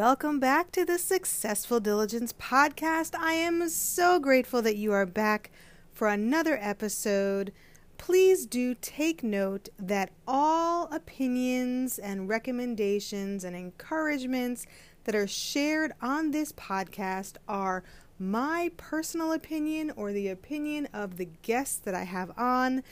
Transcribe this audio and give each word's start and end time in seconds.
Welcome 0.00 0.40
back 0.40 0.72
to 0.72 0.86
the 0.86 0.96
Successful 0.96 1.78
Diligence 1.78 2.32
podcast. 2.32 3.14
I 3.14 3.34
am 3.34 3.68
so 3.68 4.18
grateful 4.18 4.62
that 4.62 4.76
you 4.76 4.92
are 4.92 5.04
back 5.04 5.50
for 5.92 6.08
another 6.08 6.56
episode. 6.58 7.52
Please 7.98 8.46
do 8.46 8.74
take 8.74 9.22
note 9.22 9.68
that 9.78 10.08
all 10.26 10.90
opinions 10.90 11.98
and 11.98 12.30
recommendations 12.30 13.44
and 13.44 13.54
encouragements 13.54 14.64
that 15.04 15.14
are 15.14 15.26
shared 15.26 15.92
on 16.00 16.30
this 16.30 16.50
podcast 16.52 17.34
are 17.46 17.84
my 18.18 18.70
personal 18.78 19.32
opinion 19.32 19.92
or 19.96 20.14
the 20.14 20.28
opinion 20.28 20.88
of 20.94 21.18
the 21.18 21.28
guests 21.42 21.76
that 21.76 21.94
I 21.94 22.04
have 22.04 22.30
on. 22.38 22.82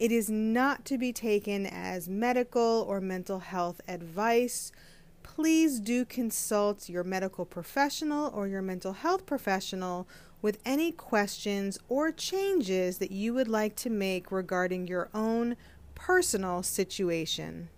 It 0.00 0.10
is 0.10 0.28
not 0.28 0.84
to 0.86 0.98
be 0.98 1.12
taken 1.12 1.64
as 1.64 2.08
medical 2.08 2.84
or 2.88 3.00
mental 3.00 3.38
health 3.38 3.80
advice. 3.86 4.72
Please 5.34 5.80
do 5.80 6.04
consult 6.04 6.88
your 6.88 7.02
medical 7.02 7.44
professional 7.44 8.30
or 8.32 8.46
your 8.46 8.62
mental 8.62 8.92
health 8.92 9.26
professional 9.26 10.06
with 10.40 10.58
any 10.64 10.92
questions 10.92 11.78
or 11.88 12.12
changes 12.12 12.98
that 12.98 13.10
you 13.10 13.34
would 13.34 13.48
like 13.48 13.74
to 13.76 13.90
make 13.90 14.30
regarding 14.30 14.86
your 14.86 15.10
own 15.12 15.56
personal 15.96 16.62
situation. 16.62 17.68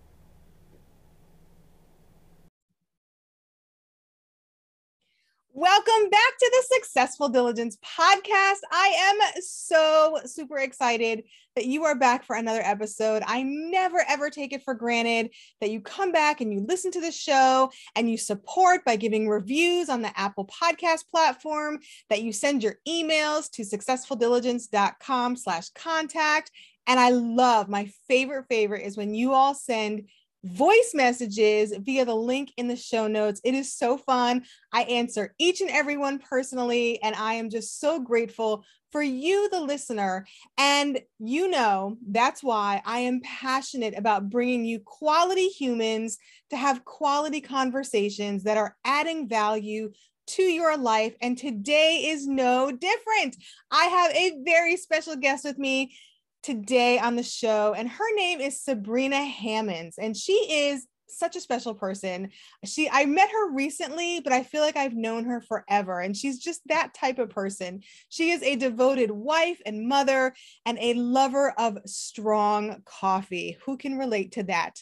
Welcome 5.53 6.09
back 6.11 6.37
to 6.37 6.51
the 6.51 6.75
Successful 6.75 7.27
Diligence 7.27 7.75
podcast. 7.77 8.59
I 8.71 8.95
am 8.99 9.41
so 9.41 10.19
super 10.25 10.59
excited 10.59 11.23
that 11.55 11.65
you 11.65 11.85
are 11.85 11.95
back 11.95 12.23
for 12.23 12.35
another 12.35 12.61
episode. 12.61 13.23
I 13.25 13.41
never 13.41 14.05
ever 14.07 14.29
take 14.29 14.53
it 14.53 14.61
for 14.63 14.75
granted 14.75 15.31
that 15.59 15.71
you 15.71 15.81
come 15.81 16.11
back 16.11 16.39
and 16.39 16.53
you 16.53 16.59
listen 16.59 16.91
to 16.91 17.01
the 17.01 17.11
show 17.11 17.71
and 17.95 18.09
you 18.09 18.15
support 18.15 18.85
by 18.85 18.95
giving 18.95 19.27
reviews 19.27 19.89
on 19.89 20.03
the 20.03 20.17
Apple 20.17 20.45
Podcast 20.45 21.05
platform, 21.11 21.79
that 22.11 22.21
you 22.21 22.31
send 22.31 22.61
your 22.61 22.75
emails 22.87 23.49
to 23.53 23.63
successfuldiligence.com 23.63 25.35
slash 25.35 25.69
contact. 25.69 26.51
And 26.85 26.99
I 26.99 27.09
love 27.09 27.67
my 27.67 27.91
favorite 28.07 28.45
favorite 28.49 28.85
is 28.85 28.97
when 28.97 29.15
you 29.15 29.33
all 29.33 29.55
send 29.55 30.09
voice 30.43 30.91
messages 30.93 31.73
via 31.79 32.05
the 32.05 32.15
link 32.15 32.51
in 32.57 32.67
the 32.67 32.75
show 32.75 33.07
notes. 33.07 33.41
It 33.43 33.53
is 33.53 33.73
so 33.73 33.97
fun. 33.97 34.43
I 34.71 34.83
answer 34.83 35.33
each 35.37 35.61
and 35.61 35.69
every 35.69 35.97
one 35.97 36.19
personally, 36.19 37.01
and 37.03 37.15
I 37.15 37.33
am 37.35 37.49
just 37.49 37.79
so 37.79 37.99
grateful 37.99 38.63
for 38.91 39.03
you, 39.03 39.49
the 39.49 39.61
listener. 39.61 40.25
And 40.57 40.99
you 41.19 41.49
know, 41.49 41.97
that's 42.07 42.41
why 42.41 42.81
I 42.85 42.99
am 42.99 43.21
passionate 43.21 43.97
about 43.97 44.29
bringing 44.29 44.65
you 44.65 44.79
quality 44.79 45.47
humans 45.47 46.17
to 46.49 46.57
have 46.57 46.85
quality 46.85 47.41
conversations 47.41 48.43
that 48.43 48.57
are 48.57 48.75
adding 48.85 49.27
value 49.27 49.91
to 50.27 50.43
your 50.43 50.77
life. 50.77 51.15
And 51.21 51.37
today 51.37 52.05
is 52.07 52.27
no 52.27 52.71
different. 52.71 53.35
I 53.71 53.85
have 53.85 54.11
a 54.11 54.41
very 54.45 54.77
special 54.77 55.15
guest 55.15 55.43
with 55.43 55.57
me 55.57 55.95
today 56.43 56.99
on 56.99 57.15
the 57.15 57.23
show, 57.23 57.73
and 57.73 57.89
her 57.89 58.15
name 58.15 58.39
is 58.39 58.61
Sabrina 58.61 59.23
Hammonds, 59.23 59.97
and 59.97 60.15
she 60.15 60.33
is 60.33 60.85
such 61.11 61.35
a 61.35 61.41
special 61.41 61.73
person. 61.73 62.29
She 62.65 62.89
I 62.89 63.05
met 63.05 63.31
her 63.31 63.51
recently, 63.51 64.19
but 64.19 64.33
I 64.33 64.43
feel 64.43 64.61
like 64.61 64.77
I've 64.77 64.93
known 64.93 65.25
her 65.25 65.41
forever 65.41 65.99
and 65.99 66.15
she's 66.15 66.39
just 66.39 66.61
that 66.67 66.93
type 66.93 67.19
of 67.19 67.29
person. 67.29 67.81
She 68.09 68.29
is 68.29 68.43
a 68.43 68.55
devoted 68.55 69.11
wife 69.11 69.59
and 69.65 69.87
mother 69.87 70.33
and 70.65 70.77
a 70.79 70.93
lover 70.93 71.51
of 71.57 71.79
strong 71.85 72.81
coffee. 72.85 73.57
Who 73.65 73.77
can 73.77 73.97
relate 73.97 74.33
to 74.33 74.43
that? 74.43 74.81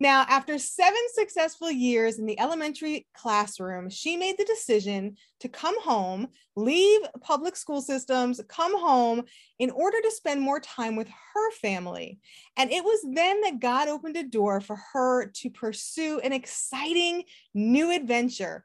Now, 0.00 0.24
after 0.28 0.58
7 0.58 0.94
successful 1.12 1.70
years 1.70 2.18
in 2.18 2.26
the 2.26 2.38
elementary 2.38 3.06
classroom, 3.16 3.90
she 3.90 4.16
made 4.16 4.38
the 4.38 4.44
decision 4.44 5.16
to 5.40 5.48
come 5.48 5.80
home, 5.82 6.28
leave 6.56 7.00
public 7.20 7.56
school 7.56 7.82
systems, 7.82 8.40
come 8.48 8.78
home 8.78 9.22
in 9.58 9.70
order 9.70 10.00
to 10.00 10.10
spend 10.10 10.40
more 10.40 10.60
time 10.60 10.96
with 10.96 11.08
her 11.08 11.50
family. 11.60 12.18
And 12.56 12.70
it 12.70 12.84
was 12.84 13.00
then 13.12 13.40
that 13.42 13.60
God 13.60 13.88
opened 13.88 14.16
a 14.16 14.22
door 14.22 14.60
for 14.60 14.76
her 14.92 15.26
to 15.26 15.50
pursue 15.50 16.20
an 16.20 16.32
exciting 16.32 17.24
new 17.52 17.90
adventure 17.90 18.64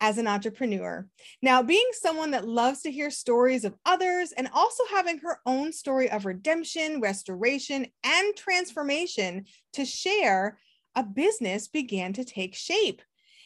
as 0.00 0.18
an 0.18 0.28
entrepreneur. 0.28 1.06
Now, 1.42 1.62
being 1.62 1.88
someone 1.92 2.30
that 2.32 2.46
loves 2.46 2.82
to 2.82 2.90
hear 2.90 3.10
stories 3.10 3.64
of 3.64 3.74
others 3.84 4.32
and 4.32 4.48
also 4.52 4.84
having 4.90 5.18
her 5.18 5.40
own 5.44 5.72
story 5.72 6.10
of 6.10 6.24
redemption, 6.24 7.00
restoration, 7.00 7.86
and 8.04 8.36
transformation 8.36 9.46
to 9.72 9.84
share, 9.84 10.58
a 10.94 11.02
business 11.02 11.68
began 11.68 12.12
to 12.12 12.24
take 12.24 12.54
shape. 12.54 13.02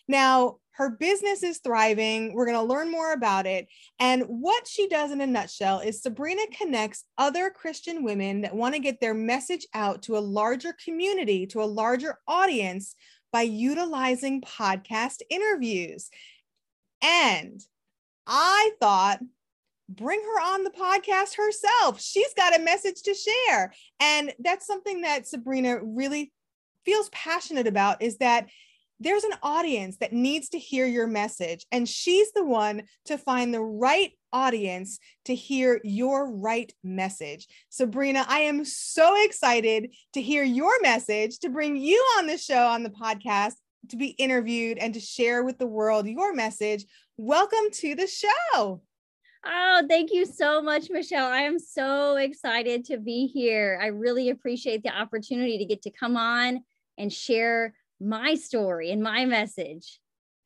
Now, 0.08 0.58
her 0.72 0.90
business 0.90 1.42
is 1.42 1.58
thriving. 1.58 2.32
We're 2.32 2.46
going 2.46 2.58
to 2.58 2.62
learn 2.62 2.90
more 2.90 3.12
about 3.12 3.46
it. 3.46 3.68
And 3.98 4.22
what 4.22 4.66
she 4.66 4.88
does 4.88 5.10
in 5.10 5.20
a 5.20 5.26
nutshell 5.26 5.80
is 5.80 6.02
Sabrina 6.02 6.42
connects 6.56 7.04
other 7.18 7.50
Christian 7.50 8.04
women 8.04 8.40
that 8.42 8.54
want 8.54 8.74
to 8.74 8.80
get 8.80 9.00
their 9.00 9.14
message 9.14 9.66
out 9.74 10.02
to 10.02 10.16
a 10.16 10.20
larger 10.20 10.74
community, 10.84 11.46
to 11.48 11.62
a 11.62 11.64
larger 11.64 12.18
audience 12.26 12.94
by 13.32 13.42
utilizing 13.42 14.40
podcast 14.42 15.20
interviews. 15.30 16.10
And 17.02 17.60
I 18.26 18.70
thought, 18.80 19.20
bring 19.88 20.20
her 20.20 20.40
on 20.40 20.64
the 20.64 20.70
podcast 20.70 21.36
herself. 21.36 22.00
She's 22.00 22.32
got 22.34 22.56
a 22.58 22.62
message 22.62 23.02
to 23.02 23.14
share. 23.14 23.74
And 24.00 24.32
that's 24.38 24.66
something 24.66 25.02
that 25.02 25.26
Sabrina 25.26 25.80
really 25.82 26.32
feels 26.84 27.08
passionate 27.10 27.66
about 27.66 28.02
is 28.02 28.18
that 28.18 28.48
there's 29.02 29.24
an 29.24 29.34
audience 29.42 29.96
that 29.96 30.12
needs 30.12 30.48
to 30.50 30.58
hear 30.58 30.86
your 30.86 31.08
message, 31.08 31.66
and 31.72 31.88
she's 31.88 32.30
the 32.32 32.44
one 32.44 32.84
to 33.06 33.18
find 33.18 33.52
the 33.52 33.60
right 33.60 34.12
audience 34.32 35.00
to 35.24 35.34
hear 35.34 35.80
your 35.82 36.30
right 36.30 36.72
message. 36.84 37.48
Sabrina, 37.68 38.24
I 38.28 38.40
am 38.40 38.64
so 38.64 39.14
excited 39.24 39.92
to 40.12 40.22
hear 40.22 40.44
your 40.44 40.80
message, 40.82 41.40
to 41.40 41.48
bring 41.48 41.76
you 41.76 41.98
on 42.18 42.26
the 42.26 42.38
show 42.38 42.66
on 42.68 42.84
the 42.84 42.90
podcast, 42.90 43.54
to 43.88 43.96
be 43.96 44.10
interviewed, 44.10 44.78
and 44.78 44.94
to 44.94 45.00
share 45.00 45.42
with 45.42 45.58
the 45.58 45.66
world 45.66 46.06
your 46.06 46.32
message. 46.32 46.86
Welcome 47.16 47.70
to 47.72 47.96
the 47.96 48.06
show. 48.06 48.82
Oh, 49.44 49.82
thank 49.88 50.12
you 50.12 50.24
so 50.24 50.62
much, 50.62 50.90
Michelle. 50.90 51.26
I 51.26 51.40
am 51.40 51.58
so 51.58 52.16
excited 52.16 52.84
to 52.84 52.98
be 52.98 53.26
here. 53.26 53.80
I 53.82 53.86
really 53.86 54.30
appreciate 54.30 54.84
the 54.84 54.96
opportunity 54.96 55.58
to 55.58 55.64
get 55.64 55.82
to 55.82 55.90
come 55.90 56.16
on 56.16 56.62
and 56.96 57.12
share 57.12 57.74
my 58.02 58.34
story 58.34 58.90
and 58.90 59.02
my 59.02 59.24
message. 59.24 59.98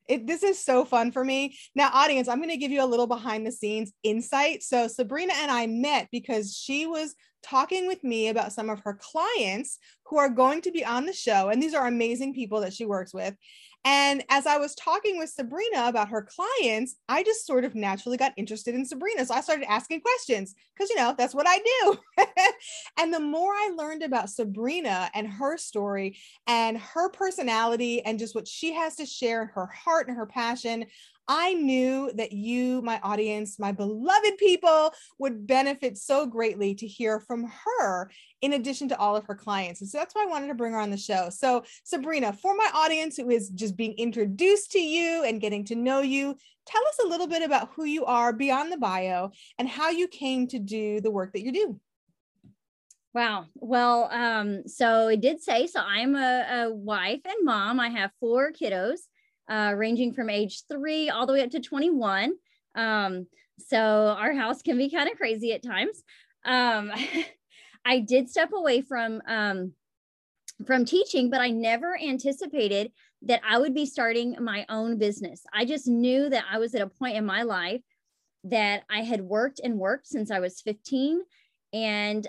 It, 0.08 0.26
this 0.26 0.44
is 0.44 0.64
so 0.64 0.84
fun 0.84 1.10
for 1.10 1.24
me. 1.24 1.56
Now, 1.74 1.90
audience, 1.92 2.28
I'm 2.28 2.38
going 2.38 2.50
to 2.50 2.56
give 2.56 2.70
you 2.70 2.82
a 2.82 2.86
little 2.86 3.08
behind 3.08 3.44
the 3.44 3.50
scenes 3.50 3.92
insight. 4.04 4.62
So, 4.62 4.86
Sabrina 4.86 5.32
and 5.36 5.50
I 5.50 5.66
met 5.66 6.08
because 6.12 6.56
she 6.56 6.86
was 6.86 7.14
talking 7.42 7.86
with 7.86 8.02
me 8.04 8.28
about 8.28 8.52
some 8.52 8.70
of 8.70 8.80
her 8.80 8.98
clients 9.00 9.78
who 10.06 10.18
are 10.18 10.28
going 10.28 10.60
to 10.62 10.70
be 10.70 10.84
on 10.84 11.06
the 11.06 11.12
show. 11.12 11.48
And 11.48 11.62
these 11.62 11.74
are 11.74 11.86
amazing 11.86 12.34
people 12.34 12.60
that 12.60 12.72
she 12.72 12.84
works 12.84 13.12
with. 13.12 13.34
And 13.84 14.24
as 14.30 14.46
I 14.46 14.58
was 14.58 14.74
talking 14.74 15.16
with 15.16 15.30
Sabrina 15.30 15.86
about 15.86 16.08
her 16.08 16.22
clients, 16.22 16.96
I 17.08 17.22
just 17.22 17.46
sort 17.46 17.64
of 17.64 17.76
naturally 17.76 18.16
got 18.16 18.32
interested 18.36 18.74
in 18.74 18.84
Sabrina. 18.84 19.24
So 19.24 19.34
I 19.34 19.40
started 19.40 19.70
asking 19.70 20.00
questions 20.00 20.54
because, 20.74 20.90
you 20.90 20.96
know, 20.96 21.14
that's 21.16 21.34
what 21.34 21.46
I 21.48 21.58
do. 21.58 22.24
and 22.98 23.14
the 23.14 23.20
more 23.20 23.52
I 23.52 23.72
learned 23.76 24.02
about 24.02 24.30
Sabrina 24.30 25.08
and 25.14 25.28
her 25.28 25.56
story 25.56 26.18
and 26.48 26.78
her 26.78 27.10
personality 27.10 28.04
and 28.04 28.18
just 28.18 28.34
what 28.34 28.48
she 28.48 28.72
has 28.72 28.96
to 28.96 29.06
share, 29.06 29.46
her 29.46 29.66
heart 29.66 30.08
and 30.08 30.16
her 30.16 30.26
passion, 30.26 30.86
I 31.28 31.54
knew 31.54 32.10
that 32.14 32.32
you, 32.32 32.82
my 32.82 33.00
audience, 33.02 33.58
my 33.58 33.72
beloved 33.72 34.38
people, 34.38 34.92
would 35.18 35.46
benefit 35.46 35.98
so 35.98 36.26
greatly 36.26 36.74
to 36.76 36.86
hear 36.86 37.18
from 37.20 37.50
her 37.66 38.10
in 38.42 38.52
addition 38.52 38.88
to 38.90 38.98
all 38.98 39.16
of 39.16 39.24
her 39.26 39.34
clients. 39.34 39.80
And 39.80 39.90
so 39.90 39.98
that's 39.98 40.14
why 40.14 40.22
I 40.22 40.30
wanted 40.30 40.48
to 40.48 40.54
bring 40.54 40.72
her 40.72 40.78
on 40.78 40.90
the 40.90 40.96
show. 40.96 41.28
So, 41.30 41.64
Sabrina, 41.84 42.32
for 42.32 42.54
my 42.56 42.70
audience 42.74 43.16
who 43.16 43.30
is 43.30 43.50
just 43.50 43.76
being 43.76 43.94
introduced 43.94 44.72
to 44.72 44.80
you 44.80 45.24
and 45.24 45.40
getting 45.40 45.64
to 45.64 45.74
know 45.74 46.00
you, 46.00 46.36
tell 46.66 46.82
us 46.88 46.98
a 47.04 47.08
little 47.08 47.26
bit 47.26 47.42
about 47.42 47.70
who 47.74 47.84
you 47.84 48.04
are 48.04 48.32
beyond 48.32 48.70
the 48.70 48.78
bio 48.78 49.30
and 49.58 49.68
how 49.68 49.90
you 49.90 50.08
came 50.08 50.46
to 50.48 50.58
do 50.58 51.00
the 51.00 51.10
work 51.10 51.32
that 51.32 51.42
you 51.42 51.52
do. 51.52 51.80
Wow. 53.14 53.46
Well, 53.54 54.10
um, 54.12 54.68
so 54.68 55.08
it 55.08 55.22
did 55.22 55.42
say 55.42 55.66
so. 55.66 55.80
I'm 55.80 56.14
a, 56.14 56.66
a 56.66 56.74
wife 56.74 57.22
and 57.24 57.44
mom. 57.44 57.80
I 57.80 57.88
have 57.88 58.10
four 58.20 58.52
kiddos 58.52 58.98
uh, 59.48 59.74
ranging 59.76 60.12
from 60.12 60.30
age 60.30 60.62
three 60.70 61.08
all 61.08 61.26
the 61.26 61.32
way 61.32 61.42
up 61.42 61.50
to 61.50 61.60
21. 61.60 62.32
Um, 62.74 63.26
so 63.58 63.78
our 63.78 64.34
house 64.34 64.62
can 64.62 64.76
be 64.76 64.90
kind 64.90 65.10
of 65.10 65.16
crazy 65.16 65.52
at 65.52 65.62
times. 65.62 66.02
Um, 66.44 66.92
I 67.84 68.00
did 68.00 68.28
step 68.28 68.52
away 68.52 68.80
from 68.82 69.22
um, 69.26 69.72
from 70.66 70.84
teaching, 70.84 71.30
but 71.30 71.40
I 71.40 71.50
never 71.50 71.98
anticipated 71.98 72.90
that 73.22 73.40
I 73.48 73.58
would 73.58 73.74
be 73.74 73.86
starting 73.86 74.36
my 74.40 74.66
own 74.68 74.98
business. 74.98 75.42
I 75.52 75.64
just 75.64 75.86
knew 75.86 76.28
that 76.30 76.44
I 76.50 76.58
was 76.58 76.74
at 76.74 76.82
a 76.82 76.86
point 76.86 77.16
in 77.16 77.26
my 77.26 77.42
life 77.42 77.82
that 78.44 78.84
I 78.90 79.02
had 79.02 79.20
worked 79.20 79.60
and 79.62 79.78
worked 79.78 80.06
since 80.06 80.30
I 80.30 80.40
was 80.40 80.60
15 80.60 81.20
and 81.72 82.26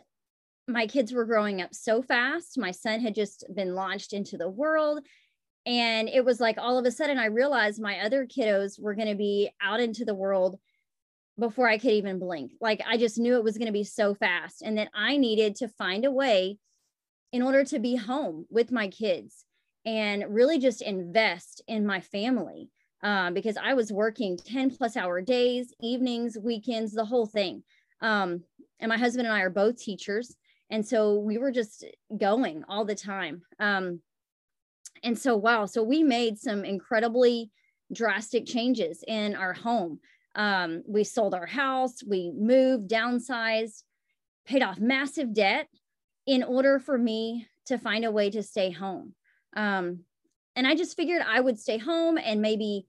my 0.67 0.87
kids 0.87 1.13
were 1.13 1.25
growing 1.25 1.61
up 1.61 1.73
so 1.73 2.01
fast. 2.01 2.57
My 2.57 2.71
son 2.71 2.99
had 2.99 3.15
just 3.15 3.45
been 3.53 3.75
launched 3.75 4.13
into 4.13 4.37
the 4.37 4.49
world 4.49 4.99
And 5.67 6.07
it 6.07 6.23
was 6.23 6.39
like 6.39 6.57
all 6.57 6.79
of 6.79 6.85
a 6.85 6.91
sudden 6.91 7.17
I 7.19 7.25
realized 7.25 7.81
my 7.81 7.99
other 7.99 8.25
kiddos 8.25 8.79
were 8.79 8.95
going 8.95 9.09
to 9.09 9.15
be 9.15 9.51
out 9.61 9.81
into 9.81 10.05
the 10.05 10.15
world 10.15 10.57
before 11.37 11.67
I 11.67 11.77
could 11.77 11.91
even 11.91 12.19
blink. 12.19 12.53
Like 12.61 12.81
I 12.87 12.95
just 12.95 13.19
knew 13.19 13.35
it 13.35 13.43
was 13.43 13.57
going 13.57 13.67
to 13.67 13.73
be 13.73 13.83
so 13.83 14.15
fast 14.15 14.61
and 14.61 14.77
that 14.77 14.89
I 14.95 15.17
needed 15.17 15.57
to 15.57 15.67
find 15.67 16.05
a 16.05 16.11
way 16.11 16.57
in 17.33 17.41
order 17.41 17.65
to 17.65 17.79
be 17.79 17.97
home 17.97 18.45
with 18.49 18.71
my 18.71 18.87
kids 18.87 19.43
and 19.85 20.23
really 20.29 20.57
just 20.57 20.81
invest 20.81 21.61
in 21.67 21.85
my 21.85 21.99
family 21.99 22.69
um, 23.03 23.33
because 23.33 23.57
I 23.57 23.73
was 23.73 23.91
working 23.91 24.37
10 24.37 24.71
plus 24.71 24.95
hour 24.95 25.21
days, 25.21 25.73
evenings, 25.81 26.37
weekends, 26.41 26.93
the 26.93 27.05
whole 27.05 27.25
thing. 27.25 27.63
Um, 28.01 28.43
and 28.79 28.87
my 28.87 28.97
husband 28.97 29.27
and 29.27 29.35
I 29.35 29.41
are 29.41 29.49
both 29.49 29.77
teachers. 29.77 30.33
And 30.69 30.85
so 30.85 31.19
we 31.19 31.37
were 31.37 31.51
just 31.51 31.83
going 32.17 32.63
all 32.69 32.85
the 32.85 32.95
time. 32.95 33.41
Um, 33.59 33.99
and 35.03 35.17
so, 35.17 35.35
wow. 35.35 35.65
So 35.65 35.83
we 35.83 36.03
made 36.03 36.37
some 36.37 36.65
incredibly 36.65 37.51
drastic 37.93 38.45
changes 38.45 39.03
in 39.07 39.35
our 39.35 39.53
home. 39.53 39.99
Um, 40.35 40.83
we 40.87 41.03
sold 41.03 41.33
our 41.33 41.45
house, 41.45 42.03
we 42.05 42.31
moved, 42.35 42.89
downsized, 42.89 43.83
paid 44.45 44.61
off 44.61 44.79
massive 44.79 45.33
debt 45.33 45.67
in 46.25 46.43
order 46.43 46.79
for 46.79 46.97
me 46.97 47.47
to 47.65 47.77
find 47.77 48.05
a 48.05 48.11
way 48.11 48.29
to 48.29 48.43
stay 48.43 48.71
home. 48.71 49.13
Um, 49.55 50.01
and 50.55 50.67
I 50.67 50.75
just 50.75 50.95
figured 50.95 51.21
I 51.25 51.39
would 51.39 51.59
stay 51.59 51.77
home 51.77 52.17
and 52.17 52.41
maybe 52.41 52.85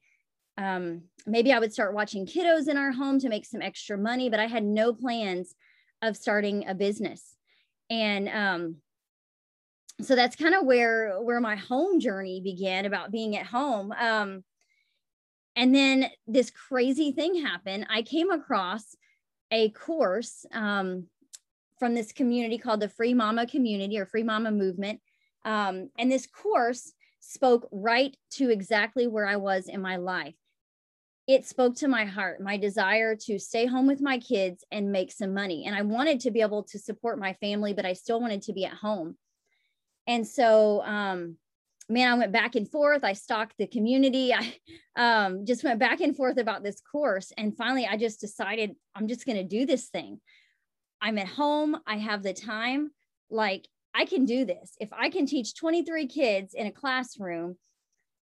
um, 0.59 1.03
maybe 1.25 1.53
I 1.53 1.61
would 1.61 1.73
start 1.73 1.95
watching 1.95 2.27
kiddos 2.27 2.69
in 2.69 2.77
our 2.77 2.91
home 2.91 3.21
to 3.21 3.29
make 3.29 3.47
some 3.47 3.63
extra 3.63 3.97
money, 3.97 4.29
but 4.29 4.41
I 4.41 4.47
had 4.47 4.65
no 4.65 4.93
plans 4.93 5.55
of 6.03 6.17
starting 6.17 6.69
a 6.69 6.75
business. 6.75 7.37
And 7.89 8.29
um, 8.29 8.77
so 10.01 10.15
that's 10.15 10.37
kind 10.37 10.55
of 10.55 10.65
where 10.65 11.21
where 11.21 11.41
my 11.41 11.57
home 11.57 11.99
journey 12.01 12.41
began 12.41 12.87
about 12.87 13.11
being 13.11 13.37
at 13.37 13.47
home. 13.47 13.93
Um, 13.93 14.45
and 15.57 15.75
then 15.75 16.07
this 16.27 16.51
crazy 16.51 17.11
thing 17.11 17.45
happened. 17.45 17.87
I 17.91 18.03
came 18.03 18.31
across 18.31 18.95
a 19.51 19.71
course 19.71 20.47
um, 20.53 21.07
from 21.79 21.95
this 21.95 22.13
community 22.13 22.59
called 22.59 22.81
the 22.81 22.89
Free 22.89 23.15
Mama 23.15 23.47
Community 23.47 23.99
or 23.99 24.07
Free 24.07 24.23
Mama 24.23 24.53
Movement. 24.53 25.01
Um, 25.45 25.91
and 25.99 26.13
this 26.13 26.27
course 26.27 26.93
spoke 27.21 27.69
right 27.73 28.17
to 28.33 28.51
exactly 28.51 29.09
where 29.09 29.27
I 29.27 29.37
was 29.37 29.69
in 29.69 29.83
my 29.83 29.97
life. 29.97 30.37
It 31.27 31.45
spoke 31.45 31.75
to 31.77 31.89
my 31.89 32.05
heart, 32.05 32.41
my 32.41 32.57
desire 32.57 33.17
to 33.27 33.39
stay 33.39 33.67
home 33.67 33.87
with 33.87 34.01
my 34.01 34.19
kids 34.19 34.65
and 34.71 34.93
make 34.93 35.13
some 35.13 35.35
money. 35.35 35.67
And 35.67 35.75
I 35.75 35.83
wanted 35.83 36.21
to 36.21 36.31
be 36.31 36.41
able 36.41 36.63
to 36.65 36.79
support 36.79 37.19
my 37.19 37.35
family, 37.35 37.75
but 37.75 37.85
I 37.85 37.93
still 37.93 38.21
wanted 38.21 38.43
to 38.43 38.53
be 38.53 38.65
at 38.65 38.75
home. 38.75 39.17
And 40.09 40.27
so, 40.27 40.83
um, 40.85 41.37
man, 41.89 42.11
I 42.11 42.19
went 42.19 42.33
back 42.33 42.57
and 42.57 42.69
forth. 42.69 43.05
I 43.05 43.13
stalked 43.13 43.57
the 43.59 43.67
community. 43.67 44.33
I 44.35 44.55
um, 44.97 45.45
just 45.45 45.63
went 45.63 45.79
back 45.79 46.01
and 46.01 46.17
forth 46.17 46.39
about 46.39 46.65
this 46.65 46.81
course. 46.81 47.31
And 47.37 47.57
finally, 47.57 47.87
I 47.87 47.97
just 47.97 48.21
decided 48.21 48.75
I'm 48.97 49.07
just 49.07 49.27
going 49.27 49.37
to 49.37 49.45
do 49.45 49.67
this 49.67 49.89
thing. 49.89 50.21
I'm 51.01 51.19
at 51.19 51.29
home. 51.29 51.77
I 51.87 51.99
have 51.99 52.23
the 52.23 52.33
time. 52.33 52.91
Like, 53.31 53.69
I 53.95 54.07
can 54.07 54.25
do 54.25 54.45
this. 54.45 54.77
If 54.81 54.93
I 54.93 55.11
can 55.11 55.27
teach 55.27 55.55
23 55.55 56.07
kids 56.07 56.55
in 56.55 56.67
a 56.67 56.73
classroom, 56.73 57.57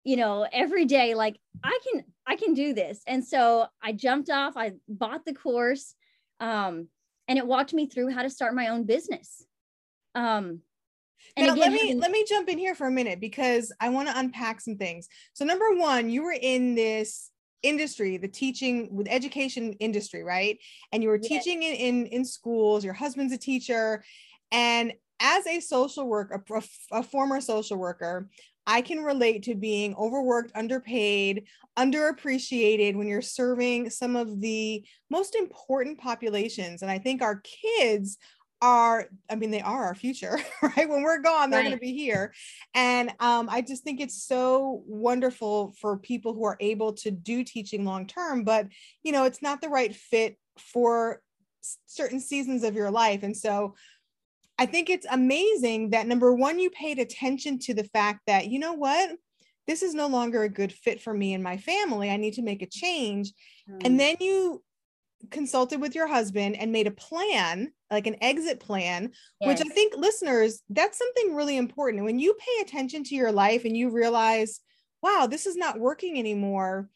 you 0.05 0.17
know, 0.17 0.47
every 0.53 0.87
day, 0.87 1.15
like 1.15 1.39
I 1.63 1.79
can, 1.85 2.05
I 2.27 2.37
can 2.37 2.55
do 2.55 2.75
this. 2.75 3.01
And 3.07 3.25
so 3.25 3.67
I 3.83 3.93
jumped 3.93 4.31
off, 4.31 4.55
I 4.57 4.73
bought 4.89 5.25
the 5.25 5.35
course, 5.35 5.95
um, 6.41 6.89
and 7.29 7.39
it 7.39 7.47
walked 7.47 7.73
me 7.73 7.87
through 7.87 8.11
how 8.11 8.23
to 8.23 8.31
start 8.31 8.55
my 8.55 8.69
own 8.69 8.85
business. 8.85 9.45
Um, 10.15 10.61
and 11.37 11.47
now, 11.47 11.53
again, 11.55 11.73
let 11.73 11.83
me 11.83 11.95
let 11.95 12.11
me 12.11 12.25
jump 12.29 12.49
in 12.49 12.59
here 12.59 12.75
for 12.75 12.87
a 12.87 12.91
minute 12.91 13.21
because 13.21 13.73
I 13.81 13.89
want 13.89 14.09
to 14.09 14.19
unpack 14.19 14.61
some 14.61 14.77
things. 14.77 15.09
So 15.33 15.45
number 15.45 15.77
one, 15.77 16.11
you 16.11 16.23
were 16.23 16.37
in 16.39 16.75
this 16.75 17.31
industry 17.63 18.19
the 18.19 18.29
teaching 18.29 18.95
with 18.95 19.07
education 19.09 19.73
industry 19.81 20.23
right 20.23 20.59
and 20.93 21.03
you 21.03 21.09
were 21.09 21.19
yes. 21.23 21.29
teaching 21.29 21.63
in, 21.63 21.75
in 21.75 22.07
in 22.09 22.23
schools 22.23 22.85
your 22.85 22.93
husband's 22.93 23.33
a 23.33 23.39
teacher 23.39 24.05
and 24.53 24.93
as 25.19 25.47
a 25.47 25.61
social 25.61 26.07
worker 26.07 26.45
a, 26.51 26.63
a 26.93 27.03
former 27.03 27.41
social 27.41 27.79
worker 27.79 28.29
I 28.67 28.81
can 28.81 29.03
relate 29.03 29.43
to 29.45 29.55
being 29.55 29.95
overworked, 29.95 30.53
underpaid, 30.55 31.45
underappreciated 31.79 32.97
when 32.97 33.09
you're 33.09 33.21
serving 33.21 33.91
some 33.91 34.17
of 34.17 34.41
the 34.41 34.85
most 35.11 35.35
important 35.35 35.99
populations. 35.99 36.83
And 36.83 36.91
I 36.91 36.99
think 36.99 37.21
our 37.21 37.43
kids 37.43 38.17
are 38.65 39.09
i 39.29 39.35
mean 39.35 39.51
they 39.51 39.61
are 39.61 39.85
our 39.85 39.95
future 39.95 40.39
right? 40.63 40.89
When 40.89 41.03
we're 41.03 41.21
gone 41.21 41.51
they're 41.51 41.61
right. 41.61 41.67
going 41.67 41.77
to 41.77 41.81
be 41.81 41.93
here. 41.93 42.33
And 42.75 43.13
um, 43.21 43.49
i 43.51 43.61
just 43.61 43.85
think 43.85 44.01
it's 44.01 44.25
so 44.25 44.83
wonderful 44.87 45.75
for 45.79 45.99
people 45.99 46.33
who 46.33 46.45
are 46.45 46.57
able 46.61 46.95
to 46.95 47.11
do 47.11 47.45
teaching 47.45 47.85
long 47.85 48.07
term 48.07 48.43
but 48.43 48.69
you 49.03 49.13
know 49.13 49.25
it's 49.25 49.43
not 49.43 49.61
the 49.61 49.69
right 49.69 49.95
fit 49.95 50.39
for 50.59 51.21
certain 51.87 52.21
seasons 52.21 52.63
of 52.65 52.75
your 52.75 52.91
life. 52.91 53.23
And 53.23 53.37
so 53.37 53.75
i 54.59 54.65
think 54.65 54.89
it's 54.89 55.07
amazing 55.11 55.91
that 55.91 56.07
number 56.07 56.33
one 56.35 56.59
you 56.59 56.71
paid 56.71 56.99
attention 56.99 57.59
to 57.59 57.75
the 57.75 57.85
fact 57.85 58.21
that 58.27 58.47
you 58.47 58.59
know 58.59 58.73
what? 58.73 59.11
This 59.67 59.83
is 59.83 59.95
no 59.95 60.07
longer 60.07 60.43
a 60.43 60.49
good 60.49 60.73
fit 60.73 61.03
for 61.03 61.13
me 61.13 61.35
and 61.35 61.43
my 61.43 61.57
family. 61.57 62.11
I 62.11 62.17
need 62.17 62.35
to 62.35 62.43
make 62.43 62.63
a 62.63 62.67
change. 62.67 63.33
Mm. 63.69 63.87
and 63.87 64.01
then 64.01 64.17
you 64.21 64.63
consulted 65.31 65.81
with 65.81 65.95
your 65.95 66.07
husband 66.07 66.57
and 66.57 66.73
made 66.73 66.87
a 66.87 66.93
plan, 66.93 67.73
like 67.91 68.07
an 68.07 68.17
exit 68.21 68.61
plan, 68.61 69.11
yes. 69.41 69.49
which 69.49 69.67
I 69.67 69.71
think 69.73 69.95
listeners, 69.97 70.63
that's 70.69 70.99
something 70.99 71.35
really 71.35 71.57
important. 71.57 72.05
When 72.05 72.19
you 72.19 72.35
pay 72.35 72.63
attention 72.63 73.05
to 73.05 73.15
your 73.15 73.33
life 73.33 73.65
and 73.65 73.77
you 73.77 73.91
realize, 73.91 74.61
wow, 75.03 75.27
this 75.31 75.47
is 75.47 75.57
not 75.57 75.79
working 75.79 76.19
anymore, 76.19 76.89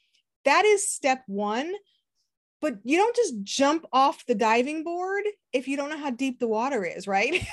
that 0.44 0.64
is 0.64 0.88
step 0.88 1.22
one. 1.26 1.72
But 2.60 2.78
you 2.82 2.98
don't 2.98 3.14
just 3.14 3.42
jump 3.44 3.86
off 3.92 4.26
the 4.26 4.34
diving 4.34 4.82
board 4.82 5.22
if 5.52 5.68
you 5.68 5.76
don't 5.76 5.90
know 5.90 5.98
how 5.98 6.10
deep 6.10 6.40
the 6.40 6.48
water 6.48 6.84
is, 6.84 7.06
right? 7.06 7.46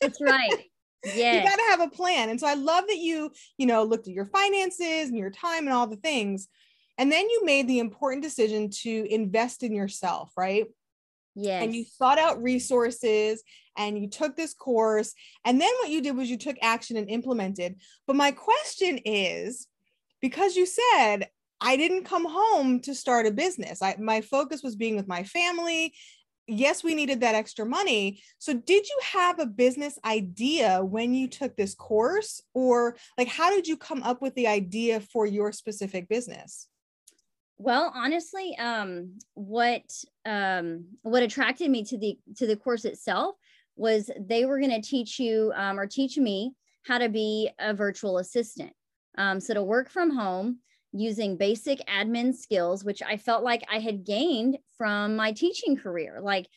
That's 0.00 0.20
right. 0.20 0.64
Yeah. 1.04 1.34
you 1.34 1.42
got 1.42 1.56
to 1.56 1.70
have 1.70 1.80
a 1.80 1.90
plan. 1.90 2.30
And 2.30 2.38
so 2.38 2.46
I 2.46 2.54
love 2.54 2.84
that 2.86 2.98
you, 2.98 3.32
you 3.58 3.66
know, 3.66 3.82
looked 3.82 4.06
at 4.06 4.14
your 4.14 4.26
finances 4.26 5.08
and 5.08 5.18
your 5.18 5.30
time 5.30 5.64
and 5.64 5.72
all 5.72 5.88
the 5.88 5.96
things. 5.96 6.46
And 6.98 7.10
then 7.10 7.28
you 7.28 7.44
made 7.44 7.68
the 7.68 7.78
important 7.78 8.22
decision 8.22 8.70
to 8.82 9.06
invest 9.12 9.62
in 9.62 9.74
yourself, 9.74 10.32
right? 10.36 10.66
Yes. 11.34 11.62
And 11.62 11.74
you 11.74 11.84
sought 11.84 12.18
out 12.18 12.42
resources 12.42 13.42
and 13.76 13.98
you 13.98 14.08
took 14.08 14.36
this 14.36 14.52
course. 14.52 15.14
And 15.44 15.60
then 15.60 15.70
what 15.80 15.90
you 15.90 16.02
did 16.02 16.16
was 16.16 16.30
you 16.30 16.36
took 16.36 16.56
action 16.60 16.96
and 16.96 17.08
implemented. 17.08 17.76
But 18.06 18.16
my 18.16 18.32
question 18.32 18.98
is 19.04 19.66
because 20.20 20.56
you 20.56 20.66
said, 20.66 21.28
I 21.60 21.76
didn't 21.76 22.04
come 22.04 22.26
home 22.28 22.80
to 22.80 22.94
start 22.94 23.26
a 23.26 23.30
business. 23.30 23.80
I, 23.82 23.96
my 23.98 24.20
focus 24.20 24.62
was 24.62 24.76
being 24.76 24.96
with 24.96 25.06
my 25.06 25.22
family. 25.22 25.94
Yes, 26.48 26.82
we 26.82 26.94
needed 26.94 27.20
that 27.20 27.36
extra 27.36 27.64
money. 27.64 28.20
So, 28.38 28.52
did 28.52 28.88
you 28.88 28.98
have 29.12 29.38
a 29.38 29.46
business 29.46 29.96
idea 30.04 30.84
when 30.84 31.14
you 31.14 31.28
took 31.28 31.56
this 31.56 31.72
course? 31.76 32.42
Or, 32.52 32.96
like, 33.16 33.28
how 33.28 33.48
did 33.50 33.68
you 33.68 33.76
come 33.76 34.02
up 34.02 34.20
with 34.20 34.34
the 34.34 34.48
idea 34.48 34.98
for 34.98 35.24
your 35.24 35.52
specific 35.52 36.08
business? 36.08 36.66
Well, 37.64 37.92
honestly, 37.94 38.58
um, 38.58 39.18
what 39.34 39.84
um, 40.26 40.84
what 41.02 41.22
attracted 41.22 41.70
me 41.70 41.84
to 41.84 41.96
the 41.96 42.18
to 42.38 42.48
the 42.48 42.56
course 42.56 42.84
itself 42.84 43.36
was 43.76 44.10
they 44.18 44.46
were 44.46 44.58
going 44.58 44.72
to 44.72 44.82
teach 44.82 45.20
you 45.20 45.52
um, 45.54 45.78
or 45.78 45.86
teach 45.86 46.18
me 46.18 46.54
how 46.84 46.98
to 46.98 47.08
be 47.08 47.50
a 47.60 47.72
virtual 47.72 48.18
assistant. 48.18 48.72
Um, 49.16 49.38
so 49.38 49.54
to 49.54 49.62
work 49.62 49.90
from 49.90 50.10
home 50.10 50.58
using 50.90 51.36
basic 51.36 51.78
admin 51.86 52.34
skills, 52.34 52.84
which 52.84 53.00
I 53.00 53.16
felt 53.16 53.44
like 53.44 53.62
I 53.70 53.78
had 53.78 54.04
gained 54.04 54.58
from 54.76 55.14
my 55.14 55.30
teaching 55.30 55.76
career. 55.76 56.18
Like 56.20 56.48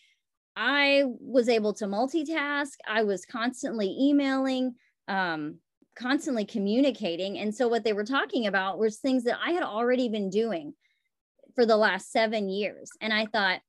I 0.55 1.03
was 1.19 1.50
able 1.50 1.75
to 1.75 1.85
multitask. 1.85 2.71
I 2.88 3.03
was 3.03 3.27
constantly 3.27 3.95
emailing, 4.01 4.74
um, 5.07 5.59
constantly 5.95 6.45
communicating. 6.45 7.38
And 7.38 7.53
so 7.53 7.67
what 7.67 7.83
they 7.83 7.93
were 7.93 8.05
talking 8.05 8.47
about 8.47 8.79
was 8.79 8.97
things 8.97 9.24
that 9.25 9.38
I 9.45 9.51
had 9.51 9.62
already 9.62 10.09
been 10.09 10.31
doing 10.31 10.74
for 11.55 11.65
the 11.65 11.77
last 11.77 12.12
seven 12.12 12.50
years. 12.50 12.91
And 13.01 13.13
I 13.13 13.25
thought, 13.25 13.62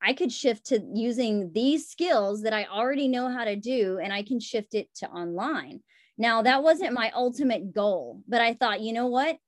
I 0.00 0.12
could 0.12 0.30
shift 0.30 0.66
to 0.66 0.80
using 0.94 1.52
these 1.52 1.88
skills 1.88 2.42
that 2.42 2.52
I 2.52 2.66
already 2.66 3.08
know 3.08 3.28
how 3.28 3.44
to 3.44 3.56
do, 3.56 3.98
and 3.98 4.12
I 4.12 4.22
can 4.22 4.38
shift 4.38 4.74
it 4.74 4.88
to 4.96 5.08
online. 5.08 5.80
Now, 6.16 6.42
that 6.42 6.62
wasn't 6.62 6.92
my 6.92 7.10
ultimate 7.14 7.72
goal, 7.72 8.22
but 8.28 8.40
I 8.40 8.54
thought, 8.54 8.80
you 8.80 8.92
know 8.92 9.06
what? 9.06 9.38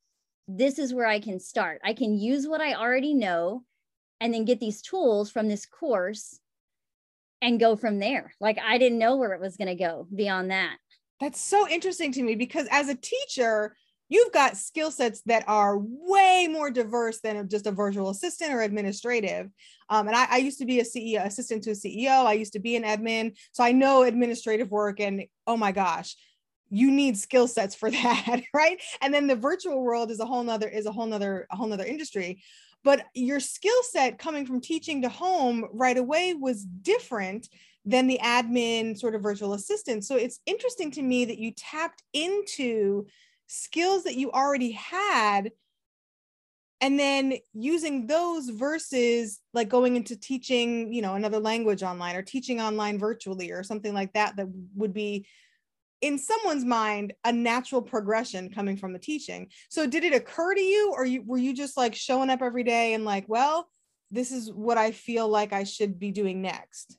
This 0.49 0.78
is 0.78 0.94
where 0.94 1.06
I 1.06 1.20
can 1.20 1.38
start. 1.38 1.80
I 1.85 1.94
can 1.94 2.16
use 2.16 2.49
what 2.49 2.61
I 2.61 2.75
already 2.75 3.14
know 3.14 3.64
and 4.20 4.35
then 4.35 4.44
get 4.44 4.61
these 4.61 4.82
tools 4.82 5.30
from 5.30 5.49
this 5.49 5.66
course 5.66 6.40
and 7.40 7.61
go 7.61 7.76
from 7.76 7.99
there. 7.99 8.35
Like 8.40 8.59
I 8.59 8.78
didn't 8.78 8.99
know 8.99 9.16
where 9.16 9.32
it 9.32 9.40
was 9.40 9.56
going 9.56 9.68
to 9.68 9.75
go 9.75 10.06
beyond 10.14 10.50
that. 10.50 10.76
That's 11.20 11.40
so 11.40 11.68
interesting 11.68 12.12
to 12.12 12.23
me 12.23 12.35
because 12.35 12.66
as 12.70 12.88
a 12.88 12.94
teacher, 12.94 13.76
you've 14.11 14.33
got 14.33 14.59
skill 14.59 14.90
sets 14.90 15.23
that 15.23 15.45
are 15.47 15.79
way 15.79 16.47
more 16.50 16.71
diverse 16.71 17.21
than 17.21 17.49
just 17.49 17.67
a 17.67 17.71
virtual 17.71 18.11
assistant 18.11 18.52
or 18.52 18.61
administrative. 18.61 19.49
Um, 19.88 20.09
and 20.09 20.17
I, 20.17 20.26
I, 20.31 20.37
used 20.38 20.59
to 20.59 20.67
be 20.67 20.81
a 20.81 20.85
CEO, 20.85 21.25
assistant 21.25 21.64
to 21.64 21.71
a 21.71 21.75
CEO. 21.75 22.26
I 22.26 22.35
used 22.35 22.52
to 22.52 22.61
be 22.61 22.76
an 22.76 22.83
admin. 22.83 23.37
So 23.52 23.64
I 23.64 23.73
know 23.73 24.02
administrative 24.02 24.71
work 24.71 25.00
and 25.00 25.25
oh 25.47 25.57
my 25.57 25.73
gosh, 25.73 26.17
you 26.71 26.90
need 26.90 27.17
skill 27.17 27.49
sets 27.49 27.75
for 27.75 27.90
that 27.90 28.43
right 28.55 28.81
and 29.00 29.12
then 29.12 29.26
the 29.26 29.37
virtual 29.37 29.83
world 29.83 30.11
is 30.11 30.21
a 30.21 30.25
whole 30.25 30.45
nother 30.45 30.69
is 30.69 30.87
a 30.87 30.93
whole 30.93 31.07
nother 31.07 31.47
a 31.50 31.57
whole 31.57 31.67
nother 31.67 31.85
industry 31.85 32.40
but 32.85 33.05
your 33.12 33.40
skill 33.40 33.83
set 33.90 34.19
coming 34.19 34.47
from 34.47 34.61
teaching 34.61 35.02
to 35.02 35.09
home 35.09 35.67
right 35.73 35.99
away 35.99 36.33
was 36.33 36.64
different 36.64 37.49
than 37.85 38.07
the 38.07 38.21
admin 38.23 38.97
sort 38.97 39.17
of 39.17 39.23
virtual 39.23 39.52
assistant 39.52 40.05
so 40.05 40.14
it's 40.14 40.38
interesting 40.47 40.93
to 40.93 41.02
me 41.02 41.25
that 41.25 41.38
you 41.38 41.50
tapped 41.57 42.05
into 42.12 43.05
skills 43.50 44.04
that 44.04 44.16
you 44.16 44.30
already 44.30 44.73
had 44.73 45.50
and 46.80 46.99
then 46.99 47.35
using 47.52 48.07
those 48.07 48.49
versus 48.49 49.40
like 49.52 49.69
going 49.69 49.97
into 49.97 50.16
teaching 50.16 50.92
you 50.92 51.02
know 51.02 51.14
another 51.14 51.40
language 51.40 51.83
online 51.83 52.14
or 52.14 52.23
teaching 52.23 52.61
online 52.61 52.99
virtually 52.99 53.50
or 53.50 53.62
something 53.62 53.92
like 53.92 54.12
that 54.12 54.37
that 54.37 54.47
would 54.76 54.95
be 54.95 55.26
in 56.00 56.16
someone's 56.16 56.64
mind 56.64 57.12
a 57.25 57.33
natural 57.33 57.83
progression 57.83 58.50
coming 58.50 58.76
from 58.76 58.92
the 58.92 58.99
teaching. 58.99 59.49
So 59.69 59.87
did 59.87 60.04
it 60.04 60.14
occur 60.14 60.54
to 60.54 60.61
you 60.61 60.92
or 60.97 61.04
you, 61.04 61.23
were 61.26 61.37
you 61.37 61.52
just 61.54 61.76
like 61.76 61.95
showing 61.95 62.30
up 62.30 62.40
every 62.40 62.64
day 62.64 62.95
and 62.95 63.04
like 63.04 63.25
well 63.28 63.69
this 64.11 64.33
is 64.33 64.52
what 64.52 64.78
i 64.78 64.90
feel 64.90 65.28
like 65.28 65.52
i 65.52 65.64
should 65.64 65.99
be 65.99 66.11
doing 66.11 66.42
next 66.42 66.99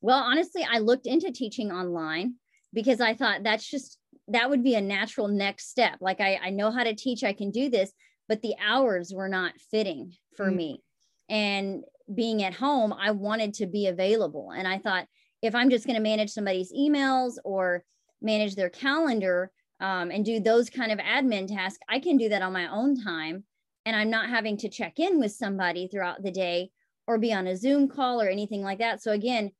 well 0.00 0.18
honestly 0.18 0.66
i 0.70 0.78
looked 0.78 1.06
into 1.06 1.30
teaching 1.30 1.70
online 1.70 2.34
because 2.72 3.00
i 3.00 3.14
thought 3.14 3.42
that's 3.42 3.68
just 3.68 3.98
that 4.28 4.48
would 4.48 4.62
be 4.62 4.74
a 4.74 4.80
natural 4.80 5.28
next 5.28 5.68
step 5.70 5.96
like 6.00 6.20
i, 6.20 6.38
I 6.42 6.50
know 6.50 6.70
how 6.70 6.84
to 6.84 6.94
teach 6.94 7.24
i 7.24 7.32
can 7.32 7.50
do 7.50 7.68
this 7.68 7.92
but 8.28 8.42
the 8.42 8.54
hours 8.64 9.12
were 9.14 9.28
not 9.28 9.52
fitting 9.70 10.12
for 10.36 10.46
mm-hmm. 10.46 10.56
me 10.56 10.82
and 11.28 11.84
being 12.14 12.42
at 12.42 12.54
home 12.54 12.92
i 12.92 13.10
wanted 13.10 13.54
to 13.54 13.66
be 13.66 13.86
available 13.86 14.50
and 14.50 14.66
i 14.68 14.78
thought 14.78 15.06
if 15.42 15.54
i'm 15.54 15.70
just 15.70 15.86
going 15.86 15.96
to 15.96 16.02
manage 16.02 16.30
somebody's 16.30 16.72
emails 16.72 17.34
or 17.44 17.84
manage 18.22 18.54
their 18.54 18.70
calendar 18.70 19.50
um, 19.80 20.10
and 20.10 20.24
do 20.24 20.40
those 20.40 20.70
kind 20.70 20.92
of 20.92 20.98
admin 20.98 21.46
tasks, 21.46 21.80
I 21.88 21.98
can 21.98 22.16
do 22.16 22.28
that 22.30 22.42
on 22.42 22.52
my 22.52 22.68
own 22.68 23.00
time. 23.00 23.44
And 23.86 23.94
I'm 23.94 24.10
not 24.10 24.30
having 24.30 24.56
to 24.58 24.68
check 24.68 24.98
in 24.98 25.20
with 25.20 25.32
somebody 25.32 25.88
throughout 25.88 26.22
the 26.22 26.30
day 26.30 26.70
or 27.06 27.18
be 27.18 27.34
on 27.34 27.46
a 27.46 27.56
Zoom 27.56 27.88
call 27.88 28.22
or 28.22 28.28
anything 28.28 28.62
like 28.62 28.78
that. 28.78 29.02
So, 29.02 29.12
again, 29.12 29.50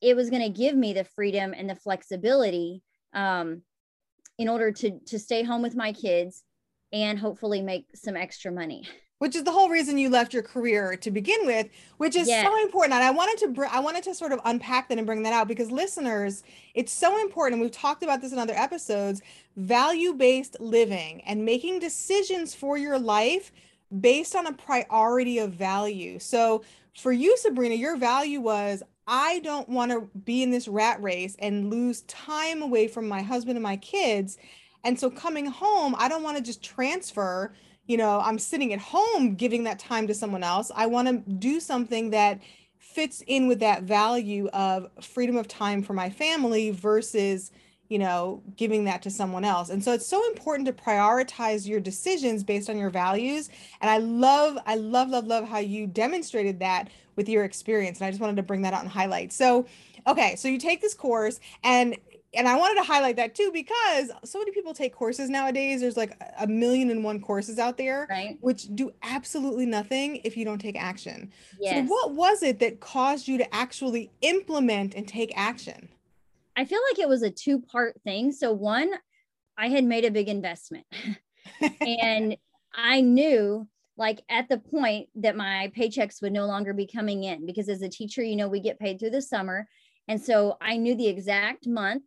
it 0.00 0.16
was 0.16 0.28
going 0.28 0.42
to 0.42 0.48
give 0.48 0.74
me 0.74 0.92
the 0.92 1.04
freedom 1.04 1.54
and 1.56 1.70
the 1.70 1.76
flexibility 1.76 2.82
um, 3.12 3.62
in 4.40 4.48
order 4.48 4.72
to, 4.72 4.98
to 5.00 5.18
stay 5.18 5.42
home 5.42 5.60
with 5.60 5.76
my 5.76 5.92
kids 5.92 6.44
and 6.94 7.18
hopefully 7.18 7.60
make 7.60 7.84
some 7.94 8.16
extra 8.16 8.50
money. 8.50 8.88
Which 9.18 9.36
is 9.36 9.44
the 9.44 9.52
whole 9.52 9.68
reason 9.68 9.98
you 9.98 10.08
left 10.08 10.32
your 10.32 10.42
career 10.42 10.96
to 10.96 11.10
begin 11.10 11.44
with 11.44 11.68
which 11.98 12.16
is 12.16 12.26
yes. 12.26 12.42
so 12.42 12.62
important. 12.62 12.94
And 12.94 13.04
i 13.04 13.10
wanted 13.10 13.36
to 13.40 13.48
br- 13.48 13.66
i 13.70 13.78
wanted 13.78 14.02
to 14.04 14.14
sort 14.14 14.32
of 14.32 14.40
unpack 14.46 14.88
that 14.88 14.96
and 14.96 15.06
bring 15.06 15.22
that 15.24 15.34
out 15.34 15.46
because 15.46 15.70
listeners 15.70 16.42
it's 16.74 16.90
so 16.90 17.20
important 17.20 17.56
And 17.56 17.62
we've 17.62 17.70
talked 17.70 18.02
about 18.02 18.22
this 18.22 18.32
in 18.32 18.38
other 18.38 18.54
episodes 18.54 19.20
value 19.56 20.14
based 20.14 20.58
living 20.58 21.20
and 21.26 21.44
making 21.44 21.80
decisions 21.80 22.54
for 22.54 22.78
your 22.78 22.98
life 22.98 23.52
based 24.00 24.34
on 24.34 24.46
a 24.46 24.54
priority 24.54 25.38
of 25.38 25.52
value. 25.52 26.18
So 26.18 26.64
for 26.96 27.12
you 27.12 27.36
sabrina 27.36 27.74
your 27.74 27.98
value 27.98 28.40
was 28.40 28.82
i 29.10 29.40
don't 29.40 29.68
want 29.68 29.90
to 29.92 30.08
be 30.20 30.42
in 30.42 30.50
this 30.50 30.66
rat 30.66 31.02
race 31.02 31.36
and 31.38 31.68
lose 31.68 32.00
time 32.02 32.62
away 32.62 32.88
from 32.88 33.06
my 33.06 33.20
husband 33.20 33.56
and 33.56 33.62
my 33.62 33.76
kids. 33.76 34.38
And 34.82 34.98
so 34.98 35.10
coming 35.10 35.44
home 35.44 35.94
i 35.98 36.08
don't 36.08 36.22
want 36.22 36.38
to 36.38 36.42
just 36.42 36.62
transfer 36.64 37.52
you 37.90 37.96
know, 37.96 38.20
I'm 38.20 38.38
sitting 38.38 38.72
at 38.72 38.78
home 38.78 39.34
giving 39.34 39.64
that 39.64 39.80
time 39.80 40.06
to 40.06 40.14
someone 40.14 40.44
else. 40.44 40.70
I 40.76 40.86
want 40.86 41.08
to 41.08 41.32
do 41.32 41.58
something 41.58 42.10
that 42.10 42.38
fits 42.78 43.20
in 43.26 43.48
with 43.48 43.58
that 43.58 43.82
value 43.82 44.46
of 44.52 44.86
freedom 45.02 45.36
of 45.36 45.48
time 45.48 45.82
for 45.82 45.92
my 45.92 46.08
family 46.08 46.70
versus 46.70 47.50
you 47.88 47.98
know 47.98 48.44
giving 48.54 48.84
that 48.84 49.02
to 49.02 49.10
someone 49.10 49.44
else. 49.44 49.70
And 49.70 49.82
so 49.82 49.92
it's 49.92 50.06
so 50.06 50.24
important 50.28 50.66
to 50.66 50.72
prioritize 50.72 51.66
your 51.66 51.80
decisions 51.80 52.44
based 52.44 52.70
on 52.70 52.78
your 52.78 52.90
values. 52.90 53.50
And 53.80 53.90
i 53.90 53.98
love 53.98 54.56
i 54.66 54.76
love 54.76 55.08
love 55.08 55.26
love 55.26 55.48
how 55.48 55.58
you 55.58 55.88
demonstrated 55.88 56.60
that 56.60 56.90
with 57.20 57.28
your 57.28 57.44
experience 57.44 57.98
and 57.98 58.06
i 58.06 58.10
just 58.10 58.18
wanted 58.18 58.36
to 58.36 58.42
bring 58.42 58.62
that 58.62 58.72
out 58.72 58.80
and 58.80 58.90
highlight 58.90 59.30
so 59.30 59.66
okay 60.06 60.34
so 60.36 60.48
you 60.48 60.56
take 60.56 60.80
this 60.80 60.94
course 60.94 61.38
and 61.62 61.94
and 62.34 62.46
I 62.46 62.56
wanted 62.56 62.76
to 62.76 62.86
highlight 62.86 63.16
that 63.16 63.34
too 63.34 63.50
because 63.52 64.10
so 64.24 64.38
many 64.38 64.52
people 64.52 64.72
take 64.72 64.94
courses 64.94 65.28
nowadays. 65.28 65.80
There's 65.80 65.96
like 65.96 66.16
a 66.38 66.46
million 66.46 66.90
and 66.90 67.02
one 67.02 67.20
courses 67.20 67.58
out 67.58 67.76
there, 67.76 68.06
right. 68.08 68.38
which 68.40 68.74
do 68.74 68.92
absolutely 69.02 69.66
nothing 69.66 70.20
if 70.22 70.36
you 70.36 70.44
don't 70.44 70.60
take 70.60 70.80
action. 70.80 71.32
Yes. 71.58 71.88
So, 71.88 71.92
what 71.92 72.12
was 72.14 72.42
it 72.42 72.60
that 72.60 72.80
caused 72.80 73.26
you 73.26 73.36
to 73.38 73.54
actually 73.54 74.12
implement 74.20 74.94
and 74.94 75.08
take 75.08 75.32
action? 75.36 75.88
I 76.56 76.64
feel 76.64 76.80
like 76.90 77.00
it 77.00 77.08
was 77.08 77.22
a 77.22 77.30
two 77.30 77.60
part 77.60 78.00
thing. 78.04 78.30
So, 78.30 78.52
one, 78.52 78.92
I 79.58 79.68
had 79.68 79.84
made 79.84 80.04
a 80.04 80.10
big 80.10 80.28
investment, 80.28 80.86
and 81.80 82.36
I 82.72 83.00
knew 83.00 83.66
like 84.00 84.22
at 84.30 84.48
the 84.48 84.56
point 84.56 85.10
that 85.14 85.36
my 85.36 85.70
paychecks 85.76 86.22
would 86.22 86.32
no 86.32 86.46
longer 86.46 86.72
be 86.72 86.86
coming 86.86 87.24
in 87.24 87.44
because 87.44 87.68
as 87.68 87.82
a 87.82 87.88
teacher, 87.88 88.22
you 88.22 88.34
know, 88.34 88.48
we 88.48 88.58
get 88.58 88.80
paid 88.80 88.98
through 88.98 89.10
the 89.10 89.20
summer. 89.20 89.68
And 90.08 90.18
so 90.18 90.56
I 90.58 90.78
knew 90.78 90.94
the 90.94 91.06
exact 91.06 91.66
month 91.66 92.04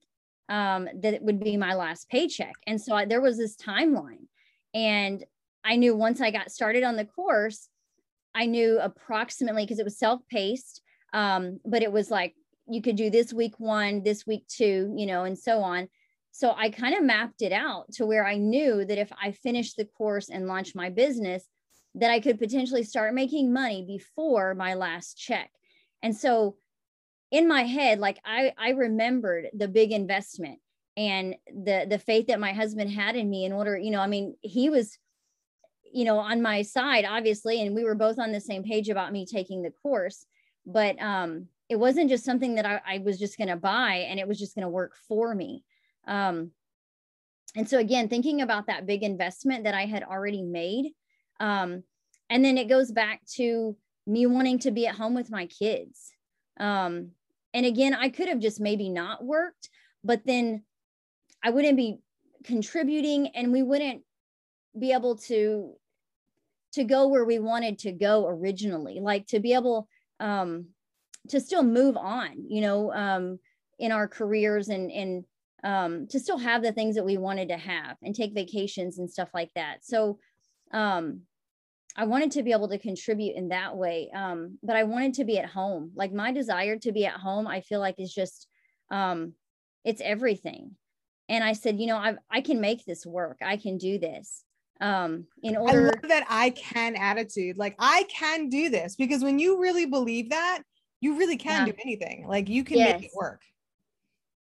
um, 0.50 0.90
that 1.02 1.14
it 1.14 1.22
would 1.22 1.40
be 1.40 1.56
my 1.56 1.76
last 1.76 2.10
paycheck. 2.10 2.56
And 2.66 2.82
so 2.82 2.96
I, 2.96 3.06
there 3.06 3.22
was 3.22 3.38
this 3.38 3.56
timeline. 3.56 4.26
And 4.74 5.24
I 5.64 5.76
knew 5.76 5.96
once 5.96 6.20
I 6.20 6.32
got 6.32 6.52
started 6.52 6.84
on 6.84 6.96
the 6.96 7.06
course, 7.06 7.70
I 8.34 8.48
knew 8.48 8.80
approximately 8.80 9.64
because 9.64 9.78
it 9.78 9.86
was 9.86 10.00
self 10.00 10.20
paced, 10.32 10.82
um, 11.14 11.60
but 11.64 11.84
it 11.84 11.92
was 11.92 12.10
like 12.10 12.34
you 12.68 12.82
could 12.82 12.96
do 12.96 13.12
this 13.12 13.32
week 13.32 13.60
one, 13.60 14.02
this 14.02 14.26
week 14.26 14.48
two, 14.48 14.92
you 14.98 15.06
know, 15.06 15.26
and 15.26 15.38
so 15.38 15.60
on. 15.60 15.88
So 16.32 16.56
I 16.58 16.72
kind 16.72 16.96
of 16.96 17.04
mapped 17.04 17.44
it 17.44 17.52
out 17.52 17.92
to 17.94 18.08
where 18.08 18.26
I 18.26 18.38
knew 18.38 18.84
that 18.84 18.98
if 18.98 19.12
I 19.22 19.32
finished 19.32 19.78
the 19.78 19.86
course 19.86 20.30
and 20.30 20.48
launched 20.48 20.76
my 20.76 20.90
business, 20.90 21.48
that 21.96 22.12
I 22.12 22.20
could 22.20 22.40
potentially 22.40 22.84
start 22.84 23.14
making 23.14 23.54
money 23.54 23.84
before 23.86 24.56
my 24.56 24.74
last 24.74 25.18
check. 25.18 25.52
And 26.02 26.16
so 26.16 26.56
in 27.34 27.48
my 27.48 27.64
head 27.64 28.00
like 28.00 28.20
i 28.24 28.54
i 28.60 28.70
remembered 28.70 29.48
the 29.54 29.68
big 29.68 29.92
investment 29.92 30.60
and 30.96 31.36
the 31.48 31.88
the 31.90 31.98
faith 31.98 32.28
that 32.28 32.40
my 32.40 32.54
husband 32.54 32.92
had 32.92 33.16
in 33.16 33.28
me 33.28 33.44
in 33.44 33.52
order 33.52 33.76
you 33.76 33.90
know 33.90 34.00
i 34.00 34.08
mean 34.08 34.36
he 34.42 34.70
was 34.70 35.00
you 35.92 36.06
know 36.06 36.20
on 36.20 36.44
my 36.44 36.62
side 36.62 37.06
obviously 37.10 37.60
and 37.60 37.76
we 37.76 37.84
were 37.84 37.96
both 37.96 38.20
on 38.20 38.32
the 38.32 38.40
same 38.40 38.64
page 38.64 38.88
about 38.88 39.12
me 39.12 39.26
taking 39.26 39.64
the 39.64 39.74
course 39.82 40.28
but 40.68 41.02
um 41.02 41.48
it 41.70 41.76
wasn't 41.76 42.08
just 42.08 42.24
something 42.24 42.54
that 42.54 42.68
i, 42.68 42.80
I 42.86 42.98
was 43.00 43.18
just 43.18 43.40
to 43.40 43.56
buy 43.56 44.06
and 44.08 44.20
it 44.20 44.28
was 44.28 44.38
just 44.38 44.56
to 44.56 44.70
work 44.70 44.94
for 45.08 45.34
me 45.34 45.64
um 46.08 46.52
and 47.56 47.68
so 47.68 47.80
again 47.80 48.10
thinking 48.10 48.42
about 48.42 48.68
that 48.68 48.86
big 48.86 49.02
investment 49.02 49.64
that 49.64 49.74
i 49.74 49.88
had 49.88 50.04
already 50.04 50.44
made 50.44 50.92
um 51.44 51.84
and 52.30 52.44
then 52.44 52.58
it 52.58 52.70
goes 52.70 52.92
back 52.92 53.22
to 53.36 53.76
me 54.08 54.26
wanting 54.26 54.60
to 54.60 54.72
be 54.72 54.88
at 54.88 54.96
home 54.96 55.14
with 55.14 55.30
my 55.30 55.46
kids. 55.46 56.12
Um 56.60 57.12
and 57.54 57.66
again, 57.66 57.94
I 57.94 58.10
could 58.10 58.30
have 58.30 58.40
just 58.40 58.60
maybe 58.60 58.90
not 58.90 59.24
worked, 59.24 59.70
but 60.04 60.22
then 60.26 60.64
I 61.44 61.52
wouldn't 61.52 61.78
be 61.78 62.00
contributing 62.44 63.28
and 63.36 63.52
we 63.52 63.62
wouldn't 63.62 64.02
be 64.78 64.92
able 64.94 65.18
to 65.18 65.74
to 66.74 66.84
go 66.84 67.08
where 67.08 67.26
we 67.26 67.38
wanted 67.38 67.78
to 67.80 67.92
go 67.92 68.28
originally 68.28 69.00
like 69.00 69.28
to 69.28 69.40
be 69.40 69.54
able 69.54 69.88
um 70.20 70.66
to 71.30 71.40
still 71.40 71.64
move 71.64 71.96
on 71.96 72.32
you 72.50 72.60
know 72.60 72.92
um 72.92 73.40
in 73.80 73.92
our 73.92 74.08
careers 74.08 74.70
and 74.70 74.92
and 74.92 75.24
um 75.64 76.08
to 76.08 76.20
still 76.20 76.38
have 76.38 76.64
the 76.64 76.72
things 76.72 76.96
that 76.96 77.06
we 77.06 77.18
wanted 77.18 77.50
to 77.50 77.58
have 77.58 77.98
and 78.02 78.16
take 78.16 78.34
vacations 78.34 78.98
and 78.98 79.10
stuff 79.10 79.30
like 79.34 79.52
that. 79.56 79.78
So 79.84 80.20
um 80.74 81.22
I 81.96 82.06
wanted 82.06 82.32
to 82.32 82.44
be 82.44 82.52
able 82.52 82.70
to 82.70 82.80
contribute 82.80 83.36
in 83.36 83.50
that 83.50 83.76
way. 83.76 84.10
Um, 84.14 84.58
but 84.64 84.76
I 84.76 84.84
wanted 84.84 85.16
to 85.16 85.26
be 85.26 85.38
at 85.38 85.50
home. 85.50 85.92
Like 85.96 86.12
my 86.12 86.32
desire 86.32 86.78
to 86.80 86.92
be 86.92 87.06
at 87.06 87.20
home, 87.20 87.48
I 87.48 87.62
feel 87.62 87.80
like 87.80 87.96
is 88.00 88.14
just 88.14 88.48
um 88.90 89.34
it's 89.84 90.02
everything. 90.02 90.72
And 91.30 91.44
I 91.44 91.54
said, 91.54 91.80
you 91.80 91.88
know, 91.88 91.98
I 91.98 92.16
I 92.32 92.42
can 92.42 92.62
make 92.62 92.86
this 92.86 93.06
work. 93.06 93.38
I 93.42 93.58
can 93.58 93.78
do 93.78 94.00
this. 94.00 94.44
Um, 94.82 95.28
in 95.42 95.56
order 95.56 95.82
I 95.82 95.92
love 95.92 96.10
that 96.10 96.26
I 96.30 96.50
can 96.50 96.96
attitude. 96.96 97.58
Like 97.58 97.76
I 97.80 98.06
can 98.10 98.50
do 98.50 98.70
this 98.70 98.96
because 98.96 99.24
when 99.24 99.40
you 99.40 99.62
really 99.62 99.86
believe 99.86 100.32
that, 100.32 100.64
you 101.00 101.18
really 101.18 101.38
can 101.38 101.68
yeah. 101.68 101.74
do 101.74 101.80
anything. 101.86 102.26
Like 102.28 102.50
you 102.50 102.64
can 102.64 102.78
yes. 102.78 103.00
make 103.00 103.10
it 103.10 103.16
work. 103.16 103.42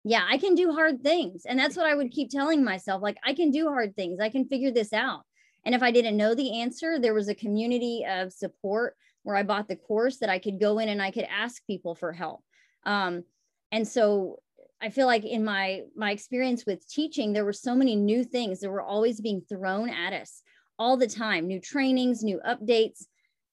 Yeah, 0.04 0.26
I 0.30 0.38
can 0.38 0.56
do 0.56 0.72
hard 0.72 1.02
things. 1.02 1.44
And 1.46 1.60
that's 1.60 1.76
what 1.76 1.88
I 1.88 1.96
would 1.96 2.12
keep 2.12 2.30
telling 2.30 2.64
myself. 2.64 3.02
Like 3.02 3.18
I 3.26 3.34
can 3.34 3.52
do 3.52 3.68
hard 3.68 3.96
things. 3.96 4.20
I 4.20 4.30
can 4.30 4.46
figure 4.46 4.72
this 4.72 4.94
out 4.94 5.24
and 5.66 5.76
if 5.76 5.84
I 5.84 5.92
didn't 5.92 6.18
know 6.18 6.36
the 6.36 6.62
answer, 6.62 7.00
there 7.00 7.14
was 7.14 7.28
a 7.28 7.36
community 7.36 8.06
of 8.08 8.32
support 8.32 8.96
where 9.24 9.36
I 9.36 9.44
bought 9.44 9.68
the 9.68 9.76
course 9.76 10.18
that 10.18 10.30
I 10.30 10.40
could 10.40 10.60
go 10.60 10.80
in 10.80 10.90
and 10.90 11.02
I 11.02 11.12
could 11.12 11.28
ask 11.30 11.66
people 11.66 11.96
for 11.96 12.14
help. 12.14 12.42
Um, 12.86 13.24
and 13.72 13.88
so 13.88 14.40
I 14.82 14.90
feel 14.90 15.08
like 15.08 15.26
in 15.26 15.44
my 15.44 15.84
my 15.96 16.12
experience 16.12 16.66
with 16.66 16.88
teaching, 16.88 17.34
there 17.34 17.46
were 17.46 17.54
so 17.54 17.76
many 17.76 17.96
new 17.96 18.24
things 18.24 18.62
that 18.62 18.70
were 18.70 18.82
always 18.82 19.20
being 19.20 19.42
thrown 19.42 19.90
at 19.90 20.14
us 20.14 20.42
all 20.78 20.96
the 20.96 21.08
time, 21.08 21.48
new 21.48 21.60
trainings, 21.60 22.24
new 22.24 22.40
updates. 22.48 23.06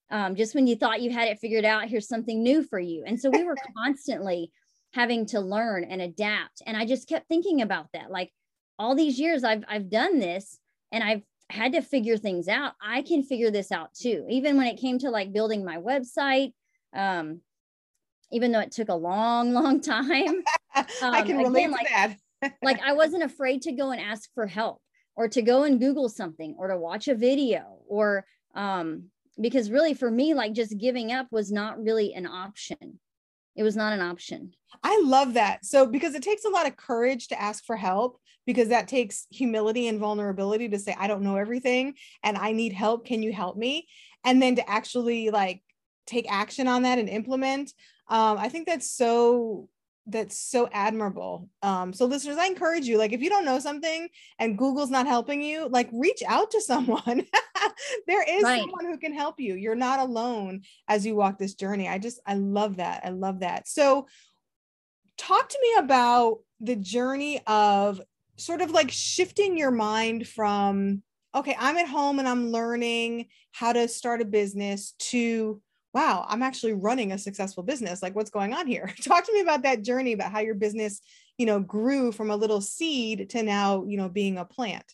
Um, 0.09 0.35
just 0.35 0.55
when 0.55 0.67
you 0.67 0.77
thought 0.77 1.01
you 1.01 1.11
had 1.11 1.27
it 1.27 1.39
figured 1.39 1.65
out, 1.65 1.89
here's 1.89 2.07
something 2.07 2.41
new 2.41 2.63
for 2.63 2.79
you. 2.79 3.03
And 3.05 3.19
so 3.19 3.29
we 3.29 3.43
were 3.43 3.57
constantly 3.77 4.51
having 4.93 5.25
to 5.27 5.41
learn 5.41 5.83
and 5.83 6.01
adapt. 6.01 6.61
And 6.65 6.77
I 6.77 6.85
just 6.85 7.09
kept 7.09 7.27
thinking 7.27 7.61
about 7.61 7.87
that. 7.93 8.09
Like, 8.09 8.31
all 8.79 8.95
these 8.95 9.19
years 9.19 9.43
I've 9.43 9.63
I've 9.67 9.89
done 9.89 10.19
this 10.19 10.59
and 10.91 11.03
I've 11.03 11.23
had 11.49 11.73
to 11.73 11.81
figure 11.81 12.17
things 12.17 12.47
out. 12.47 12.73
I 12.81 13.01
can 13.01 13.23
figure 13.23 13.51
this 13.51 13.71
out 13.71 13.93
too. 13.93 14.25
Even 14.29 14.57
when 14.57 14.67
it 14.67 14.79
came 14.79 14.99
to 14.99 15.09
like 15.09 15.33
building 15.33 15.63
my 15.63 15.77
website, 15.77 16.53
um, 16.93 17.41
even 18.31 18.51
though 18.51 18.59
it 18.59 18.71
took 18.71 18.89
a 18.89 18.95
long, 18.95 19.53
long 19.53 19.81
time. 19.81 20.43
Um, 21.01 21.11
I 21.11 21.23
can 21.23 21.37
relate 21.37 21.65
again, 21.65 21.69
to 21.69 21.75
like, 21.75 21.89
that. 21.89 22.53
like 22.61 22.79
I 22.81 22.93
wasn't 22.93 23.23
afraid 23.23 23.63
to 23.63 23.71
go 23.71 23.89
and 23.89 23.99
ask 23.99 24.29
for 24.35 24.45
help 24.45 24.79
or 25.15 25.27
to 25.27 25.41
go 25.41 25.63
and 25.63 25.79
Google 25.79 26.07
something 26.07 26.53
or 26.59 26.67
to 26.67 26.77
watch 26.77 27.07
a 27.07 27.15
video 27.15 27.79
or 27.87 28.23
um, 28.53 29.05
because 29.41 29.71
really 29.71 29.95
for 29.95 30.11
me, 30.11 30.35
like 30.35 30.53
just 30.53 30.77
giving 30.77 31.11
up 31.11 31.31
was 31.31 31.51
not 31.51 31.81
really 31.81 32.13
an 32.13 32.27
option. 32.27 32.99
It 33.55 33.63
was 33.63 33.75
not 33.75 33.93
an 33.93 34.01
option. 34.01 34.51
I 34.83 35.01
love 35.03 35.33
that. 35.33 35.65
So, 35.65 35.87
because 35.87 36.13
it 36.13 36.21
takes 36.21 36.45
a 36.45 36.49
lot 36.49 36.67
of 36.67 36.77
courage 36.77 37.29
to 37.29 37.41
ask 37.41 37.65
for 37.65 37.75
help, 37.75 38.19
because 38.47 38.69
that 38.69 38.87
takes 38.87 39.27
humility 39.29 39.87
and 39.87 39.99
vulnerability 39.99 40.69
to 40.69 40.79
say, 40.79 40.95
I 40.97 41.07
don't 41.07 41.21
know 41.21 41.35
everything 41.35 41.93
and 42.23 42.37
I 42.37 42.53
need 42.53 42.73
help. 42.73 43.05
Can 43.05 43.21
you 43.21 43.33
help 43.33 43.57
me? 43.57 43.87
And 44.23 44.41
then 44.41 44.55
to 44.55 44.67
actually 44.67 45.29
like 45.29 45.61
take 46.07 46.31
action 46.31 46.67
on 46.67 46.83
that 46.83 46.97
and 46.97 47.09
implement. 47.09 47.73
Um, 48.07 48.37
I 48.39 48.49
think 48.49 48.65
that's 48.65 48.89
so 48.89 49.69
that's 50.09 50.39
so 50.39 50.69
admirable. 50.71 51.49
Um, 51.61 51.91
so 51.91 52.05
listeners, 52.05 52.37
I 52.37 52.45
encourage 52.45 52.85
you, 52.85 52.97
like 52.97 53.11
if 53.11 53.21
you 53.21 53.29
don't 53.29 53.43
know 53.43 53.59
something 53.59 54.07
and 54.39 54.57
Google's 54.57 54.89
not 54.89 55.05
helping 55.05 55.41
you, 55.41 55.67
like 55.67 55.89
reach 55.91 56.23
out 56.25 56.49
to 56.51 56.61
someone. 56.65 57.25
there 58.07 58.23
is 58.23 58.43
right. 58.43 58.61
someone 58.61 58.85
who 58.85 58.97
can 58.97 59.13
help 59.13 59.41
you. 59.41 59.55
You're 59.55 59.75
not 59.75 59.99
alone 59.99 60.61
as 60.87 61.05
you 61.05 61.15
walk 61.15 61.37
this 61.37 61.55
journey. 61.55 61.89
I 61.89 61.97
just 61.97 62.21
I 62.25 62.35
love 62.35 62.77
that. 62.77 63.01
I 63.03 63.09
love 63.09 63.41
that. 63.41 63.67
So 63.67 64.07
talk 65.17 65.49
to 65.49 65.59
me 65.61 65.83
about 65.83 66.37
the 66.61 66.77
journey 66.77 67.41
of 67.45 67.99
sort 68.37 68.61
of 68.61 68.71
like 68.71 68.91
shifting 68.91 69.57
your 69.57 69.71
mind 69.71 70.27
from 70.27 71.03
okay, 71.35 71.55
I'm 71.59 71.77
at 71.77 71.87
home 71.87 72.19
and 72.19 72.27
I'm 72.27 72.51
learning 72.51 73.27
how 73.51 73.73
to 73.73 73.87
start 73.87 74.21
a 74.21 74.25
business 74.25 74.93
to 74.99 75.61
wow, 75.93 76.25
I'm 76.29 76.43
actually 76.43 76.73
running 76.73 77.11
a 77.11 77.17
successful 77.17 77.63
business. 77.63 78.03
Like, 78.03 78.15
what's 78.15 78.29
going 78.29 78.53
on 78.53 78.67
here? 78.67 78.93
Talk 79.01 79.25
to 79.25 79.33
me 79.33 79.41
about 79.41 79.63
that 79.63 79.81
journey 79.81 80.13
about 80.13 80.31
how 80.31 80.39
your 80.39 80.53
business, 80.53 81.01
you 81.39 81.47
know, 81.47 81.59
grew 81.59 82.11
from 82.11 82.29
a 82.29 82.35
little 82.35 82.61
seed 82.61 83.31
to 83.31 83.41
now, 83.41 83.83
you 83.83 83.97
know, 83.97 84.07
being 84.07 84.37
a 84.37 84.45
plant. 84.45 84.85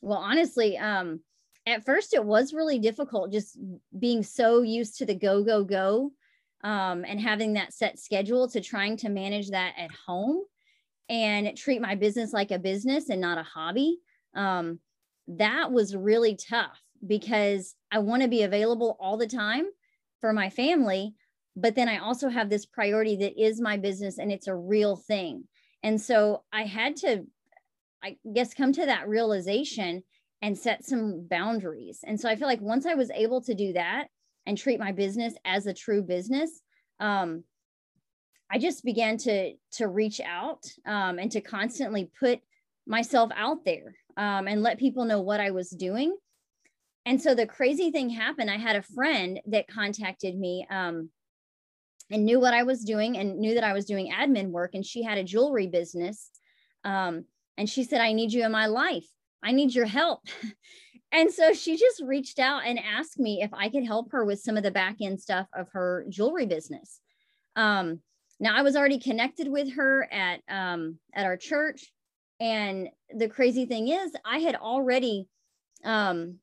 Well, 0.00 0.18
honestly, 0.18 0.78
um, 0.78 1.20
at 1.66 1.84
first 1.84 2.14
it 2.14 2.24
was 2.24 2.52
really 2.52 2.78
difficult 2.78 3.32
just 3.32 3.58
being 3.98 4.22
so 4.22 4.62
used 4.62 4.98
to 4.98 5.06
the 5.06 5.14
go, 5.14 5.42
go, 5.42 5.64
go, 5.64 6.12
um, 6.62 7.04
and 7.04 7.20
having 7.20 7.54
that 7.54 7.72
set 7.72 7.98
schedule 7.98 8.48
to 8.50 8.60
trying 8.60 8.96
to 8.98 9.08
manage 9.08 9.50
that 9.50 9.74
at 9.76 9.90
home 10.06 10.42
and 11.08 11.56
treat 11.56 11.80
my 11.80 11.94
business 11.94 12.32
like 12.32 12.50
a 12.50 12.58
business 12.58 13.08
and 13.08 13.20
not 13.20 13.38
a 13.38 13.42
hobby. 13.42 13.98
Um, 14.34 14.80
that 15.28 15.72
was 15.72 15.96
really 15.96 16.36
tough 16.36 16.80
because 17.06 17.74
I 17.90 17.98
want 17.98 18.22
to 18.22 18.28
be 18.28 18.42
available 18.42 18.96
all 19.00 19.16
the 19.16 19.26
time 19.26 19.66
for 20.20 20.32
my 20.32 20.50
family 20.50 21.14
but 21.60 21.74
then 21.74 21.88
i 21.88 21.98
also 21.98 22.28
have 22.28 22.48
this 22.48 22.66
priority 22.66 23.16
that 23.16 23.40
is 23.40 23.60
my 23.60 23.76
business 23.76 24.18
and 24.18 24.30
it's 24.30 24.46
a 24.46 24.54
real 24.54 24.96
thing 24.96 25.44
and 25.82 26.00
so 26.00 26.42
i 26.52 26.62
had 26.62 26.96
to 26.96 27.24
i 28.02 28.16
guess 28.34 28.54
come 28.54 28.72
to 28.72 28.86
that 28.86 29.08
realization 29.08 30.02
and 30.40 30.56
set 30.56 30.84
some 30.84 31.26
boundaries 31.28 32.00
and 32.04 32.20
so 32.20 32.28
i 32.28 32.36
feel 32.36 32.48
like 32.48 32.60
once 32.60 32.86
i 32.86 32.94
was 32.94 33.10
able 33.10 33.40
to 33.40 33.54
do 33.54 33.72
that 33.72 34.06
and 34.46 34.56
treat 34.56 34.78
my 34.78 34.92
business 34.92 35.34
as 35.44 35.66
a 35.66 35.74
true 35.74 36.02
business 36.02 36.62
um, 37.00 37.44
i 38.50 38.58
just 38.58 38.84
began 38.84 39.16
to 39.16 39.54
to 39.72 39.88
reach 39.88 40.20
out 40.20 40.64
um, 40.86 41.18
and 41.18 41.32
to 41.32 41.40
constantly 41.40 42.10
put 42.18 42.40
myself 42.86 43.30
out 43.36 43.64
there 43.64 43.94
um, 44.16 44.48
and 44.48 44.62
let 44.62 44.78
people 44.78 45.04
know 45.04 45.20
what 45.20 45.40
i 45.40 45.50
was 45.50 45.70
doing 45.70 46.16
and 47.08 47.22
so 47.22 47.34
the 47.34 47.46
crazy 47.46 47.90
thing 47.90 48.10
happened. 48.10 48.50
I 48.50 48.58
had 48.58 48.76
a 48.76 48.82
friend 48.82 49.40
that 49.46 49.66
contacted 49.66 50.38
me 50.38 50.66
um, 50.70 51.08
and 52.10 52.26
knew 52.26 52.38
what 52.38 52.52
I 52.52 52.64
was 52.64 52.84
doing 52.84 53.16
and 53.16 53.38
knew 53.38 53.54
that 53.54 53.64
I 53.64 53.72
was 53.72 53.86
doing 53.86 54.12
admin 54.12 54.50
work. 54.50 54.74
And 54.74 54.84
she 54.84 55.02
had 55.02 55.16
a 55.16 55.24
jewelry 55.24 55.68
business. 55.68 56.28
Um, 56.84 57.24
and 57.56 57.66
she 57.66 57.82
said, 57.84 58.02
I 58.02 58.12
need 58.12 58.34
you 58.34 58.44
in 58.44 58.52
my 58.52 58.66
life. 58.66 59.06
I 59.42 59.52
need 59.52 59.74
your 59.74 59.86
help. 59.86 60.20
and 61.12 61.32
so 61.32 61.54
she 61.54 61.78
just 61.78 62.02
reached 62.04 62.38
out 62.38 62.66
and 62.66 62.78
asked 62.78 63.18
me 63.18 63.40
if 63.40 63.54
I 63.54 63.70
could 63.70 63.86
help 63.86 64.12
her 64.12 64.26
with 64.26 64.40
some 64.40 64.58
of 64.58 64.62
the 64.62 64.70
back 64.70 64.96
end 65.00 65.18
stuff 65.18 65.46
of 65.56 65.68
her 65.72 66.04
jewelry 66.10 66.44
business. 66.44 67.00
Um, 67.56 68.00
now 68.40 68.56
I 68.56 68.62
was 68.62 68.76
already 68.76 68.98
connected 68.98 69.48
with 69.48 69.74
her 69.74 70.08
at 70.12 70.40
um, 70.48 70.98
at 71.14 71.26
our 71.26 71.36
church, 71.36 71.92
and 72.40 72.88
the 73.14 73.28
crazy 73.28 73.66
thing 73.66 73.88
is, 73.88 74.12
I 74.24 74.38
had 74.38 74.54
already 74.54 75.26
um, 75.84 76.38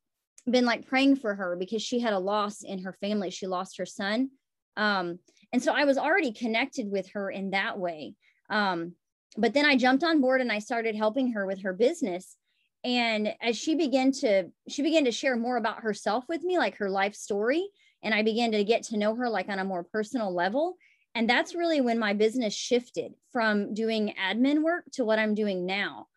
been 0.49 0.65
like 0.65 0.87
praying 0.87 1.17
for 1.17 1.35
her 1.35 1.55
because 1.57 1.81
she 1.81 1.99
had 1.99 2.13
a 2.13 2.19
loss 2.19 2.63
in 2.63 2.83
her 2.83 2.93
family. 2.93 3.29
She 3.29 3.47
lost 3.47 3.77
her 3.77 3.85
son. 3.85 4.29
Um, 4.77 5.19
and 5.53 5.63
so 5.63 5.73
I 5.73 5.85
was 5.85 5.97
already 5.97 6.33
connected 6.33 6.91
with 6.91 7.09
her 7.11 7.29
in 7.29 7.51
that 7.51 7.79
way. 7.79 8.15
Um, 8.49 8.93
but 9.37 9.53
then 9.53 9.65
I 9.65 9.75
jumped 9.75 10.03
on 10.03 10.21
board 10.21 10.41
and 10.41 10.51
I 10.51 10.59
started 10.59 10.95
helping 10.95 11.33
her 11.33 11.45
with 11.45 11.61
her 11.63 11.73
business. 11.73 12.35
And 12.83 13.33
as 13.41 13.57
she 13.57 13.75
began 13.75 14.11
to, 14.13 14.51
she 14.67 14.83
began 14.83 15.05
to 15.05 15.11
share 15.11 15.35
more 15.35 15.57
about 15.57 15.81
herself 15.81 16.25
with 16.29 16.43
me, 16.43 16.57
like 16.57 16.77
her 16.77 16.89
life 16.89 17.15
story. 17.15 17.67
And 18.03 18.13
I 18.13 18.21
began 18.21 18.51
to 18.51 18.63
get 18.63 18.83
to 18.83 18.97
know 18.97 19.15
her 19.15 19.29
like 19.29 19.49
on 19.49 19.59
a 19.59 19.65
more 19.65 19.83
personal 19.83 20.33
level. 20.33 20.75
And 21.15 21.29
that's 21.29 21.55
really 21.55 21.79
when 21.79 21.97
my 21.97 22.13
business 22.13 22.53
shifted 22.53 23.13
from 23.31 23.73
doing 23.73 24.13
admin 24.21 24.63
work 24.63 24.83
to 24.93 25.05
what 25.05 25.17
I'm 25.17 25.33
doing 25.33 25.65
now. 25.65 26.07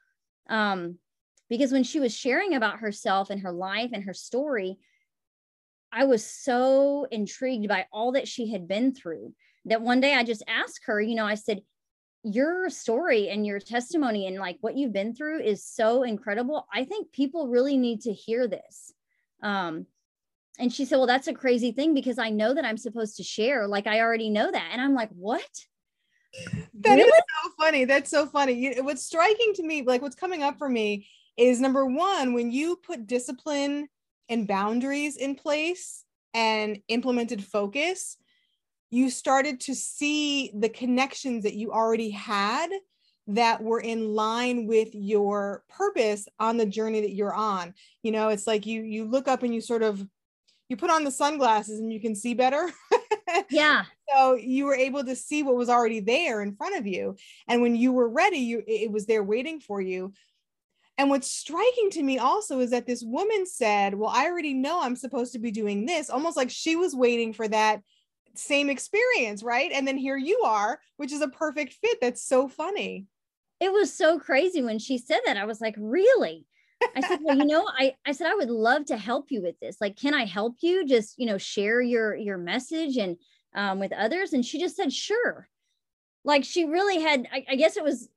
Um, 0.51 0.99
because 1.49 1.71
when 1.73 1.85
she 1.85 2.01
was 2.01 2.15
sharing 2.15 2.55
about 2.55 2.81
herself 2.81 3.31
and 3.31 3.41
her 3.41 3.53
life 3.53 3.91
and 3.93 4.05
her 4.05 4.13
story, 4.13 4.77
I 5.93 6.05
was 6.05 6.27
so 6.27 7.07
intrigued 7.11 7.69
by 7.69 7.87
all 7.93 8.13
that 8.13 8.29
she 8.29 8.51
had 8.51 8.69
been 8.69 8.93
through 8.93 9.35
that 9.65 9.81
one 9.81 10.01
day 10.01 10.15
I 10.15 10.25
just 10.25 10.43
asked 10.49 10.83
her, 10.87 11.01
you 11.01 11.15
know, 11.15 11.25
I 11.25 11.35
said, 11.35 11.63
Your 12.25 12.69
story 12.69 13.29
and 13.29 13.47
your 13.47 13.61
testimony 13.61 14.27
and 14.27 14.37
like 14.37 14.59
what 14.61 14.77
you've 14.77 14.93
been 14.93 15.15
through 15.15 15.43
is 15.43 15.65
so 15.65 16.03
incredible. 16.03 16.67
I 16.75 16.85
think 16.85 17.13
people 17.13 17.49
really 17.49 17.77
need 17.77 18.03
to 18.03 18.13
hear 18.13 18.49
this. 18.49 18.93
Um, 19.43 19.87
and 20.59 20.73
she 20.73 20.85
said, 20.85 20.97
Well, 20.97 21.07
that's 21.07 21.29
a 21.29 21.35
crazy 21.35 21.73
thing 21.73 21.95
because 21.95 22.19
I 22.19 22.31
know 22.31 22.55
that 22.55 22.65
I'm 22.65 22.77
supposed 22.77 23.17
to 23.17 23.23
share. 23.23 23.67
Like, 23.67 23.87
I 23.87 24.01
already 24.01 24.31
know 24.31 24.51
that. 24.51 24.71
And 24.73 24.81
I'm 24.81 24.95
like, 24.95 25.11
What? 25.11 25.49
That 26.81 26.95
really? 26.95 27.03
is 27.03 27.13
so 27.43 27.51
funny. 27.59 27.85
That's 27.85 28.11
so 28.11 28.27
funny. 28.27 28.75
What's 28.81 29.05
striking 29.05 29.55
to 29.55 29.63
me, 29.63 29.83
like 29.83 30.03
what's 30.03 30.15
coming 30.15 30.43
up 30.43 30.59
for 30.59 30.69
me 30.69 31.09
is 31.37 31.61
number 31.61 31.87
one, 31.87 32.35
when 32.35 32.53
you 32.53 32.77
put 32.77 33.07
discipline 33.07 33.89
and 34.29 34.47
boundaries 34.47 35.17
in 35.17 35.37
place 35.37 36.05
and 36.35 36.79
implemented 36.89 37.43
focus, 37.43 38.17
you 38.91 39.11
started 39.11 39.61
to 39.61 39.75
see 39.75 40.51
the 40.55 40.69
connections 40.69 41.45
that 41.45 41.55
you 41.55 41.73
already 41.73 42.11
had 42.11 42.69
that 43.29 43.63
were 43.63 43.81
in 43.81 44.15
line 44.15 44.67
with 44.67 44.89
your 44.95 45.63
purpose 45.69 46.27
on 46.41 46.57
the 46.57 46.65
journey 46.65 47.03
that 47.03 47.13
you're 47.13 47.35
on 47.35 47.75
you 48.03 48.11
know 48.11 48.29
it's 48.29 48.47
like 48.47 48.65
you 48.65 48.81
you 48.81 49.05
look 49.05 49.29
up 49.29 49.43
and 49.43 49.55
you 49.55 49.61
sort 49.61 49.83
of 49.83 50.03
you 50.69 50.77
put 50.77 50.91
on 50.91 51.05
the 51.05 51.11
sunglasses 51.11 51.81
and 51.81 51.93
you 51.93 52.01
can 52.01 52.15
see 52.15 52.35
better 52.35 52.71
yeah 53.51 53.85
so 54.15 54.35
you 54.35 54.65
were 54.65 54.75
able 54.75 55.05
to 55.05 55.17
see 55.17 55.43
what 55.43 55.57
was 55.57 55.69
already 55.69 56.01
there 56.01 56.43
in 56.43 56.55
front 56.55 56.77
of 56.77 56.87
you 56.87 57.17
and 57.49 57.63
when 57.63 57.77
you 57.77 57.93
were 57.93 58.09
ready 58.09 58.39
you 58.39 58.63
it 58.67 58.91
was 58.91 59.07
there 59.07 59.23
waiting 59.23 59.61
for 59.61 59.81
you 59.81 60.13
and 60.99 61.11
what's 61.11 61.31
striking 61.31 61.91
to 61.93 62.03
me 62.03 62.19
also 62.19 62.59
is 62.59 62.71
that 62.71 62.85
this 62.85 63.05
woman 63.05 63.47
said, 63.47 63.95
Well, 63.95 64.11
I 64.11 64.27
already 64.27 64.53
know 64.53 64.81
I'm 64.83 64.97
supposed 64.97 65.33
to 65.33 65.39
be 65.39 65.53
doing 65.53 65.87
this, 65.87 66.11
almost 66.11 66.37
like 66.37 66.51
she 66.51 66.75
was 66.75 66.95
waiting 66.95 67.33
for 67.33 67.47
that 67.47 67.83
same 68.35 68.69
experience, 68.69 69.45
right? 69.45 69.71
And 69.73 69.87
then 69.87 69.97
here 69.97 70.17
you 70.17 70.43
are, 70.45 70.81
which 70.97 71.13
is 71.13 71.21
a 71.21 71.29
perfect 71.29 71.75
fit. 71.75 71.99
That's 72.01 72.23
so 72.23 72.49
funny. 72.49 73.07
It 73.61 73.73
was 73.73 73.97
so 73.97 74.19
crazy 74.19 74.61
when 74.61 74.81
she 74.81 74.99
said 74.99 75.21
that. 75.25 75.37
I 75.37 75.45
was 75.45 75.61
like, 75.61 75.77
Really? 75.79 76.45
I 76.97 77.01
said, 77.01 77.21
well, 77.23 77.37
you 77.37 77.45
know, 77.45 77.69
I, 77.79 77.95
I 78.07 78.13
said, 78.13 78.29
I 78.29 78.35
would 78.35 78.51
love 78.51 78.85
to 78.87 78.97
help 78.97 79.31
you 79.31 79.43
with 79.43 79.59
this. 79.61 79.79
Like, 79.81 79.97
can 79.97 80.15
I 80.15 80.25
help 80.25 80.57
you 80.61 80.87
just, 80.87 81.19
you 81.19 81.27
know, 81.27 81.39
share 81.39 81.81
your, 81.81 82.15
your 82.15 82.39
message 82.39 82.97
and 82.97 83.17
um, 83.55 83.79
with 83.79 83.93
others? 83.93 84.33
And 84.33 84.45
she 84.45 84.61
just 84.61 84.77
said, 84.77 84.93
sure. 84.93 85.49
Like 86.25 86.45
she 86.45 86.65
really 86.65 87.01
had, 87.01 87.27
I, 87.33 87.45
I 87.51 87.57
guess 87.57 87.77
it 87.77 87.85
was 87.85 88.09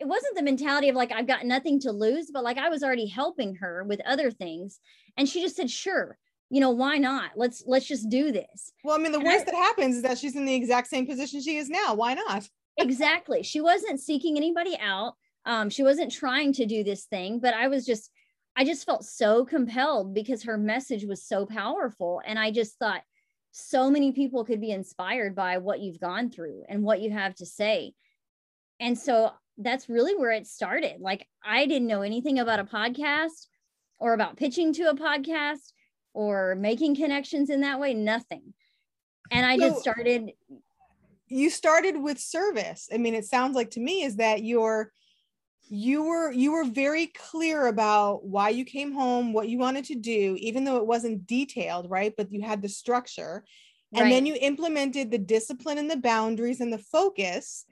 it 0.00 0.06
wasn't 0.06 0.36
the 0.36 0.42
mentality 0.42 0.88
of 0.88 0.96
like 0.96 1.12
I've 1.12 1.26
got 1.26 1.44
nothing 1.44 1.80
to 1.80 1.92
lose, 1.92 2.30
but 2.32 2.44
like 2.44 2.58
I 2.58 2.68
was 2.68 2.82
already 2.82 3.06
helping 3.06 3.56
her 3.56 3.84
with 3.84 4.00
other 4.06 4.30
things. 4.30 4.80
And 5.16 5.28
she 5.28 5.42
just 5.42 5.56
said, 5.56 5.70
sure, 5.70 6.16
you 6.50 6.60
know, 6.60 6.70
why 6.70 6.98
not? 6.98 7.32
Let's 7.36 7.64
let's 7.66 7.86
just 7.86 8.08
do 8.08 8.30
this. 8.30 8.72
Well, 8.84 8.94
I 8.94 9.02
mean, 9.02 9.12
the 9.12 9.18
and 9.18 9.26
worst 9.26 9.48
I, 9.48 9.50
that 9.50 9.56
happens 9.56 9.96
is 9.96 10.02
that 10.02 10.18
she's 10.18 10.36
in 10.36 10.44
the 10.44 10.54
exact 10.54 10.88
same 10.88 11.06
position 11.06 11.40
she 11.40 11.56
is 11.56 11.68
now. 11.68 11.94
Why 11.94 12.14
not? 12.14 12.48
exactly. 12.76 13.42
She 13.42 13.60
wasn't 13.60 13.98
seeking 13.98 14.36
anybody 14.36 14.78
out. 14.80 15.14
Um, 15.48 15.70
she 15.70 15.82
wasn't 15.82 16.12
trying 16.12 16.52
to 16.52 16.66
do 16.66 16.84
this 16.84 17.06
thing, 17.06 17.40
but 17.40 17.54
I 17.54 17.68
was 17.68 17.86
just, 17.86 18.10
I 18.54 18.64
just 18.64 18.84
felt 18.84 19.04
so 19.04 19.46
compelled 19.46 20.14
because 20.14 20.42
her 20.42 20.58
message 20.58 21.04
was 21.06 21.24
so 21.24 21.46
powerful. 21.46 22.20
And 22.24 22.38
I 22.38 22.50
just 22.50 22.78
thought 22.78 23.00
so 23.50 23.90
many 23.90 24.12
people 24.12 24.44
could 24.44 24.60
be 24.60 24.70
inspired 24.70 25.34
by 25.34 25.56
what 25.56 25.80
you've 25.80 26.00
gone 26.00 26.30
through 26.30 26.64
and 26.68 26.82
what 26.82 27.00
you 27.00 27.10
have 27.10 27.34
to 27.36 27.46
say. 27.46 27.94
And 28.78 28.96
so 28.96 29.32
that's 29.56 29.88
really 29.88 30.14
where 30.14 30.32
it 30.32 30.46
started. 30.46 31.00
Like 31.00 31.26
I 31.42 31.64
didn't 31.64 31.88
know 31.88 32.02
anything 32.02 32.38
about 32.38 32.60
a 32.60 32.64
podcast 32.64 33.46
or 33.98 34.12
about 34.12 34.36
pitching 34.36 34.74
to 34.74 34.90
a 34.90 34.94
podcast 34.94 35.72
or 36.12 36.56
making 36.56 36.94
connections 36.96 37.48
in 37.48 37.62
that 37.62 37.80
way, 37.80 37.94
nothing. 37.94 38.52
And 39.30 39.46
I 39.46 39.56
so 39.56 39.68
just 39.70 39.80
started 39.80 40.32
you 41.30 41.50
started 41.50 41.96
with 42.00 42.18
service. 42.18 42.88
I 42.92 42.98
mean, 42.98 43.14
it 43.14 43.24
sounds 43.24 43.54
like 43.54 43.70
to 43.72 43.80
me 43.80 44.02
is 44.02 44.16
that 44.16 44.44
you're 44.44 44.92
you 45.70 46.04
were 46.04 46.32
you 46.32 46.52
were 46.52 46.64
very 46.64 47.06
clear 47.06 47.66
about 47.66 48.24
why 48.24 48.48
you 48.48 48.64
came 48.64 48.92
home 48.92 49.32
what 49.32 49.48
you 49.48 49.58
wanted 49.58 49.84
to 49.84 49.94
do 49.94 50.36
even 50.38 50.64
though 50.64 50.76
it 50.76 50.86
wasn't 50.86 51.26
detailed 51.26 51.90
right? 51.90 52.14
But 52.16 52.32
you 52.32 52.42
had 52.42 52.62
the 52.62 52.68
structure. 52.68 53.44
And 53.94 54.02
right. 54.02 54.10
then 54.10 54.26
you 54.26 54.36
implemented 54.38 55.10
the 55.10 55.18
discipline 55.18 55.78
and 55.78 55.90
the 55.90 55.96
boundaries 55.96 56.60
and 56.60 56.70
the 56.70 56.78
focus. 56.78 57.64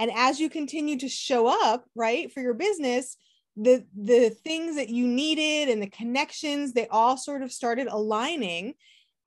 And 0.00 0.10
as 0.16 0.40
you 0.40 0.50
continue 0.50 0.98
to 0.98 1.08
show 1.08 1.46
up 1.46 1.84
right 1.94 2.32
for 2.32 2.40
your 2.40 2.54
business 2.54 3.16
the 3.56 3.84
the 3.94 4.30
things 4.30 4.76
that 4.76 4.88
you 4.88 5.06
needed 5.06 5.68
and 5.68 5.82
the 5.82 5.90
connections 5.90 6.72
they 6.72 6.86
all 6.88 7.16
sort 7.16 7.42
of 7.42 7.52
started 7.52 7.88
aligning 7.88 8.74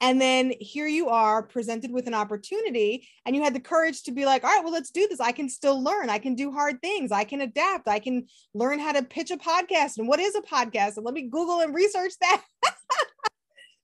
and 0.04 0.20
then 0.20 0.52
here 0.60 0.86
you 0.86 1.08
are 1.08 1.42
presented 1.42 1.90
with 1.90 2.08
an 2.08 2.14
opportunity, 2.14 3.08
and 3.26 3.34
you 3.34 3.42
had 3.42 3.56
the 3.56 3.60
courage 3.62 4.04
to 4.04 4.12
be 4.12 4.26
like, 4.26 4.44
all 4.44 4.50
right, 4.50 4.62
well, 4.62 4.74
let's 4.74 4.92
do 4.92 5.08
this. 5.08 5.22
I 5.22 5.32
can 5.32 5.48
still 5.48 5.82
learn. 5.82 6.10
I 6.10 6.20
can 6.20 6.36
do 6.36 6.52
hard 6.52 6.82
things. 6.82 7.14
I 7.14 7.24
can 7.24 7.40
adapt. 7.40 7.88
I 7.88 8.00
can 8.00 8.28
learn 8.54 8.80
how 8.80 8.92
to 8.92 9.02
pitch 9.02 9.32
a 9.32 9.38
podcast. 9.38 9.98
And 9.98 10.10
what 10.10 10.20
is 10.20 10.36
a 10.36 10.42
podcast? 10.42 10.98
And 10.98 11.06
let 11.06 11.14
me 11.14 11.22
Google 11.22 11.62
and 11.62 11.74
research 11.74 12.12
that. 12.20 12.44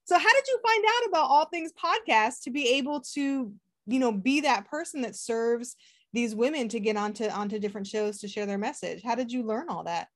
so, 0.04 0.18
how 0.18 0.34
did 0.34 0.44
you 0.46 0.60
find 0.62 0.84
out 0.86 1.08
about 1.08 1.30
all 1.30 1.46
things 1.46 1.72
podcast 1.82 2.42
to 2.44 2.50
be 2.50 2.68
able 2.68 3.00
to, 3.14 3.54
you 3.88 4.00
know, 4.00 4.12
be 4.12 4.42
that 4.42 4.70
person 4.70 5.04
that 5.04 5.16
serves 5.16 5.78
these 6.12 6.36
women 6.36 6.68
to 6.68 6.82
get 6.82 6.98
onto 6.98 7.30
onto 7.30 7.60
different 7.60 7.88
shows 7.88 8.20
to 8.20 8.28
share 8.28 8.46
their 8.46 8.58
message? 8.58 9.04
How 9.04 9.16
did 9.16 9.32
you 9.32 9.44
learn 9.44 9.70
all 9.70 9.86
that? 9.86 10.10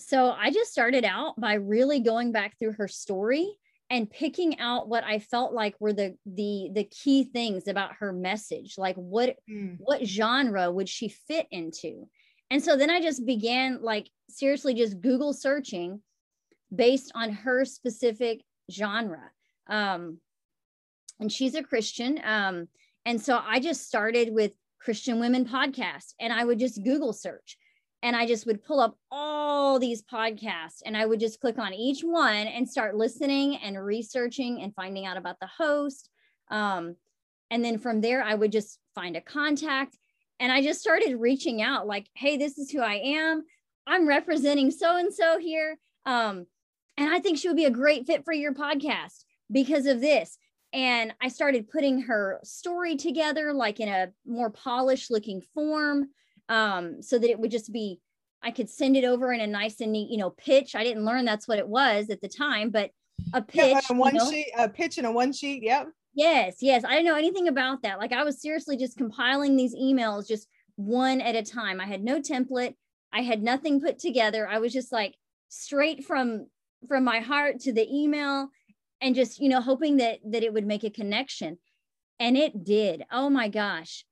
So 0.00 0.32
I 0.32 0.50
just 0.50 0.72
started 0.72 1.04
out 1.04 1.40
by 1.40 1.54
really 1.54 2.00
going 2.00 2.32
back 2.32 2.58
through 2.58 2.72
her 2.72 2.88
story 2.88 3.56
and 3.90 4.10
picking 4.10 4.58
out 4.58 4.88
what 4.88 5.04
I 5.04 5.18
felt 5.18 5.52
like 5.52 5.74
were 5.80 5.92
the 5.92 6.16
the 6.26 6.70
the 6.72 6.84
key 6.84 7.24
things 7.24 7.68
about 7.68 7.94
her 7.96 8.12
message 8.12 8.74
like 8.76 8.96
what 8.96 9.36
mm. 9.50 9.76
what 9.78 10.06
genre 10.06 10.70
would 10.70 10.88
she 10.88 11.08
fit 11.08 11.46
into? 11.50 12.08
And 12.50 12.62
so 12.62 12.76
then 12.76 12.90
I 12.90 13.00
just 13.00 13.24
began 13.26 13.82
like 13.82 14.10
seriously 14.28 14.74
just 14.74 15.00
google 15.00 15.32
searching 15.32 16.00
based 16.74 17.12
on 17.14 17.32
her 17.32 17.64
specific 17.64 18.42
genre. 18.70 19.30
Um 19.68 20.18
and 21.20 21.32
she's 21.32 21.54
a 21.54 21.62
Christian 21.62 22.20
um 22.24 22.68
and 23.06 23.20
so 23.20 23.40
I 23.42 23.58
just 23.58 23.86
started 23.86 24.34
with 24.34 24.52
Christian 24.80 25.18
women 25.18 25.46
podcast 25.46 26.14
and 26.20 26.32
I 26.32 26.44
would 26.44 26.58
just 26.58 26.84
google 26.84 27.12
search 27.12 27.56
and 28.02 28.14
I 28.14 28.26
just 28.26 28.46
would 28.46 28.62
pull 28.62 28.80
up 28.80 28.96
all 29.10 29.78
these 29.78 30.02
podcasts 30.02 30.82
and 30.86 30.96
I 30.96 31.04
would 31.04 31.20
just 31.20 31.40
click 31.40 31.58
on 31.58 31.74
each 31.74 32.02
one 32.02 32.46
and 32.46 32.68
start 32.68 32.96
listening 32.96 33.56
and 33.56 33.82
researching 33.82 34.62
and 34.62 34.74
finding 34.74 35.04
out 35.04 35.16
about 35.16 35.40
the 35.40 35.48
host. 35.48 36.08
Um, 36.50 36.96
and 37.50 37.64
then 37.64 37.78
from 37.78 38.00
there, 38.00 38.22
I 38.22 38.34
would 38.34 38.52
just 38.52 38.78
find 38.94 39.16
a 39.16 39.20
contact 39.20 39.96
and 40.38 40.52
I 40.52 40.62
just 40.62 40.80
started 40.80 41.16
reaching 41.16 41.60
out 41.60 41.86
like, 41.86 42.08
hey, 42.14 42.36
this 42.36 42.58
is 42.58 42.70
who 42.70 42.80
I 42.80 42.94
am. 42.94 43.42
I'm 43.86 44.06
representing 44.06 44.70
so 44.70 44.96
and 44.96 45.12
so 45.12 45.38
here. 45.38 45.78
Um, 46.06 46.46
and 46.96 47.12
I 47.12 47.18
think 47.18 47.38
she 47.38 47.48
would 47.48 47.56
be 47.56 47.64
a 47.64 47.70
great 47.70 48.06
fit 48.06 48.24
for 48.24 48.32
your 48.32 48.54
podcast 48.54 49.24
because 49.50 49.86
of 49.86 50.00
this. 50.00 50.38
And 50.72 51.14
I 51.20 51.28
started 51.28 51.70
putting 51.70 52.02
her 52.02 52.40
story 52.44 52.96
together 52.96 53.52
like 53.52 53.80
in 53.80 53.88
a 53.88 54.08
more 54.26 54.50
polished 54.50 55.10
looking 55.10 55.40
form 55.54 56.08
um, 56.48 57.02
so 57.02 57.18
that 57.18 57.30
it 57.30 57.38
would 57.38 57.50
just 57.50 57.72
be 57.72 58.00
I 58.42 58.50
could 58.50 58.70
send 58.70 58.96
it 58.96 59.04
over 59.04 59.32
in 59.32 59.40
a 59.40 59.46
nice 59.46 59.80
and 59.80 59.92
neat, 59.92 60.10
you 60.10 60.16
know, 60.16 60.30
pitch. 60.30 60.74
I 60.74 60.84
didn't 60.84 61.04
learn 61.04 61.24
that's 61.24 61.48
what 61.48 61.58
it 61.58 61.68
was 61.68 62.08
at 62.08 62.20
the 62.20 62.28
time, 62.28 62.70
but 62.70 62.90
a 63.32 63.42
pitch, 63.42 63.72
yeah, 63.72 63.80
a 63.90 63.94
one 63.94 64.14
you 64.14 64.20
know? 64.20 64.30
sheet, 64.30 64.52
a 64.56 64.68
pitch 64.68 64.98
and 64.98 65.06
a 65.06 65.12
one 65.12 65.32
sheet. 65.32 65.62
Yep. 65.62 65.88
Yes, 66.14 66.56
yes. 66.60 66.84
I 66.84 66.90
didn't 66.90 67.06
know 67.06 67.16
anything 67.16 67.48
about 67.48 67.82
that. 67.82 67.98
Like 67.98 68.12
I 68.12 68.24
was 68.24 68.40
seriously 68.40 68.76
just 68.76 68.96
compiling 68.96 69.56
these 69.56 69.74
emails 69.74 70.28
just 70.28 70.48
one 70.76 71.20
at 71.20 71.34
a 71.34 71.42
time. 71.42 71.80
I 71.80 71.86
had 71.86 72.02
no 72.02 72.20
template. 72.20 72.74
I 73.12 73.22
had 73.22 73.42
nothing 73.42 73.80
put 73.80 73.98
together. 73.98 74.48
I 74.48 74.58
was 74.58 74.72
just 74.72 74.92
like 74.92 75.14
straight 75.48 76.04
from 76.04 76.46
from 76.86 77.02
my 77.02 77.18
heart 77.18 77.58
to 77.60 77.72
the 77.72 77.88
email 77.92 78.48
and 79.00 79.16
just, 79.16 79.40
you 79.40 79.48
know, 79.48 79.60
hoping 79.60 79.96
that 79.96 80.20
that 80.30 80.44
it 80.44 80.52
would 80.52 80.66
make 80.66 80.84
a 80.84 80.90
connection. 80.90 81.58
And 82.20 82.36
it 82.36 82.64
did. 82.64 83.04
Oh 83.10 83.30
my 83.30 83.48
gosh 83.48 84.04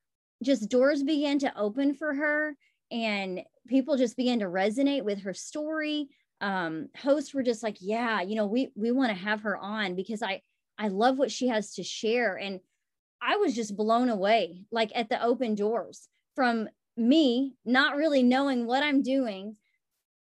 just 0.42 0.68
doors 0.68 1.02
began 1.02 1.38
to 1.40 1.58
open 1.58 1.94
for 1.94 2.14
her 2.14 2.56
and 2.90 3.40
people 3.66 3.96
just 3.96 4.16
began 4.16 4.38
to 4.40 4.46
resonate 4.46 5.04
with 5.04 5.22
her 5.22 5.34
story. 5.34 6.08
Um 6.40 6.88
hosts 6.96 7.32
were 7.32 7.42
just 7.42 7.62
like 7.62 7.78
yeah 7.80 8.20
you 8.20 8.34
know 8.34 8.46
we 8.46 8.70
we 8.74 8.90
want 8.90 9.10
to 9.10 9.24
have 9.24 9.40
her 9.40 9.56
on 9.56 9.94
because 9.96 10.22
i 10.22 10.42
i 10.76 10.88
love 10.88 11.16
what 11.16 11.30
she 11.30 11.48
has 11.48 11.72
to 11.74 11.82
share. 11.82 12.36
And 12.36 12.60
i 13.22 13.36
was 13.36 13.54
just 13.54 13.76
blown 13.76 14.10
away 14.10 14.62
like 14.70 14.92
at 14.94 15.08
the 15.08 15.22
open 15.22 15.54
doors 15.54 16.08
from 16.34 16.68
me 16.96 17.54
not 17.64 17.96
really 17.96 18.22
knowing 18.22 18.66
what 18.66 18.82
i'm 18.82 19.02
doing 19.02 19.56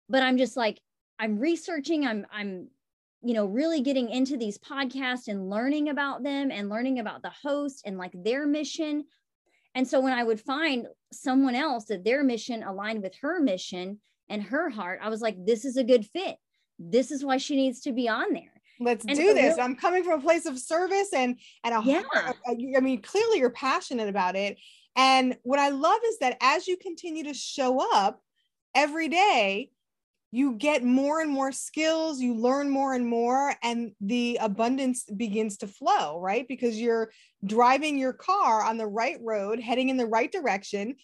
but 0.08 0.22
i'm 0.22 0.36
just 0.36 0.56
like 0.56 0.80
i'm 1.18 1.38
researching 1.38 2.06
i'm 2.06 2.26
i'm 2.32 2.68
you 3.22 3.34
know 3.34 3.46
really 3.46 3.80
getting 3.80 4.10
into 4.10 4.36
these 4.36 4.58
podcasts 4.58 5.28
and 5.28 5.48
learning 5.48 5.88
about 5.88 6.22
them 6.22 6.50
and 6.50 6.68
learning 6.68 6.98
about 6.98 7.22
the 7.22 7.32
host 7.42 7.82
and 7.86 7.96
like 7.96 8.12
their 8.14 8.46
mission 8.46 9.04
and 9.76 9.86
so 9.86 10.00
when 10.00 10.14
I 10.14 10.24
would 10.24 10.40
find 10.40 10.86
someone 11.12 11.54
else 11.54 11.84
that 11.84 12.02
their 12.02 12.24
mission 12.24 12.62
aligned 12.62 13.02
with 13.02 13.14
her 13.20 13.40
mission 13.40 14.00
and 14.30 14.42
her 14.42 14.70
heart, 14.70 15.00
I 15.02 15.10
was 15.10 15.20
like, 15.20 15.36
this 15.44 15.66
is 15.66 15.76
a 15.76 15.84
good 15.84 16.06
fit. 16.06 16.36
This 16.78 17.10
is 17.10 17.22
why 17.22 17.36
she 17.36 17.56
needs 17.56 17.80
to 17.82 17.92
be 17.92 18.08
on 18.08 18.32
there. 18.32 18.54
Let's 18.80 19.04
and 19.04 19.14
do 19.14 19.34
this. 19.34 19.58
I'm 19.58 19.76
coming 19.76 20.02
from 20.02 20.20
a 20.20 20.22
place 20.22 20.46
of 20.46 20.58
service 20.58 21.12
and 21.12 21.38
and 21.62 21.74
a 21.74 21.82
yeah. 21.84 22.02
heart. 22.10 22.36
I 22.48 22.80
mean, 22.80 23.02
clearly 23.02 23.38
you're 23.38 23.50
passionate 23.50 24.08
about 24.08 24.34
it. 24.34 24.58
And 24.96 25.36
what 25.42 25.58
I 25.58 25.68
love 25.68 26.00
is 26.08 26.18
that 26.20 26.38
as 26.40 26.66
you 26.66 26.78
continue 26.78 27.24
to 27.24 27.34
show 27.34 27.86
up 27.94 28.22
every 28.74 29.08
day, 29.08 29.70
you 30.36 30.52
get 30.52 30.84
more 30.84 31.22
and 31.22 31.30
more 31.30 31.50
skills, 31.50 32.20
you 32.20 32.34
learn 32.34 32.68
more 32.68 32.92
and 32.92 33.06
more, 33.06 33.54
and 33.62 33.92
the 34.02 34.36
abundance 34.42 35.04
begins 35.04 35.56
to 35.56 35.66
flow, 35.66 36.20
right? 36.20 36.46
Because 36.46 36.78
you're 36.78 37.10
driving 37.46 37.96
your 37.96 38.12
car 38.12 38.62
on 38.62 38.76
the 38.76 38.86
right 38.86 39.16
road, 39.22 39.60
heading 39.60 39.88
in 39.88 39.96
the 39.96 40.04
right 40.04 40.30
direction, 40.30 40.96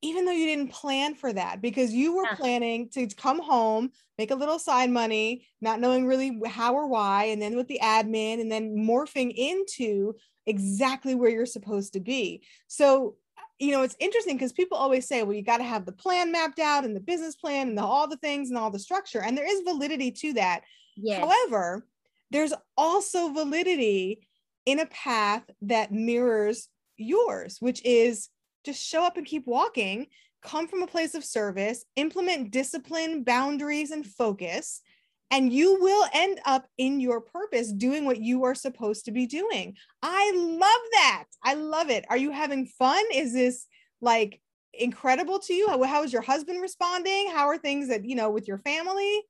even 0.00 0.24
though 0.24 0.32
you 0.32 0.46
didn't 0.46 0.72
plan 0.72 1.14
for 1.14 1.30
that, 1.34 1.60
because 1.60 1.92
you 1.92 2.16
were 2.16 2.24
yeah. 2.24 2.34
planning 2.34 2.88
to 2.94 3.06
come 3.08 3.42
home, 3.42 3.90
make 4.16 4.30
a 4.30 4.34
little 4.34 4.58
side 4.58 4.88
money, 4.88 5.46
not 5.60 5.78
knowing 5.78 6.06
really 6.06 6.40
how 6.46 6.72
or 6.72 6.88
why, 6.88 7.24
and 7.24 7.42
then 7.42 7.56
with 7.56 7.68
the 7.68 7.80
admin, 7.82 8.40
and 8.40 8.50
then 8.50 8.74
morphing 8.74 9.34
into 9.36 10.14
exactly 10.46 11.14
where 11.14 11.28
you're 11.28 11.44
supposed 11.44 11.92
to 11.92 12.00
be. 12.00 12.42
So 12.68 13.16
you 13.58 13.72
know, 13.72 13.82
it's 13.82 13.96
interesting 13.98 14.36
because 14.36 14.52
people 14.52 14.76
always 14.76 15.08
say, 15.08 15.22
well, 15.22 15.34
you 15.34 15.42
got 15.42 15.58
to 15.58 15.64
have 15.64 15.86
the 15.86 15.92
plan 15.92 16.30
mapped 16.30 16.58
out 16.58 16.84
and 16.84 16.94
the 16.94 17.00
business 17.00 17.36
plan 17.36 17.68
and 17.68 17.78
the, 17.78 17.82
all 17.82 18.06
the 18.06 18.18
things 18.18 18.50
and 18.50 18.58
all 18.58 18.70
the 18.70 18.78
structure. 18.78 19.22
And 19.22 19.36
there 19.36 19.50
is 19.50 19.62
validity 19.62 20.10
to 20.10 20.34
that. 20.34 20.62
Yes. 20.96 21.20
However, 21.20 21.86
there's 22.30 22.52
also 22.76 23.32
validity 23.32 24.26
in 24.66 24.80
a 24.80 24.86
path 24.86 25.42
that 25.62 25.92
mirrors 25.92 26.68
yours, 26.96 27.56
which 27.60 27.84
is 27.84 28.28
just 28.64 28.84
show 28.84 29.04
up 29.04 29.16
and 29.16 29.24
keep 29.24 29.46
walking, 29.46 30.06
come 30.42 30.68
from 30.68 30.82
a 30.82 30.86
place 30.86 31.14
of 31.14 31.24
service, 31.24 31.84
implement 31.94 32.50
discipline, 32.50 33.22
boundaries, 33.22 33.90
and 33.90 34.06
focus, 34.06 34.82
and 35.30 35.52
you 35.52 35.80
will 35.80 36.06
end 36.12 36.40
up 36.46 36.66
in 36.78 37.00
your 37.00 37.20
purpose 37.20 37.72
doing 37.72 38.04
what 38.04 38.20
you 38.20 38.44
are 38.44 38.54
supposed 38.54 39.04
to 39.06 39.12
be 39.12 39.26
doing. 39.26 39.74
I 40.02 40.32
love 40.34 40.90
that. 40.92 41.24
I 41.42 41.54
love 41.54 41.90
it. 41.90 42.04
Are 42.08 42.16
you 42.16 42.30
having 42.30 42.66
fun? 42.66 43.02
Is 43.12 43.32
this 43.32 43.66
like 44.00 44.40
incredible 44.72 45.38
to 45.40 45.54
you? 45.54 45.68
How, 45.68 45.82
how 45.82 46.02
is 46.04 46.12
your 46.12 46.22
husband 46.22 46.60
responding? 46.62 47.30
How 47.32 47.46
are 47.46 47.58
things 47.58 47.88
that, 47.88 48.04
you 48.04 48.14
know, 48.14 48.30
with 48.30 48.46
your 48.46 48.58
family? 48.58 49.22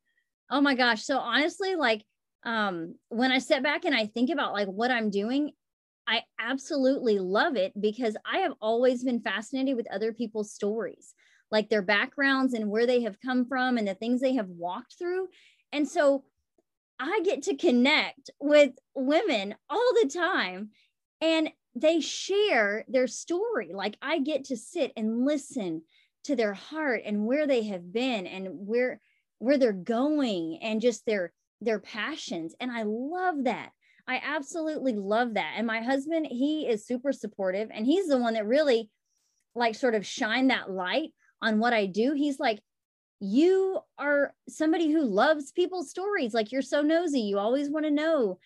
Oh 0.50 0.60
my 0.60 0.74
gosh. 0.74 1.04
So 1.04 1.18
honestly, 1.18 1.76
like 1.76 2.02
um 2.44 2.94
when 3.08 3.32
I 3.32 3.38
step 3.38 3.62
back 3.62 3.84
and 3.84 3.94
I 3.94 4.06
think 4.06 4.30
about 4.30 4.52
like 4.52 4.68
what 4.68 4.90
I'm 4.90 5.10
doing, 5.10 5.52
I 6.06 6.22
absolutely 6.38 7.18
love 7.18 7.56
it 7.56 7.72
because 7.80 8.16
I 8.24 8.38
have 8.38 8.52
always 8.60 9.02
been 9.02 9.20
fascinated 9.20 9.76
with 9.76 9.90
other 9.90 10.12
people's 10.12 10.52
stories, 10.52 11.14
like 11.50 11.68
their 11.68 11.82
backgrounds 11.82 12.54
and 12.54 12.70
where 12.70 12.86
they 12.86 13.02
have 13.02 13.20
come 13.20 13.46
from 13.46 13.76
and 13.76 13.88
the 13.88 13.94
things 13.94 14.20
they 14.20 14.34
have 14.34 14.48
walked 14.48 14.94
through. 14.98 15.28
And 15.72 15.88
so 15.88 16.24
I 16.98 17.20
get 17.24 17.42
to 17.44 17.56
connect 17.56 18.30
with 18.40 18.72
women 18.94 19.54
all 19.68 19.92
the 20.02 20.08
time 20.08 20.70
and 21.20 21.50
they 21.74 22.00
share 22.00 22.84
their 22.88 23.06
story. 23.06 23.72
Like 23.72 23.96
I 24.00 24.18
get 24.18 24.44
to 24.44 24.56
sit 24.56 24.92
and 24.96 25.24
listen 25.26 25.82
to 26.24 26.36
their 26.36 26.54
heart 26.54 27.02
and 27.04 27.26
where 27.26 27.46
they 27.46 27.64
have 27.64 27.92
been 27.92 28.26
and 28.26 28.48
where 28.66 29.00
where 29.38 29.58
they're 29.58 29.72
going 29.72 30.58
and 30.62 30.80
just 30.80 31.04
their 31.04 31.32
their 31.60 31.78
passions 31.78 32.54
and 32.60 32.70
I 32.70 32.84
love 32.84 33.44
that. 33.44 33.70
I 34.08 34.20
absolutely 34.24 34.94
love 34.94 35.34
that. 35.34 35.54
And 35.56 35.66
my 35.66 35.80
husband, 35.80 36.26
he 36.30 36.66
is 36.66 36.86
super 36.86 37.12
supportive 37.12 37.70
and 37.72 37.84
he's 37.84 38.08
the 38.08 38.18
one 38.18 38.34
that 38.34 38.46
really 38.46 38.90
like 39.54 39.74
sort 39.74 39.94
of 39.94 40.06
shine 40.06 40.48
that 40.48 40.70
light 40.70 41.12
on 41.42 41.58
what 41.58 41.72
I 41.72 41.86
do. 41.86 42.12
He's 42.12 42.38
like, 42.38 42.60
you 43.18 43.80
are 43.98 44.34
somebody 44.48 44.90
who 44.90 45.02
loves 45.02 45.50
people's 45.52 45.90
stories. 45.90 46.34
Like 46.34 46.52
you're 46.52 46.62
so 46.62 46.82
nosy. 46.82 47.20
You 47.20 47.38
always 47.38 47.70
want 47.70 47.86
to 47.86 47.90
know 47.90 48.38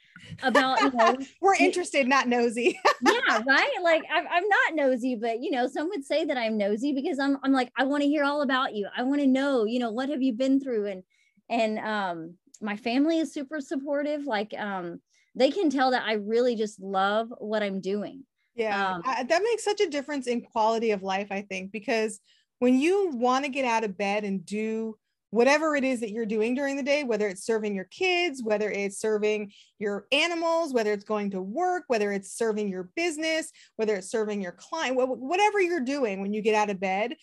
about, 0.42 0.80
you 0.80 0.90
know, 0.92 1.16
we're 1.40 1.56
interested, 1.56 2.06
not 2.06 2.28
nosy. 2.28 2.78
yeah, 3.02 3.42
right. 3.46 3.74
Like 3.82 4.04
I'm, 4.12 4.26
I'm 4.28 4.48
not 4.48 4.74
nosy, 4.74 5.16
but 5.16 5.42
you 5.42 5.50
know, 5.50 5.66
some 5.66 5.88
would 5.88 6.04
say 6.04 6.24
that 6.24 6.36
I'm 6.36 6.56
nosy 6.56 6.92
because 6.92 7.18
I'm, 7.18 7.38
I'm 7.42 7.52
like, 7.52 7.72
I 7.76 7.84
want 7.84 8.02
to 8.02 8.08
hear 8.08 8.24
all 8.24 8.42
about 8.42 8.74
you. 8.74 8.88
I 8.96 9.02
want 9.02 9.20
to 9.20 9.26
know, 9.26 9.64
you 9.64 9.80
know, 9.80 9.90
what 9.90 10.08
have 10.08 10.22
you 10.22 10.34
been 10.34 10.60
through? 10.60 10.86
And, 10.86 11.02
and, 11.48 11.78
um, 11.80 12.34
my 12.62 12.76
family 12.76 13.18
is 13.18 13.32
super 13.32 13.60
supportive. 13.60 14.24
Like, 14.24 14.54
um, 14.56 15.00
they 15.34 15.50
can 15.50 15.70
tell 15.70 15.92
that 15.92 16.04
I 16.04 16.14
really 16.14 16.56
just 16.56 16.80
love 16.80 17.32
what 17.38 17.62
I'm 17.62 17.80
doing. 17.80 18.24
Yeah, 18.54 18.94
um, 18.94 19.02
I, 19.06 19.22
that 19.22 19.42
makes 19.42 19.64
such 19.64 19.80
a 19.80 19.88
difference 19.88 20.26
in 20.26 20.42
quality 20.42 20.90
of 20.90 21.02
life, 21.02 21.28
I 21.30 21.42
think, 21.42 21.72
because 21.72 22.20
when 22.60 22.78
you 22.78 23.10
want 23.12 23.44
to 23.44 23.50
get 23.50 23.64
out 23.64 23.84
of 23.84 23.98
bed 23.98 24.22
and 24.24 24.46
do 24.46 24.96
whatever 25.30 25.76
it 25.76 25.84
is 25.84 26.00
that 26.00 26.10
you're 26.10 26.26
doing 26.26 26.54
during 26.54 26.76
the 26.76 26.82
day, 26.82 27.04
whether 27.04 27.28
it's 27.28 27.44
serving 27.44 27.74
your 27.74 27.84
kids, 27.84 28.42
whether 28.42 28.70
it's 28.70 28.98
serving 28.98 29.52
your 29.78 30.06
animals, 30.12 30.72
whether 30.72 30.92
it's 30.92 31.04
going 31.04 31.30
to 31.30 31.40
work, 31.40 31.84
whether 31.86 32.12
it's 32.12 32.32
serving 32.32 32.68
your 32.68 32.90
business, 32.96 33.50
whether 33.76 33.94
it's 33.94 34.10
serving 34.10 34.42
your 34.42 34.52
client, 34.52 34.96
whatever 34.96 35.60
you're 35.60 35.80
doing 35.80 36.20
when 36.20 36.32
you 36.32 36.42
get 36.42 36.54
out 36.54 36.70
of 36.70 36.80
bed, 36.80 37.14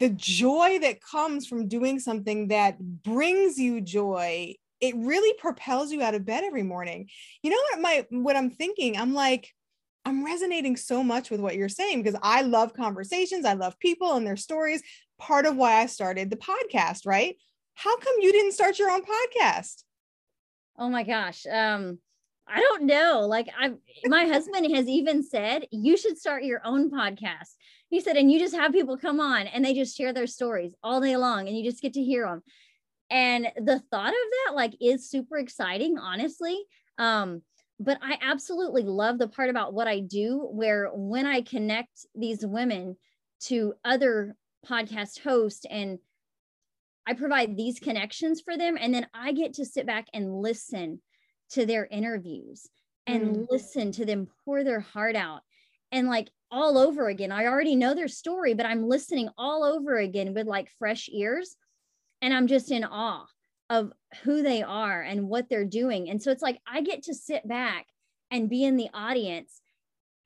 the 0.00 0.08
joy 0.10 0.78
that 0.80 1.02
comes 1.02 1.46
from 1.46 1.68
doing 1.68 1.98
something 1.98 2.48
that 2.48 2.78
brings 2.80 3.58
you 3.58 3.80
joy, 3.80 4.54
it 4.80 4.94
really 4.96 5.36
propels 5.38 5.92
you 5.92 6.02
out 6.02 6.14
of 6.14 6.24
bed 6.24 6.44
every 6.44 6.62
morning. 6.62 7.08
You 7.42 7.50
know 7.50 7.60
what 7.72 7.80
my 7.80 8.06
what 8.10 8.36
I'm 8.36 8.50
thinking? 8.50 8.96
I'm 8.96 9.14
like, 9.14 9.53
I'm 10.04 10.24
resonating 10.24 10.76
so 10.76 11.02
much 11.02 11.30
with 11.30 11.40
what 11.40 11.56
you're 11.56 11.68
saying 11.68 12.02
because 12.02 12.18
I 12.22 12.42
love 12.42 12.74
conversations. 12.74 13.44
I 13.44 13.54
love 13.54 13.78
people 13.78 14.14
and 14.14 14.26
their 14.26 14.36
stories. 14.36 14.82
Part 15.18 15.46
of 15.46 15.56
why 15.56 15.80
I 15.80 15.86
started 15.86 16.30
the 16.30 16.36
podcast, 16.36 17.06
right? 17.06 17.36
How 17.74 17.96
come 17.96 18.14
you 18.20 18.32
didn't 18.32 18.52
start 18.52 18.78
your 18.78 18.90
own 18.90 19.02
podcast? 19.02 19.82
Oh 20.78 20.88
my 20.88 21.04
gosh. 21.04 21.46
Um, 21.46 21.98
I 22.46 22.60
don't 22.60 22.84
know. 22.84 23.26
Like 23.26 23.48
I 23.58 23.72
my 24.06 24.24
husband 24.28 24.74
has 24.74 24.86
even 24.88 25.22
said 25.22 25.66
you 25.70 25.96
should 25.96 26.18
start 26.18 26.44
your 26.44 26.60
own 26.64 26.90
podcast. 26.90 27.54
He 27.88 28.00
said 28.00 28.16
and 28.16 28.30
you 28.30 28.38
just 28.38 28.54
have 28.54 28.72
people 28.72 28.98
come 28.98 29.20
on 29.20 29.46
and 29.46 29.64
they 29.64 29.74
just 29.74 29.96
share 29.96 30.12
their 30.12 30.26
stories 30.26 30.74
all 30.82 31.00
day 31.00 31.16
long 31.16 31.48
and 31.48 31.56
you 31.56 31.64
just 31.64 31.82
get 31.82 31.94
to 31.94 32.02
hear 32.02 32.26
them. 32.26 32.42
And 33.10 33.46
the 33.56 33.80
thought 33.90 34.08
of 34.08 34.14
that 34.14 34.54
like 34.54 34.74
is 34.80 35.08
super 35.08 35.38
exciting, 35.38 35.98
honestly. 35.98 36.64
Um, 36.98 37.42
but 37.80 37.98
I 38.02 38.18
absolutely 38.22 38.82
love 38.82 39.18
the 39.18 39.28
part 39.28 39.50
about 39.50 39.74
what 39.74 39.88
I 39.88 40.00
do 40.00 40.48
where 40.52 40.90
when 40.92 41.26
I 41.26 41.42
connect 41.42 42.06
these 42.14 42.44
women 42.44 42.96
to 43.44 43.74
other 43.84 44.36
podcast 44.66 45.20
hosts 45.20 45.66
and 45.68 45.98
I 47.06 47.14
provide 47.14 47.56
these 47.56 47.80
connections 47.80 48.40
for 48.40 48.56
them 48.56 48.78
and 48.80 48.94
then 48.94 49.06
I 49.12 49.32
get 49.32 49.54
to 49.54 49.64
sit 49.64 49.86
back 49.86 50.06
and 50.14 50.40
listen 50.40 51.00
to 51.50 51.66
their 51.66 51.86
interviews 51.86 52.68
and 53.06 53.36
mm. 53.36 53.46
listen 53.50 53.92
to 53.92 54.06
them 54.06 54.28
pour 54.44 54.64
their 54.64 54.80
heart 54.80 55.16
out 55.16 55.40
and 55.92 56.08
like 56.08 56.30
all 56.50 56.78
over 56.78 57.08
again. 57.08 57.32
I 57.32 57.46
already 57.46 57.76
know 57.76 57.94
their 57.94 58.08
story, 58.08 58.54
but 58.54 58.66
I'm 58.66 58.88
listening 58.88 59.28
all 59.36 59.64
over 59.64 59.96
again 59.96 60.32
with 60.32 60.46
like 60.46 60.70
fresh 60.78 61.08
ears 61.12 61.56
and 62.22 62.32
I'm 62.32 62.46
just 62.46 62.70
in 62.70 62.84
awe 62.84 63.26
of 63.70 63.92
who 64.22 64.42
they 64.42 64.62
are 64.62 65.00
and 65.02 65.28
what 65.28 65.48
they're 65.48 65.64
doing. 65.64 66.10
And 66.10 66.22
so 66.22 66.30
it's 66.30 66.42
like 66.42 66.60
I 66.66 66.82
get 66.82 67.04
to 67.04 67.14
sit 67.14 67.46
back 67.46 67.86
and 68.30 68.48
be 68.50 68.64
in 68.64 68.76
the 68.76 68.88
audience 68.92 69.60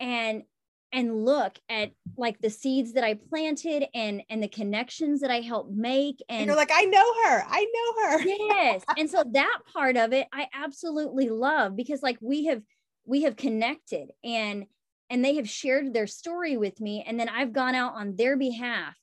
and 0.01 0.43
and 0.91 1.27
look 1.27 1.59
at 1.69 1.91
like 2.17 2.39
the 2.39 2.49
seeds 2.49 2.95
that 2.95 3.05
I 3.05 3.15
planted 3.15 3.87
and 3.95 4.23
and 4.31 4.43
the 4.43 4.49
connections 4.49 5.21
that 5.21 5.31
I 5.31 5.41
helped 5.41 5.71
make 5.71 6.23
and, 6.29 6.41
and 6.41 6.47
you're 6.47 6.57
like 6.57 6.71
I 6.73 6.85
know 6.85 7.15
her. 7.25 7.45
I 7.47 7.67
know 7.75 8.09
her. 8.09 8.25
Yes. 8.25 8.85
And 8.99 9.11
so 9.11 9.23
that 9.33 9.59
part 9.73 9.97
of 9.97 10.13
it 10.13 10.27
I 10.33 10.49
absolutely 10.55 11.29
love 11.29 11.77
because 11.77 12.03
like 12.03 12.19
we 12.21 12.47
have 12.47 12.63
we 13.05 13.23
have 13.23 13.37
connected 13.37 14.11
and 14.25 14.67
and 15.11 15.25
they 15.25 15.37
have 15.37 15.49
shared 15.49 15.93
their 15.93 16.07
story 16.07 16.57
with 16.57 16.81
me 16.81 17.05
and 17.07 17.19
then 17.21 17.29
I've 17.29 17.53
gone 17.53 17.75
out 17.75 17.95
on 17.95 18.17
their 18.17 18.37
behalf. 18.37 18.95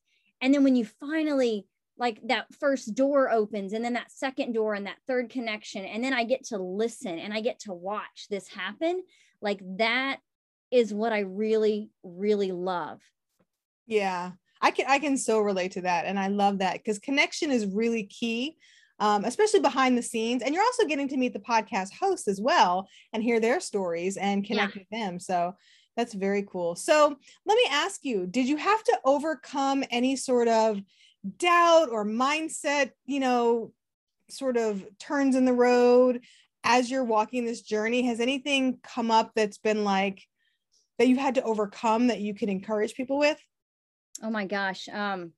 And 0.41 0.54
then 0.54 0.63
when 0.63 0.76
you 0.76 0.86
finally 1.00 1.65
like 1.97 2.19
that 2.27 2.53
first 2.60 2.93
door 2.93 3.31
opens 3.31 3.73
and 3.73 3.84
then 3.84 3.93
that 3.93 4.12
second 4.12 4.53
door 4.53 4.73
and 4.73 4.86
that 4.86 4.97
third 5.08 5.29
connection 5.29 5.86
and 5.86 6.03
then 6.03 6.13
i 6.13 6.23
get 6.23 6.43
to 6.43 6.58
listen 6.58 7.17
and 7.19 7.34
i 7.34 7.41
get 7.41 7.60
to 7.60 7.73
watch 7.73 8.27
this 8.29 8.47
happen 8.47 9.01
like 9.41 9.62
that 9.77 10.17
is 10.71 10.93
what 10.93 11.13
i 11.13 11.19
really 11.19 11.89
really 12.03 12.51
love 12.51 13.01
yeah 13.88 14.31
i 14.62 14.71
can 14.71 14.86
i 14.89 14.99
can 14.99 15.17
so 15.17 15.39
relate 15.39 15.71
to 15.71 15.81
that 15.81 16.05
and 16.05 16.19
i 16.19 16.27
love 16.27 16.60
that 16.60 16.73
because 16.73 16.99
connection 16.99 17.51
is 17.51 17.65
really 17.65 18.03
key 18.03 18.58
um, 18.97 19.25
especially 19.25 19.60
behind 19.60 19.97
the 19.97 20.01
scenes 20.01 20.41
and 20.41 20.55
you're 20.55 20.63
also 20.63 20.86
getting 20.86 21.10
to 21.10 21.17
meet 21.17 21.34
the 21.34 21.39
podcast 21.39 21.89
hosts 21.99 22.29
as 22.29 22.39
well 22.39 22.88
and 23.12 23.21
hear 23.21 23.41
their 23.41 23.60
stories 23.60 24.15
and 24.15 24.45
connect 24.45 24.75
yeah. 24.75 24.81
with 24.81 24.89
them 24.89 25.19
so 25.19 25.53
that's 25.97 26.13
very 26.13 26.43
cool 26.43 26.75
so 26.75 27.15
let 27.45 27.55
me 27.58 27.67
ask 27.69 28.05
you 28.05 28.25
did 28.25 28.47
you 28.47 28.55
have 28.55 28.84
to 28.84 28.97
overcome 29.03 29.84
any 29.91 30.15
sort 30.15 30.47
of 30.47 30.79
doubt 31.38 31.89
or 31.89 32.05
mindset, 32.05 32.91
you 33.05 33.19
know, 33.19 33.73
sort 34.29 34.57
of 34.57 34.85
turns 34.99 35.35
in 35.35 35.45
the 35.45 35.53
road 35.53 36.21
as 36.63 36.89
you're 36.89 37.03
walking 37.03 37.45
this 37.45 37.61
journey? 37.61 38.03
Has 38.03 38.19
anything 38.19 38.79
come 38.83 39.11
up 39.11 39.31
that's 39.35 39.57
been 39.57 39.83
like 39.83 40.23
that 40.97 41.07
you 41.07 41.17
had 41.17 41.35
to 41.35 41.43
overcome 41.43 42.07
that 42.07 42.21
you 42.21 42.33
can 42.33 42.49
encourage 42.49 42.95
people 42.95 43.19
with? 43.19 43.39
Oh 44.23 44.29
my 44.29 44.45
gosh. 44.45 44.88
Um, 44.89 45.33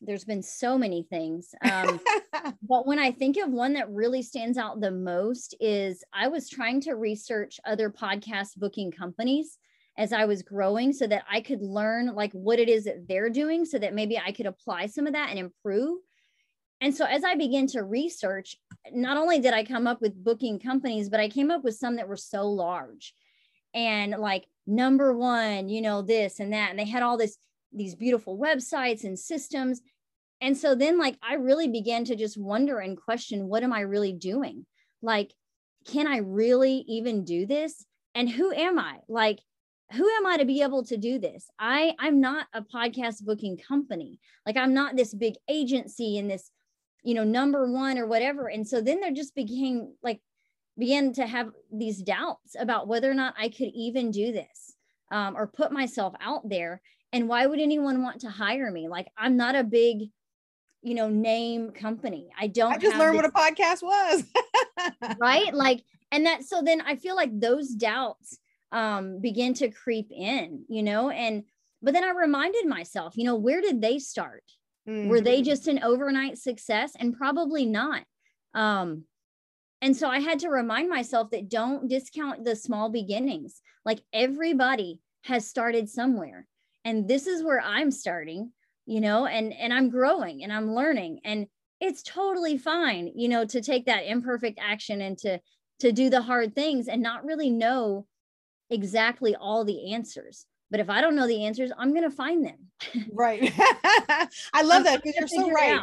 there's 0.00 0.24
been 0.24 0.42
so 0.42 0.76
many 0.76 1.06
things. 1.08 1.54
Um, 1.62 2.00
but 2.62 2.86
when 2.86 2.98
I 2.98 3.10
think 3.10 3.36
of 3.36 3.50
one 3.50 3.74
that 3.74 3.90
really 3.90 4.22
stands 4.22 4.58
out 4.58 4.80
the 4.80 4.90
most 4.90 5.54
is 5.60 6.02
I 6.12 6.28
was 6.28 6.48
trying 6.48 6.80
to 6.82 6.94
research 6.94 7.60
other 7.64 7.90
podcast 7.90 8.56
booking 8.56 8.90
companies 8.90 9.58
as 9.96 10.12
I 10.12 10.24
was 10.24 10.42
growing 10.42 10.92
so 10.92 11.06
that 11.06 11.24
I 11.30 11.40
could 11.40 11.62
learn 11.62 12.14
like 12.14 12.32
what 12.32 12.58
it 12.58 12.68
is 12.68 12.84
that 12.84 13.06
they're 13.08 13.30
doing 13.30 13.64
so 13.64 13.78
that 13.78 13.94
maybe 13.94 14.18
I 14.18 14.32
could 14.32 14.46
apply 14.46 14.86
some 14.86 15.06
of 15.06 15.12
that 15.12 15.30
and 15.30 15.38
improve. 15.38 15.98
And 16.80 16.94
so 16.94 17.04
as 17.04 17.22
I 17.24 17.36
began 17.36 17.66
to 17.68 17.84
research, 17.84 18.56
not 18.92 19.16
only 19.16 19.38
did 19.38 19.54
I 19.54 19.64
come 19.64 19.86
up 19.86 20.00
with 20.00 20.22
booking 20.22 20.58
companies, 20.58 21.08
but 21.08 21.20
I 21.20 21.28
came 21.28 21.50
up 21.50 21.62
with 21.62 21.76
some 21.76 21.96
that 21.96 22.08
were 22.08 22.16
so 22.16 22.48
large 22.48 23.14
and 23.72 24.12
like 24.18 24.46
number 24.66 25.16
one, 25.16 25.68
you 25.68 25.80
know, 25.80 26.02
this 26.02 26.40
and 26.40 26.52
that. 26.52 26.70
And 26.70 26.78
they 26.78 26.84
had 26.84 27.02
all 27.02 27.16
this, 27.16 27.38
these 27.72 27.94
beautiful 27.94 28.38
websites 28.38 29.04
and 29.04 29.18
systems. 29.18 29.80
And 30.40 30.56
so 30.56 30.74
then 30.74 30.98
like 30.98 31.16
I 31.22 31.34
really 31.34 31.68
began 31.68 32.04
to 32.06 32.16
just 32.16 32.36
wonder 32.36 32.78
and 32.78 33.00
question, 33.00 33.48
what 33.48 33.62
am 33.62 33.72
I 33.72 33.80
really 33.80 34.12
doing? 34.12 34.66
Like, 35.02 35.32
can 35.86 36.06
I 36.06 36.18
really 36.18 36.84
even 36.88 37.24
do 37.24 37.46
this? 37.46 37.84
And 38.14 38.28
who 38.28 38.52
am 38.52 38.78
I? 38.78 38.98
Like, 39.08 39.40
who 39.94 40.08
am 40.08 40.26
I 40.26 40.36
to 40.38 40.44
be 40.44 40.62
able 40.62 40.84
to 40.84 40.96
do 40.96 41.18
this? 41.18 41.48
I 41.58 41.94
I'm 41.98 42.20
not 42.20 42.46
a 42.52 42.62
podcast 42.62 43.24
booking 43.24 43.56
company. 43.56 44.18
Like 44.46 44.56
I'm 44.56 44.74
not 44.74 44.96
this 44.96 45.14
big 45.14 45.34
agency 45.48 46.18
and 46.18 46.30
this, 46.30 46.50
you 47.02 47.14
know, 47.14 47.24
number 47.24 47.70
one 47.70 47.98
or 47.98 48.06
whatever. 48.06 48.48
And 48.48 48.66
so 48.66 48.80
then 48.80 49.00
there 49.00 49.12
just 49.12 49.34
became 49.34 49.94
like 50.02 50.20
began 50.78 51.12
to 51.14 51.26
have 51.26 51.50
these 51.72 52.02
doubts 52.02 52.56
about 52.58 52.88
whether 52.88 53.10
or 53.10 53.14
not 53.14 53.34
I 53.38 53.48
could 53.48 53.70
even 53.74 54.10
do 54.10 54.32
this 54.32 54.74
um, 55.12 55.36
or 55.36 55.46
put 55.46 55.72
myself 55.72 56.14
out 56.20 56.48
there. 56.48 56.80
And 57.12 57.28
why 57.28 57.46
would 57.46 57.60
anyone 57.60 58.02
want 58.02 58.22
to 58.22 58.30
hire 58.30 58.70
me? 58.70 58.88
Like 58.88 59.08
I'm 59.16 59.36
not 59.36 59.54
a 59.54 59.64
big, 59.64 60.10
you 60.82 60.94
know, 60.94 61.08
name 61.08 61.70
company. 61.70 62.30
I 62.38 62.48
don't. 62.48 62.72
I 62.72 62.78
just 62.78 62.96
learned 62.96 63.18
this, 63.18 63.30
what 63.32 63.52
a 63.52 63.54
podcast 63.54 63.82
was. 63.82 64.24
right. 65.20 65.54
Like, 65.54 65.84
and 66.10 66.26
that 66.26 66.44
so 66.44 66.62
then 66.62 66.80
I 66.80 66.96
feel 66.96 67.14
like 67.14 67.38
those 67.38 67.68
doubts 67.68 68.38
um, 68.74 69.20
begin 69.20 69.54
to 69.54 69.70
creep 69.70 70.08
in, 70.10 70.64
you 70.68 70.82
know, 70.82 71.08
and 71.08 71.44
but 71.80 71.94
then 71.94 72.04
I 72.04 72.10
reminded 72.10 72.66
myself, 72.66 73.14
you 73.16 73.24
know, 73.24 73.36
where 73.36 73.60
did 73.60 73.80
they 73.80 73.98
start? 73.98 74.42
Mm-hmm. 74.88 75.08
Were 75.08 75.20
they 75.20 75.38
mm-hmm. 75.38 75.50
just 75.50 75.68
an 75.68 75.82
overnight 75.82 76.38
success? 76.38 76.92
And 76.98 77.16
probably 77.16 77.66
not. 77.66 78.02
Um, 78.54 79.04
and 79.80 79.96
so 79.96 80.08
I 80.08 80.18
had 80.18 80.40
to 80.40 80.48
remind 80.48 80.88
myself 80.88 81.30
that 81.30 81.50
don't 81.50 81.88
discount 81.88 82.44
the 82.44 82.56
small 82.56 82.88
beginnings. 82.88 83.60
Like 83.84 84.00
everybody 84.12 85.00
has 85.24 85.46
started 85.46 85.88
somewhere. 85.88 86.46
And 86.84 87.06
this 87.06 87.26
is 87.26 87.44
where 87.44 87.60
I'm 87.60 87.90
starting, 87.90 88.50
you 88.86 89.00
know, 89.00 89.26
and 89.26 89.52
and 89.52 89.72
I'm 89.72 89.88
growing 89.88 90.42
and 90.42 90.52
I'm 90.52 90.74
learning. 90.74 91.20
And 91.24 91.46
it's 91.80 92.02
totally 92.02 92.58
fine, 92.58 93.12
you 93.14 93.28
know, 93.28 93.44
to 93.44 93.60
take 93.60 93.86
that 93.86 94.06
imperfect 94.06 94.58
action 94.60 95.00
and 95.00 95.16
to 95.18 95.38
to 95.80 95.92
do 95.92 96.08
the 96.08 96.22
hard 96.22 96.54
things 96.54 96.88
and 96.88 97.02
not 97.02 97.24
really 97.24 97.50
know 97.50 98.06
exactly 98.70 99.34
all 99.36 99.64
the 99.64 99.92
answers. 99.92 100.46
But 100.70 100.80
if 100.80 100.90
I 100.90 101.00
don't 101.00 101.14
know 101.14 101.26
the 101.26 101.44
answers, 101.44 101.70
I'm 101.78 101.90
going 101.90 102.08
to 102.08 102.10
find 102.10 102.44
them. 102.44 102.58
right. 103.12 103.42
I 104.52 104.62
love 104.62 104.84
that 104.84 105.02
because 105.02 105.14
you're 105.18 105.28
so 105.28 105.50
right. 105.50 105.80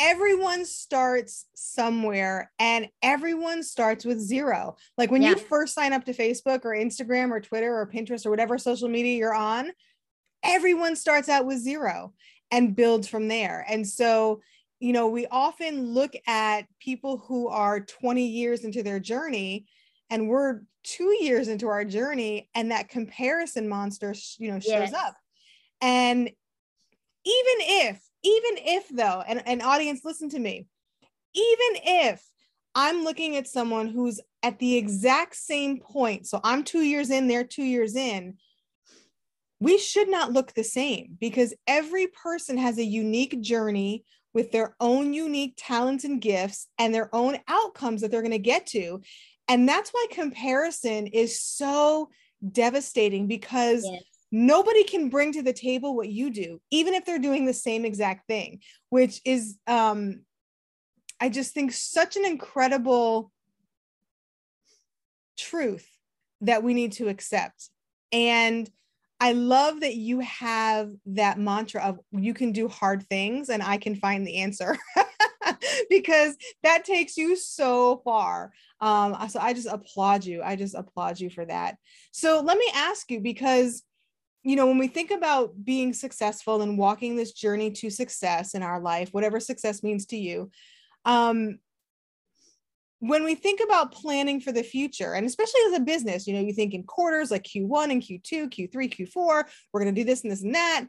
Everyone 0.00 0.64
starts 0.64 1.46
somewhere 1.54 2.52
and 2.58 2.88
everyone 3.02 3.62
starts 3.62 4.04
with 4.04 4.20
zero. 4.20 4.76
Like 4.96 5.10
when 5.10 5.22
yeah. 5.22 5.30
you 5.30 5.36
first 5.36 5.74
sign 5.74 5.92
up 5.92 6.04
to 6.04 6.12
Facebook 6.12 6.64
or 6.64 6.70
Instagram 6.70 7.30
or 7.30 7.40
Twitter 7.40 7.76
or 7.76 7.90
Pinterest 7.90 8.24
or 8.24 8.30
whatever 8.30 8.58
social 8.58 8.88
media 8.88 9.16
you're 9.16 9.34
on, 9.34 9.72
everyone 10.44 10.94
starts 10.94 11.28
out 11.28 11.46
with 11.46 11.58
zero. 11.58 12.12
and 12.50 12.74
build 12.74 13.08
from 13.08 13.28
there. 13.28 13.64
And 13.68 13.86
so, 13.86 14.40
you 14.80 14.92
know, 14.92 15.08
we 15.08 15.26
often 15.26 15.92
look 15.92 16.12
at 16.26 16.62
people 16.80 17.18
who 17.18 17.48
are 17.48 17.80
20 17.80 18.26
years 18.26 18.64
into 18.64 18.82
their 18.82 19.00
journey 19.00 19.66
and 20.10 20.28
we're 20.28 20.60
two 20.84 21.16
years 21.20 21.48
into 21.48 21.68
our 21.68 21.84
journey 21.84 22.48
and 22.54 22.70
that 22.70 22.88
comparison 22.88 23.68
monster, 23.68 24.14
you 24.38 24.50
know, 24.50 24.58
shows 24.58 24.90
yes. 24.90 24.94
up. 24.94 25.14
And 25.80 26.20
even 26.20 26.34
if, 27.24 28.00
even 28.22 28.64
if 28.64 28.88
though, 28.88 29.22
and 29.26 29.42
an 29.46 29.60
audience, 29.60 30.00
listen 30.04 30.30
to 30.30 30.38
me, 30.38 30.66
even 31.34 31.82
if 31.84 32.24
I'm 32.74 33.04
looking 33.04 33.36
at 33.36 33.46
someone 33.46 33.88
who's 33.88 34.20
at 34.42 34.58
the 34.58 34.76
exact 34.76 35.36
same 35.36 35.80
point, 35.80 36.26
so 36.26 36.40
I'm 36.42 36.64
two 36.64 36.82
years 36.82 37.10
in, 37.10 37.28
they're 37.28 37.44
two 37.44 37.64
years 37.64 37.96
in, 37.96 38.38
we 39.60 39.78
should 39.78 40.08
not 40.08 40.32
look 40.32 40.54
the 40.54 40.64
same 40.64 41.16
because 41.20 41.54
every 41.66 42.06
person 42.06 42.56
has 42.56 42.78
a 42.78 42.84
unique 42.84 43.40
journey 43.40 44.04
with 44.32 44.52
their 44.52 44.76
own 44.78 45.12
unique 45.12 45.54
talents 45.56 46.04
and 46.04 46.20
gifts 46.20 46.68
and 46.78 46.94
their 46.94 47.12
own 47.14 47.38
outcomes 47.48 48.00
that 48.00 48.10
they're 48.10 48.22
going 48.22 48.30
to 48.30 48.38
get 48.38 48.66
to. 48.66 49.00
And 49.48 49.68
that's 49.68 49.90
why 49.90 50.06
comparison 50.10 51.06
is 51.06 51.40
so 51.40 52.10
devastating 52.52 53.26
because 53.26 53.84
yes. 53.84 54.02
nobody 54.30 54.84
can 54.84 55.08
bring 55.08 55.32
to 55.32 55.42
the 55.42 55.52
table 55.52 55.96
what 55.96 56.08
you 56.08 56.30
do, 56.30 56.60
even 56.70 56.94
if 56.94 57.04
they're 57.04 57.18
doing 57.18 57.46
the 57.46 57.54
same 57.54 57.84
exact 57.84 58.26
thing, 58.26 58.60
which 58.90 59.20
is, 59.24 59.56
um, 59.66 60.20
I 61.20 61.30
just 61.30 61.54
think, 61.54 61.72
such 61.72 62.16
an 62.16 62.24
incredible 62.24 63.32
truth 65.36 65.88
that 66.42 66.62
we 66.62 66.74
need 66.74 66.92
to 66.92 67.08
accept. 67.08 67.70
And 68.12 68.70
I 69.20 69.32
love 69.32 69.80
that 69.80 69.96
you 69.96 70.20
have 70.20 70.92
that 71.06 71.38
mantra 71.38 71.82
of 71.82 71.98
you 72.12 72.34
can 72.34 72.52
do 72.52 72.68
hard 72.68 73.04
things 73.08 73.48
and 73.48 73.62
I 73.62 73.78
can 73.78 73.96
find 73.96 74.26
the 74.26 74.38
answer 74.38 74.76
because 75.90 76.36
that 76.62 76.84
takes 76.84 77.16
you 77.16 77.36
so 77.36 78.00
far. 78.04 78.52
Um, 78.80 79.16
so 79.28 79.40
I 79.40 79.52
just 79.52 79.68
applaud 79.68 80.24
you. 80.24 80.42
I 80.42 80.56
just 80.56 80.74
applaud 80.74 81.20
you 81.20 81.30
for 81.30 81.44
that. 81.46 81.76
So 82.12 82.40
let 82.40 82.58
me 82.58 82.70
ask 82.74 83.10
you 83.10 83.20
because 83.20 83.82
you 84.44 84.56
know 84.56 84.66
when 84.66 84.78
we 84.78 84.88
think 84.88 85.10
about 85.10 85.64
being 85.64 85.92
successful 85.92 86.62
and 86.62 86.78
walking 86.78 87.16
this 87.16 87.32
journey 87.32 87.72
to 87.72 87.90
success 87.90 88.54
in 88.54 88.62
our 88.62 88.80
life 88.80 89.08
whatever 89.12 89.40
success 89.40 89.82
means 89.82 90.06
to 90.06 90.16
you 90.16 90.48
um 91.04 91.58
when 93.00 93.24
we 93.24 93.34
think 93.34 93.60
about 93.62 93.92
planning 93.92 94.40
for 94.40 94.52
the 94.52 94.62
future, 94.62 95.14
and 95.14 95.24
especially 95.24 95.60
as 95.68 95.78
a 95.78 95.82
business, 95.82 96.26
you 96.26 96.34
know, 96.34 96.40
you 96.40 96.52
think 96.52 96.74
in 96.74 96.82
quarters 96.82 97.30
like 97.30 97.44
Q1 97.44 97.92
and 97.92 98.02
Q2, 98.02 98.48
Q3, 98.48 98.72
Q4, 98.72 99.44
we're 99.72 99.80
going 99.80 99.94
to 99.94 100.00
do 100.00 100.04
this 100.04 100.22
and 100.22 100.32
this 100.32 100.42
and 100.42 100.54
that. 100.54 100.86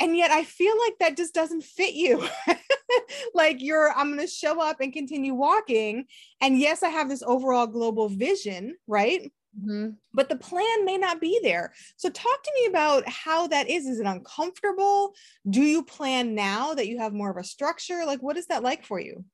And 0.00 0.16
yet 0.16 0.30
I 0.30 0.44
feel 0.44 0.74
like 0.86 0.98
that 1.00 1.16
just 1.16 1.34
doesn't 1.34 1.62
fit 1.62 1.94
you. 1.94 2.26
like 3.34 3.56
you're, 3.60 3.92
I'm 3.92 4.08
going 4.08 4.20
to 4.20 4.26
show 4.26 4.60
up 4.60 4.80
and 4.80 4.92
continue 4.92 5.34
walking. 5.34 6.06
And 6.40 6.58
yes, 6.58 6.82
I 6.82 6.88
have 6.88 7.08
this 7.08 7.22
overall 7.22 7.66
global 7.66 8.08
vision, 8.08 8.76
right? 8.86 9.32
Mm-hmm. 9.60 9.90
But 10.14 10.28
the 10.28 10.36
plan 10.36 10.84
may 10.84 10.96
not 10.96 11.20
be 11.20 11.38
there. 11.42 11.74
So, 11.96 12.08
talk 12.08 12.42
to 12.42 12.52
me 12.54 12.66
about 12.66 13.06
how 13.06 13.48
that 13.48 13.68
is. 13.68 13.86
Is 13.86 14.00
it 14.00 14.06
uncomfortable? 14.06 15.14
Do 15.48 15.60
you 15.60 15.84
plan 15.84 16.34
now 16.34 16.72
that 16.72 16.88
you 16.88 16.98
have 17.00 17.12
more 17.12 17.30
of 17.30 17.36
a 17.36 17.44
structure? 17.44 18.04
Like, 18.06 18.22
what 18.22 18.38
is 18.38 18.46
that 18.46 18.62
like 18.62 18.86
for 18.86 18.98
you? 18.98 19.24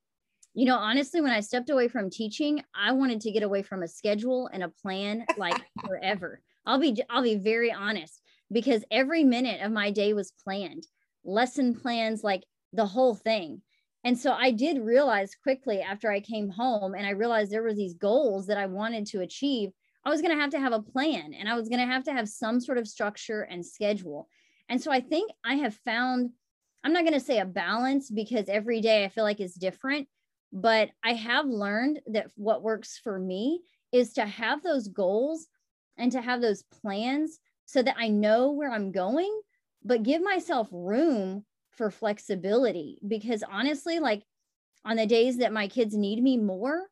you 0.59 0.65
know, 0.65 0.77
honestly, 0.77 1.21
when 1.21 1.31
I 1.31 1.39
stepped 1.39 1.71
away 1.71 1.87
from 1.87 2.11
teaching, 2.11 2.65
I 2.75 2.91
wanted 2.91 3.21
to 3.21 3.31
get 3.31 3.45
away 3.45 3.63
from 3.63 3.85
a 3.85 3.89
schedule 3.89 4.51
and 4.53 4.65
a 4.65 4.69
plan 4.69 5.25
like 5.37 5.63
forever. 5.87 6.41
I'll 6.67 6.81
be 6.81 7.01
I'll 7.09 7.23
be 7.23 7.37
very 7.37 7.71
honest 7.73 8.21
because 8.51 8.85
every 8.91 9.23
minute 9.23 9.61
of 9.63 9.71
my 9.71 9.93
day 9.93 10.15
was 10.15 10.33
planned. 10.43 10.85
Lesson 11.25 11.77
plans 11.77 12.25
like 12.25 12.43
the 12.73 12.87
whole 12.87 13.15
thing. 13.15 13.63
And 14.05 14.19
so 14.19 14.33
I 14.33 14.53
did 14.53 14.79
realize 14.81 15.35
quickly 15.35 15.81
after 15.81 16.11
I 16.11 16.21
came 16.21 16.49
home 16.49 16.95
and 16.95 17.07
I 17.07 17.11
realized 17.11 17.51
there 17.51 17.63
were 17.63 17.75
these 17.75 17.95
goals 17.95 18.47
that 18.47 18.57
I 18.57 18.67
wanted 18.67 19.07
to 19.09 19.21
achieve, 19.21 19.71
I 20.05 20.11
was 20.11 20.23
going 20.23 20.35
to 20.35 20.41
have 20.41 20.51
to 20.51 20.61
have 20.61 20.73
a 20.73 20.83
plan 20.83 21.35
and 21.35 21.49
I 21.49 21.55
was 21.55 21.69
going 21.69 21.81
to 21.81 21.93
have 21.93 22.05
to 22.05 22.13
have 22.13 22.29
some 22.29 22.61
sort 22.61 22.79
of 22.79 22.89
structure 22.89 23.43
and 23.43 23.65
schedule. 23.65 24.29
And 24.69 24.81
so 24.81 24.93
I 24.93 25.01
think 25.01 25.31
I 25.45 25.57
have 25.57 25.75
found 25.75 26.31
I'm 26.85 26.93
not 26.93 27.03
going 27.03 27.15
to 27.15 27.21
say 27.21 27.41
a 27.41 27.45
balance 27.45 28.11
because 28.11 28.49
every 28.49 28.81
day 28.81 29.05
I 29.05 29.09
feel 29.09 29.25
like 29.25 29.41
is 29.41 29.55
different, 29.55 30.07
but 30.53 30.91
I 31.05 31.15
have 31.15 31.47
learned 31.47 32.01
that 32.07 32.31
what 32.37 32.63
works 32.63 33.01
for 33.03 33.19
me 33.19 33.63
is 33.93 34.13
to 34.15 34.25
have 34.25 34.63
those 34.63 34.89
goals 34.89 35.49
and 35.97 36.13
to 36.13 36.21
have 36.21 36.41
those 36.41 36.63
plans 36.63 37.41
so 37.67 37.83
that 37.83 37.97
I 37.99 38.09
know 38.09 38.53
where 38.53 38.71
I'm 38.71 38.93
going, 38.93 39.41
but 39.85 40.05
give 40.05 40.23
myself 40.23 40.69
room 40.71 41.45
for 41.79 41.91
flexibility. 41.91 42.99
Because 43.07 43.43
honestly, 43.51 44.01
like 44.01 44.23
on 44.85 44.97
the 44.97 45.07
days 45.07 45.39
that 45.39 45.53
my 45.53 45.69
kids 45.69 45.97
need 45.97 46.23
me 46.23 46.37
more, 46.37 46.83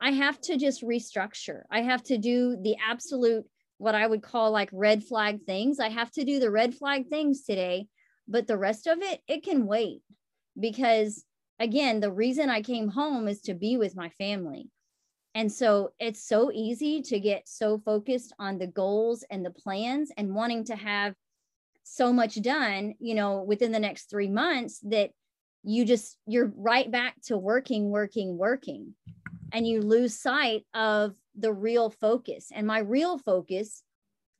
I 0.00 0.12
have 0.12 0.40
to 0.42 0.56
just 0.56 0.82
restructure. 0.82 1.62
I 1.70 1.82
have 1.82 2.02
to 2.04 2.16
do 2.16 2.56
the 2.62 2.76
absolute, 2.88 3.44
what 3.76 3.94
I 3.94 4.06
would 4.06 4.22
call 4.22 4.50
like 4.52 4.70
red 4.72 5.04
flag 5.04 5.40
things. 5.44 5.80
I 5.80 5.88
have 5.88 6.10
to 6.12 6.24
do 6.24 6.38
the 6.38 6.50
red 6.50 6.74
flag 6.74 7.08
things 7.08 7.42
today, 7.42 7.88
but 8.26 8.46
the 8.46 8.56
rest 8.56 8.86
of 8.86 9.02
it, 9.02 9.20
it 9.28 9.42
can 9.42 9.66
wait 9.66 10.02
because 10.58 11.24
again, 11.58 12.00
the 12.00 12.12
reason 12.12 12.48
I 12.48 12.62
came 12.62 12.88
home 12.88 13.28
is 13.28 13.40
to 13.42 13.54
be 13.54 13.76
with 13.76 13.96
my 13.96 14.08
family. 14.10 14.70
And 15.34 15.52
so 15.52 15.90
it's 15.98 16.26
so 16.26 16.50
easy 16.52 17.02
to 17.02 17.20
get 17.20 17.48
so 17.48 17.78
focused 17.78 18.32
on 18.38 18.58
the 18.58 18.66
goals 18.66 19.24
and 19.30 19.44
the 19.44 19.50
plans 19.50 20.10
and 20.16 20.34
wanting 20.34 20.64
to 20.64 20.76
have 20.76 21.14
so 21.90 22.12
much 22.12 22.40
done, 22.42 22.94
you 22.98 23.14
know, 23.14 23.42
within 23.42 23.72
the 23.72 23.80
next 23.80 24.10
three 24.10 24.28
months 24.28 24.80
that 24.80 25.10
you 25.64 25.84
just, 25.84 26.16
you're 26.26 26.52
right 26.56 26.90
back 26.90 27.14
to 27.26 27.36
working, 27.36 27.90
working, 27.90 28.36
working. 28.36 28.94
And 29.52 29.66
you 29.66 29.80
lose 29.80 30.20
sight 30.20 30.66
of 30.74 31.14
the 31.36 31.52
real 31.52 31.90
focus. 31.90 32.50
And 32.54 32.66
my 32.66 32.80
real 32.80 33.18
focus, 33.18 33.82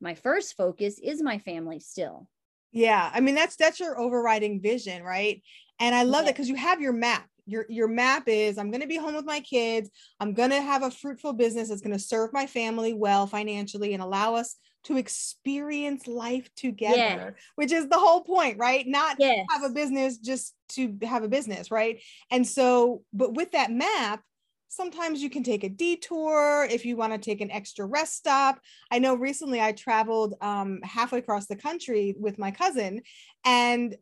my 0.01 0.15
first 0.15 0.57
focus 0.57 1.01
is 1.03 1.23
my 1.23 1.39
family 1.39 1.81
still. 1.81 2.29
Yeah. 2.73 3.11
I 3.13 3.21
mean, 3.21 3.35
that's, 3.35 3.57
that's 3.57 3.81
your 3.81 3.99
overriding 3.99 4.61
vision, 4.61 5.03
right? 5.03 5.43
And 5.81 5.95
I 5.95 6.03
love 6.03 6.23
yeah. 6.23 6.27
that 6.27 6.35
because 6.35 6.49
you 6.49 6.57
have 6.57 6.81
your 6.81 6.93
map. 6.93 7.27
Your, 7.49 7.67
your 7.69 7.89
map 7.89 8.25
is 8.27 8.59
I'm 8.59 8.71
going 8.71 8.83
to 8.83 8.87
be 8.87 8.97
home 8.97 9.15
with 9.15 9.25
my 9.25 9.41
kids. 9.41 9.91
I'm 10.21 10.35
going 10.35 10.51
to 10.51 10.61
have 10.61 10.83
a 10.83 10.91
fruitful 10.91 11.33
business 11.33 11.69
that's 11.69 11.81
going 11.81 11.97
to 11.97 11.99
serve 11.99 12.33
my 12.33 12.47
family 12.47 12.93
well 12.93 13.27
financially 13.27 13.95
and 13.95 14.03
allow 14.03 14.35
us 14.35 14.57
to 14.85 14.97
experience 14.97 16.07
life 16.07 16.49
together, 16.55 16.97
yeah. 16.97 17.31
which 17.57 17.73
is 17.73 17.89
the 17.89 17.99
whole 17.99 18.23
point, 18.23 18.59
right? 18.59 18.87
Not 18.87 19.17
yes. 19.19 19.45
have 19.51 19.65
a 19.65 19.71
business 19.71 20.19
just 20.19 20.55
to 20.71 20.97
have 21.03 21.25
a 21.25 21.29
business, 21.29 21.71
right? 21.71 22.01
And 22.31 22.47
so, 22.47 23.03
but 23.13 23.35
with 23.35 23.53
that 23.53 23.73
map, 23.73 24.23
sometimes 24.69 25.23
you 25.23 25.31
can 25.31 25.43
take 25.43 25.65
a 25.65 25.69
detour 25.69 26.67
if 26.71 26.85
you 26.85 26.97
want 26.97 27.13
to 27.13 27.19
take 27.19 27.41
an 27.41 27.51
extra 27.51 27.87
rest 27.87 28.17
stop. 28.17 28.61
I 28.91 28.99
know 28.99 29.15
recently 29.15 29.61
I 29.61 29.73
traveled 29.73 30.35
um, 30.41 30.81
halfway 30.83 31.19
across 31.19 31.47
the 31.47 31.57
country 31.57 32.15
with 32.19 32.39
my 32.39 32.51
cousin, 32.51 33.03
and 33.45 33.97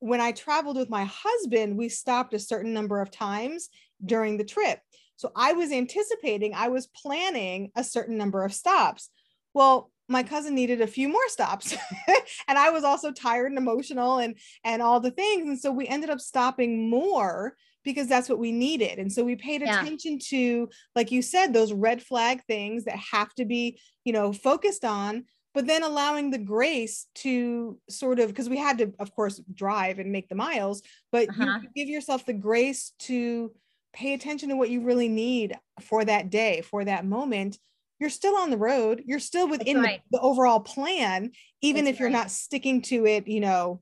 when 0.00 0.20
I 0.20 0.32
traveled 0.32 0.76
with 0.76 0.90
my 0.90 1.04
husband, 1.04 1.76
we 1.76 1.88
stopped 1.88 2.34
a 2.34 2.38
certain 2.38 2.72
number 2.72 3.00
of 3.00 3.10
times 3.10 3.68
during 4.04 4.36
the 4.36 4.44
trip. 4.44 4.80
So 5.16 5.30
I 5.36 5.52
was 5.52 5.72
anticipating, 5.72 6.54
I 6.54 6.68
was 6.68 6.86
planning 6.88 7.70
a 7.76 7.84
certain 7.84 8.16
number 8.16 8.44
of 8.44 8.52
stops. 8.52 9.10
Well, 9.54 9.90
my 10.08 10.22
cousin 10.22 10.54
needed 10.54 10.80
a 10.80 10.86
few 10.86 11.08
more 11.08 11.28
stops 11.28 11.74
and 12.48 12.58
i 12.58 12.70
was 12.70 12.84
also 12.84 13.10
tired 13.10 13.50
and 13.50 13.58
emotional 13.58 14.18
and 14.18 14.36
and 14.64 14.82
all 14.82 15.00
the 15.00 15.10
things 15.10 15.48
and 15.48 15.58
so 15.58 15.72
we 15.72 15.88
ended 15.88 16.10
up 16.10 16.20
stopping 16.20 16.90
more 16.90 17.54
because 17.84 18.06
that's 18.06 18.28
what 18.28 18.38
we 18.38 18.52
needed 18.52 18.98
and 18.98 19.12
so 19.12 19.24
we 19.24 19.36
paid 19.36 19.62
attention 19.62 20.18
to 20.18 20.68
like 20.94 21.10
you 21.10 21.22
said 21.22 21.52
those 21.52 21.72
red 21.72 22.02
flag 22.02 22.42
things 22.46 22.84
that 22.84 22.98
have 23.12 23.32
to 23.34 23.44
be 23.44 23.80
you 24.04 24.12
know 24.12 24.32
focused 24.32 24.84
on 24.84 25.24
but 25.54 25.66
then 25.66 25.84
allowing 25.84 26.30
the 26.30 26.38
grace 26.38 27.06
to 27.14 27.78
sort 27.88 28.18
of 28.18 28.28
because 28.28 28.48
we 28.48 28.58
had 28.58 28.78
to 28.78 28.92
of 28.98 29.14
course 29.14 29.40
drive 29.54 29.98
and 29.98 30.12
make 30.12 30.28
the 30.28 30.34
miles 30.34 30.82
but 31.12 31.28
uh-huh. 31.30 31.60
you 31.62 31.68
give 31.74 31.88
yourself 31.88 32.26
the 32.26 32.32
grace 32.32 32.92
to 32.98 33.52
pay 33.92 34.12
attention 34.12 34.48
to 34.48 34.56
what 34.56 34.70
you 34.70 34.82
really 34.82 35.08
need 35.08 35.56
for 35.80 36.04
that 36.04 36.28
day 36.28 36.60
for 36.60 36.84
that 36.84 37.06
moment 37.06 37.58
you're 38.00 38.10
still 38.10 38.36
on 38.36 38.50
the 38.50 38.58
road 38.58 39.02
you're 39.06 39.20
still 39.20 39.48
within 39.48 39.80
right. 39.80 40.02
the, 40.10 40.18
the, 40.18 40.22
overall 40.22 40.60
plan 40.60 41.30
even 41.62 41.84
That's 41.84 41.94
if 41.94 42.00
you're 42.00 42.08
right. 42.08 42.18
not 42.18 42.30
sticking 42.30 42.82
to 42.82 43.06
it 43.06 43.28
you 43.28 43.40
know 43.40 43.80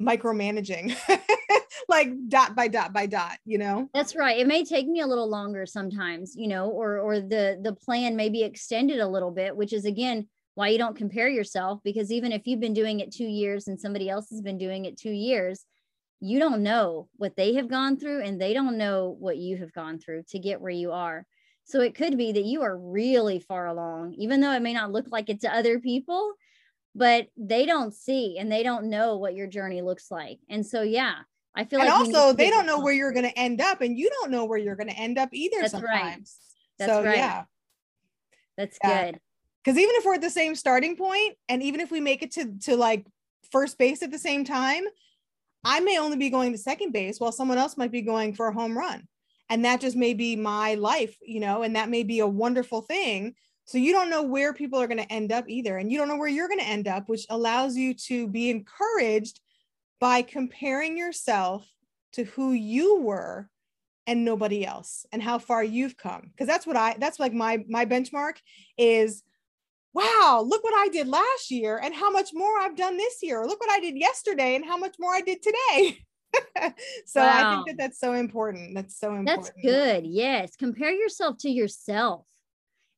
micromanaging 0.00 0.96
like 1.88 2.10
dot 2.28 2.54
by 2.54 2.68
dot 2.68 2.92
by 2.92 3.06
dot 3.06 3.38
you 3.44 3.58
know 3.58 3.88
that's 3.94 4.16
right 4.16 4.38
it 4.38 4.46
may 4.46 4.64
take 4.64 4.86
me 4.86 5.00
a 5.00 5.06
little 5.06 5.28
longer 5.28 5.64
sometimes 5.64 6.34
you 6.36 6.48
know 6.48 6.68
or 6.68 6.98
or 6.98 7.20
the 7.20 7.58
the 7.62 7.72
plan 7.72 8.16
may 8.16 8.28
be 8.28 8.42
extended 8.42 8.98
a 8.98 9.08
little 9.08 9.30
bit 9.30 9.56
which 9.56 9.72
is 9.72 9.84
again 9.84 10.26
why 10.56 10.68
you 10.68 10.78
don't 10.78 10.96
compare 10.96 11.28
yourself 11.28 11.80
because 11.84 12.10
even 12.10 12.32
if 12.32 12.42
you've 12.44 12.60
been 12.60 12.74
doing 12.74 13.00
it 13.00 13.12
2 13.12 13.24
years 13.24 13.68
and 13.68 13.80
somebody 13.80 14.10
else 14.10 14.28
has 14.30 14.42
been 14.42 14.58
doing 14.58 14.84
it 14.84 14.98
2 14.98 15.10
years 15.10 15.64
you 16.20 16.38
don't 16.40 16.62
know 16.62 17.08
what 17.16 17.36
they 17.36 17.54
have 17.54 17.68
gone 17.68 17.96
through 17.96 18.22
and 18.22 18.40
they 18.40 18.52
don't 18.52 18.76
know 18.78 19.16
what 19.20 19.36
you 19.36 19.56
have 19.58 19.72
gone 19.72 19.98
through 19.98 20.24
to 20.28 20.38
get 20.40 20.60
where 20.60 20.70
you 20.72 20.90
are 20.92 21.24
so 21.64 21.80
it 21.80 21.94
could 21.94 22.18
be 22.18 22.32
that 22.32 22.44
you 22.44 22.62
are 22.62 22.76
really 22.76 23.38
far 23.38 23.66
along 23.66 24.14
even 24.14 24.40
though 24.40 24.52
it 24.52 24.62
may 24.62 24.72
not 24.72 24.90
look 24.90 25.06
like 25.10 25.28
it 25.28 25.40
to 25.40 25.54
other 25.54 25.78
people 25.78 26.34
but 26.96 27.26
they 27.36 27.66
don't 27.66 27.94
see 27.94 28.38
and 28.38 28.50
they 28.50 28.62
don't 28.62 28.88
know 28.88 29.18
what 29.18 29.34
your 29.34 29.46
journey 29.46 29.82
looks 29.82 30.10
like. 30.10 30.38
And 30.48 30.66
so, 30.66 30.80
yeah, 30.80 31.16
I 31.54 31.64
feel 31.64 31.80
and 31.80 31.90
like 31.90 31.98
also 31.98 32.32
they 32.32 32.48
don't 32.48 32.64
know 32.66 32.80
where 32.80 32.94
you're 32.94 33.12
going 33.12 33.28
to 33.28 33.38
end 33.38 33.60
up, 33.60 33.82
and 33.82 33.98
you 33.98 34.10
don't 34.10 34.30
know 34.30 34.46
where 34.46 34.58
you're 34.58 34.76
going 34.76 34.88
to 34.88 34.98
end 34.98 35.18
up 35.18 35.28
either. 35.32 35.60
That's 35.60 35.72
sometimes. 35.72 35.92
right. 35.92 36.22
That's 36.78 36.92
so 36.92 37.02
right. 37.02 37.16
yeah, 37.18 37.44
That's 38.56 38.78
Yeah. 38.82 39.04
good. 39.12 39.20
Because 39.66 39.80
even 39.80 39.96
if 39.96 40.04
we're 40.04 40.14
at 40.14 40.20
the 40.20 40.30
same 40.30 40.54
starting 40.54 40.96
point, 40.96 41.36
and 41.48 41.60
even 41.60 41.80
if 41.80 41.90
we 41.90 41.98
make 41.98 42.22
it 42.22 42.30
to 42.32 42.56
to 42.62 42.76
like 42.76 43.04
first 43.50 43.78
base 43.78 44.00
at 44.02 44.12
the 44.12 44.18
same 44.18 44.44
time, 44.44 44.84
I 45.64 45.80
may 45.80 45.98
only 45.98 46.16
be 46.16 46.30
going 46.30 46.52
to 46.52 46.58
second 46.58 46.92
base 46.92 47.18
while 47.18 47.32
someone 47.32 47.58
else 47.58 47.76
might 47.76 47.90
be 47.90 48.02
going 48.02 48.32
for 48.32 48.46
a 48.46 48.54
home 48.54 48.78
run, 48.78 49.08
and 49.50 49.64
that 49.64 49.80
just 49.80 49.96
may 49.96 50.14
be 50.14 50.36
my 50.36 50.74
life, 50.74 51.16
you 51.20 51.40
know, 51.40 51.64
and 51.64 51.74
that 51.74 51.88
may 51.88 52.04
be 52.04 52.20
a 52.20 52.28
wonderful 52.28 52.80
thing. 52.80 53.34
So 53.64 53.78
you 53.78 53.92
don't 53.92 54.10
know 54.10 54.22
where 54.22 54.52
people 54.52 54.80
are 54.80 54.86
going 54.86 55.02
to 55.02 55.12
end 55.12 55.32
up 55.32 55.48
either, 55.48 55.76
and 55.78 55.90
you 55.90 55.98
don't 55.98 56.06
know 56.06 56.16
where 56.16 56.28
you're 56.28 56.46
going 56.46 56.60
to 56.60 56.68
end 56.68 56.86
up, 56.86 57.08
which 57.08 57.26
allows 57.28 57.76
you 57.76 57.92
to 58.06 58.28
be 58.28 58.50
encouraged 58.50 59.40
by 59.98 60.22
comparing 60.22 60.96
yourself 60.96 61.68
to 62.12 62.22
who 62.22 62.52
you 62.52 63.00
were 63.00 63.50
and 64.06 64.24
nobody 64.24 64.64
else 64.64 65.04
and 65.10 65.20
how 65.20 65.38
far 65.38 65.64
you've 65.64 65.96
come 65.96 66.30
because 66.30 66.46
that's 66.46 66.64
what 66.64 66.76
i 66.76 66.94
that's 67.00 67.18
like 67.18 67.32
my 67.32 67.64
my 67.68 67.84
benchmark 67.84 68.36
is 68.78 69.24
wow 69.96 70.44
look 70.46 70.62
what 70.62 70.74
i 70.76 70.88
did 70.88 71.08
last 71.08 71.50
year 71.50 71.80
and 71.82 71.94
how 71.94 72.10
much 72.10 72.30
more 72.34 72.58
i've 72.60 72.76
done 72.76 72.96
this 72.96 73.16
year 73.22 73.40
or 73.40 73.46
look 73.46 73.60
what 73.60 73.70
i 73.70 73.80
did 73.80 73.96
yesterday 73.96 74.54
and 74.54 74.64
how 74.64 74.76
much 74.76 74.96
more 74.98 75.14
i 75.14 75.20
did 75.20 75.42
today 75.42 75.98
so 77.06 77.22
i 77.22 77.54
think 77.54 77.66
that 77.66 77.76
that's 77.78 77.98
so 77.98 78.12
important 78.12 78.74
that's 78.74 78.98
so 78.98 79.14
important 79.14 79.26
That's 79.26 79.50
good. 79.62 80.06
Yes. 80.06 80.56
Compare 80.56 80.92
yourself 80.92 81.38
to 81.38 81.50
yourself. 81.50 82.26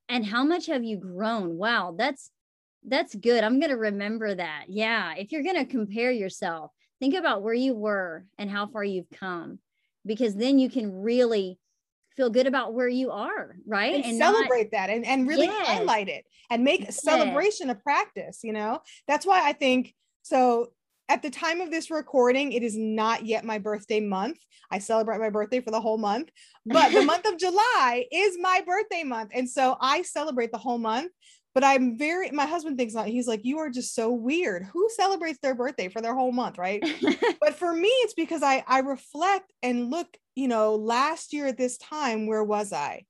And 0.08 0.24
how 0.24 0.44
much 0.44 0.66
have 0.66 0.84
you 0.84 0.96
grown? 0.96 1.56
Wow, 1.56 1.94
that's 1.96 2.30
that's 2.86 3.14
good. 3.14 3.44
I'm 3.44 3.60
going 3.60 3.70
to 3.70 3.76
remember 3.76 4.34
that. 4.34 4.64
Yeah, 4.68 5.14
if 5.16 5.32
you're 5.32 5.42
going 5.42 5.56
to 5.56 5.66
compare 5.66 6.10
yourself, 6.10 6.70
think 7.00 7.14
about 7.14 7.42
where 7.42 7.54
you 7.54 7.74
were 7.74 8.24
and 8.38 8.50
how 8.50 8.66
far 8.66 8.84
you've 8.84 9.10
come 9.10 9.58
because 10.06 10.34
then 10.34 10.58
you 10.58 10.70
can 10.70 11.02
really 11.02 11.58
feel 12.18 12.28
good 12.30 12.48
about 12.48 12.74
where 12.74 12.88
you 12.88 13.12
are, 13.12 13.54
right? 13.64 14.04
and, 14.04 14.18
not- 14.18 14.34
celebrate 14.34 14.72
that 14.72 14.90
and, 14.90 15.06
and 15.06 15.28
really 15.28 15.46
Yes. 15.46 15.66
highlight 15.68 16.08
it 16.08 16.24
and 16.50 16.64
make 16.64 16.80
Yes. 16.82 17.00
celebration 17.02 17.70
a 17.70 17.74
practice 17.76 18.40
you 18.42 18.52
know 18.52 18.80
that's 19.06 19.24
why 19.24 19.48
i 19.48 19.52
think 19.52 19.94
so 20.22 20.72
at 21.08 21.22
the 21.22 21.30
time 21.30 21.60
of 21.60 21.70
this 21.70 21.90
recording 21.90 22.52
it 22.52 22.62
is 22.62 22.76
not 22.76 23.24
yet 23.24 23.44
my 23.44 23.58
birthday 23.58 24.00
month 24.00 24.38
i 24.70 24.78
celebrate 24.78 25.18
my 25.20 25.30
birthday 25.30 25.60
for 25.60 25.70
the 25.70 25.80
whole 25.80 25.98
month 25.98 26.28
but 26.66 26.92
the 26.92 27.02
month 27.12 27.26
of 27.26 27.38
july 27.38 28.04
is 28.10 28.36
my 28.40 28.62
birthday 28.66 29.04
month 29.04 29.30
and 29.34 29.48
so 29.48 29.76
i 29.80 30.02
celebrate 30.02 30.50
the 30.52 30.58
whole 30.58 30.78
month 30.78 31.12
but 31.54 31.64
i'm 31.64 31.96
very 31.98 32.30
my 32.30 32.46
husband 32.46 32.76
thinks 32.78 32.94
not 32.94 33.06
he's 33.08 33.28
like 33.28 33.44
you 33.44 33.58
are 33.58 33.70
just 33.70 33.94
so 33.94 34.10
weird. 34.10 34.64
Who 34.64 34.88
celebrates 34.90 35.38
their 35.40 35.54
birthday 35.54 35.88
for 35.88 36.00
their 36.00 36.14
whole 36.14 36.32
month 36.32 36.58
right? 36.58 36.84
But 37.40 37.54
for 37.56 37.72
me 37.72 37.88
it's 37.88 38.14
because 38.14 38.42
i 38.42 38.64
i 38.66 38.80
reflect 38.80 39.52
and 39.62 39.90
look 39.90 40.16
you 40.34 40.48
know 40.48 40.74
last 40.74 41.32
year 41.32 41.46
at 41.46 41.58
this 41.58 41.78
time 41.78 42.26
where 42.26 42.44
was 42.44 42.72
i? 42.72 43.04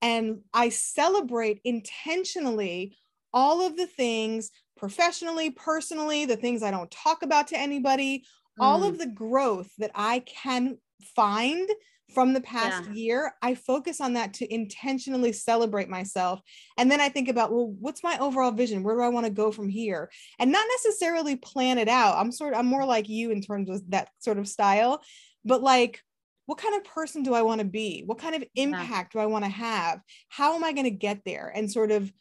And 0.00 0.42
i 0.52 0.68
celebrate 0.68 1.60
intentionally 1.64 2.96
all 3.32 3.64
of 3.66 3.76
the 3.76 3.86
things 3.86 4.50
professionally 4.76 5.50
personally 5.50 6.24
the 6.24 6.36
things 6.36 6.62
i 6.62 6.70
don't 6.70 6.90
talk 6.90 7.22
about 7.22 7.48
to 7.48 7.58
anybody 7.58 8.24
all 8.60 8.82
Mm, 8.82 8.88
of 8.88 8.98
the 8.98 9.06
growth 9.06 9.70
that 9.78 9.90
i 9.94 10.20
can 10.20 10.78
find 11.16 11.68
from 12.14 12.32
the 12.34 12.40
past 12.40 12.84
Yeah. 12.86 12.92
year 12.92 13.34
i 13.42 13.54
focus 13.54 14.00
on 14.00 14.14
that 14.14 14.34
to 14.34 14.52
intentionally 14.52 15.32
celebrate 15.32 15.88
myself. 15.88 16.40
And 16.76 16.90
then 16.90 17.00
i 17.00 17.08
think 17.08 17.28
about 17.28 17.50
well 17.52 17.74
what's 17.80 18.02
my 18.02 18.18
overall 18.18 18.50
vision? 18.50 18.82
Where 18.82 18.96
do 18.96 19.02
i 19.02 19.08
want 19.08 19.26
to 19.26 19.32
go 19.32 19.50
from 19.50 19.68
here? 19.68 20.10
And 20.38 20.52
not 20.52 20.66
necessarily 20.76 21.36
plan 21.36 21.78
it 21.78 21.88
out. 21.88 22.16
I'm 22.16 22.32
sort 22.32 22.52
of, 22.52 22.58
i'm 22.58 22.66
more 22.66 22.84
like 22.84 23.08
you 23.08 23.30
in 23.30 23.40
terms 23.40 23.70
of 23.70 23.82
that 23.90 24.08
sort 24.18 24.38
of 24.38 24.48
style. 24.48 25.02
But 25.44 25.62
like 25.62 26.02
what 26.46 26.58
kind 26.58 26.74
of 26.74 26.84
person 26.84 27.22
do 27.22 27.34
i 27.34 27.42
want 27.42 27.60
to 27.60 27.66
be? 27.66 28.02
What 28.04 28.18
kind 28.18 28.34
of 28.34 28.44
impact 28.56 29.12
do 29.12 29.18
i 29.20 29.26
want 29.26 29.44
to 29.44 29.50
have? 29.50 30.00
How 30.28 30.54
am 30.54 30.64
i 30.64 30.72
going 30.72 30.84
to 30.84 30.90
get 30.90 31.20
there? 31.24 31.52
And 31.54 31.70
sort 31.70 31.90
of 31.92 32.12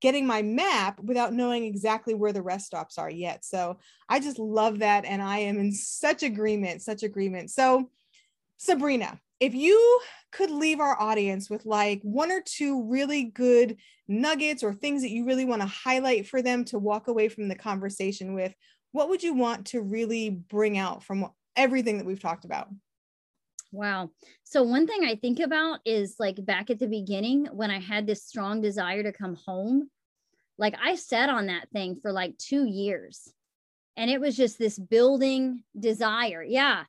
getting 0.00 0.26
my 0.26 0.42
map 0.42 1.00
without 1.00 1.32
knowing 1.32 1.64
exactly 1.64 2.14
where 2.14 2.32
the 2.32 2.42
rest 2.42 2.66
stops 2.66 2.98
are 2.98 3.10
yet. 3.10 3.44
So 3.44 3.78
i 4.08 4.20
just 4.20 4.38
love 4.38 4.78
that 4.80 5.04
and 5.04 5.20
i 5.22 5.38
am 5.38 5.58
in 5.58 5.72
such 5.72 6.22
agreement 6.22 6.82
such 6.82 7.02
agreement. 7.02 7.50
So 7.50 7.90
sabrina 8.58 9.18
if 9.40 9.54
you 9.54 10.00
could 10.32 10.50
leave 10.50 10.80
our 10.80 11.00
audience 11.00 11.48
with 11.48 11.64
like 11.64 12.00
one 12.02 12.30
or 12.30 12.42
two 12.44 12.84
really 12.88 13.24
good 13.24 13.76
nuggets 14.08 14.62
or 14.62 14.74
things 14.74 15.02
that 15.02 15.10
you 15.10 15.24
really 15.24 15.44
want 15.44 15.62
to 15.62 15.68
highlight 15.68 16.26
for 16.26 16.42
them 16.42 16.64
to 16.64 16.78
walk 16.78 17.08
away 17.08 17.28
from 17.28 17.48
the 17.48 17.54
conversation 17.54 18.34
with 18.34 18.52
what 18.92 19.08
would 19.08 19.22
you 19.22 19.34
want 19.34 19.66
to 19.66 19.80
really 19.80 20.28
bring 20.30 20.76
out 20.76 21.02
from 21.02 21.26
everything 21.56 21.98
that 21.98 22.06
we've 22.06 22.20
talked 22.20 22.44
about 22.44 22.68
Wow. 23.72 24.10
So 24.44 24.62
one 24.62 24.86
thing 24.86 25.04
I 25.04 25.16
think 25.16 25.40
about 25.40 25.80
is 25.84 26.16
like 26.18 26.44
back 26.44 26.70
at 26.70 26.78
the 26.78 26.86
beginning 26.86 27.46
when 27.52 27.70
I 27.70 27.80
had 27.80 28.06
this 28.06 28.24
strong 28.24 28.60
desire 28.60 29.02
to 29.02 29.12
come 29.12 29.36
home, 29.46 29.90
like 30.56 30.74
I 30.82 30.94
sat 30.94 31.28
on 31.28 31.46
that 31.46 31.68
thing 31.70 31.98
for 32.00 32.12
like 32.12 32.36
2 32.38 32.64
years. 32.64 33.30
And 33.96 34.10
it 34.10 34.20
was 34.20 34.36
just 34.36 34.58
this 34.58 34.78
building 34.78 35.64
desire. 35.78 36.42
Yeah. 36.42 36.84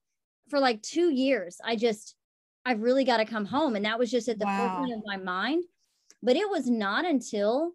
For 0.50 0.60
like 0.60 0.82
2 0.82 1.12
years, 1.12 1.58
I 1.64 1.76
just 1.76 2.16
I've 2.66 2.82
really 2.82 3.04
got 3.06 3.18
to 3.18 3.26
come 3.26 3.46
home 3.46 3.76
and 3.76 3.86
that 3.86 4.00
was 4.00 4.12
just 4.12 4.28
at 4.30 4.40
the 4.40 4.48
Wow. 4.48 4.56
forefront 4.56 4.94
of 4.94 5.02
my 5.06 5.18
mind. 5.18 5.64
But 6.24 6.36
it 6.36 6.50
was 6.50 6.70
not 6.70 7.06
until 7.06 7.74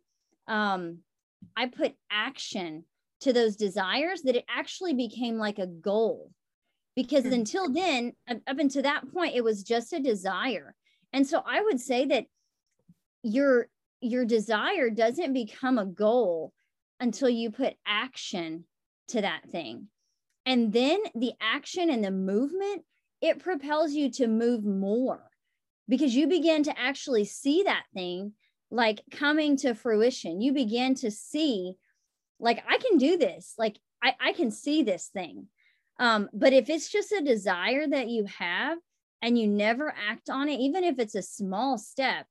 um 0.49 1.01
I 1.57 1.67
put 1.69 1.97
action 2.11 2.87
to 3.21 3.33
those 3.33 3.57
desires 3.57 4.23
that 4.23 4.37
it 4.37 4.45
actually 4.49 4.95
became 4.95 5.39
like 5.39 5.59
a 5.59 5.67
goal 5.67 6.33
because 6.97 7.25
Hmm. 7.25 7.31
until 7.31 7.71
then 7.73 8.15
up 8.29 8.39
up 8.47 8.59
until 8.59 8.83
that 8.83 9.13
point 9.13 9.35
it 9.37 9.45
was 9.45 9.63
just 9.65 9.93
a 9.93 10.01
desire 10.01 10.77
and 11.13 11.27
so 11.27 11.43
i 11.47 11.61
would 11.63 11.81
say 11.81 12.07
that 12.07 12.27
your 13.23 13.69
your 14.01 14.25
desire 14.25 14.91
doesn't 14.91 15.33
become 15.33 15.79
a 15.79 15.87
goal 15.87 16.53
until 17.01 17.29
you 17.29 17.51
put 17.51 17.75
action 17.87 18.67
to 19.09 19.21
that 19.21 19.49
thing 19.51 19.89
and 20.47 20.73
then 20.73 21.01
the 21.15 21.33
action 21.41 21.91
and 21.91 22.05
the 22.05 22.11
movement 22.11 22.85
it 23.21 23.39
propels 23.39 23.93
you 23.93 24.11
to 24.11 24.27
move 24.27 24.65
more 24.65 25.31
because 25.89 26.15
you 26.15 26.27
begin 26.27 26.63
to 26.65 26.79
actually 26.79 27.25
see 27.25 27.63
that 27.63 27.85
thing 27.95 28.33
like 28.71 29.03
coming 29.11 29.57
to 29.57 29.75
fruition. 29.75 30.41
You 30.41 30.53
begin 30.53 30.95
to 30.97 31.11
see 31.11 31.75
like 32.41 32.63
i 32.69 32.79
can 32.79 32.99
do 32.99 33.17
this. 33.17 33.55
Like 33.59 33.79
i, 34.03 34.15
I 34.21 34.33
can 34.33 34.51
see 34.51 34.83
this 34.83 35.09
thing. 35.09 35.47
Um, 35.99 36.29
but 36.33 36.53
if 36.53 36.69
it's 36.69 36.91
just 36.91 37.13
a 37.13 37.23
desire 37.23 37.87
that 37.87 38.09
you 38.09 38.27
have 38.39 38.79
and 39.23 39.39
you 39.39 39.47
never 39.47 39.95
act 40.11 40.29
on 40.29 40.49
it, 40.49 40.61
even 40.61 40.83
if 40.85 40.99
it's 40.99 41.15
a 41.15 41.23
small 41.23 41.79
step, 41.79 42.27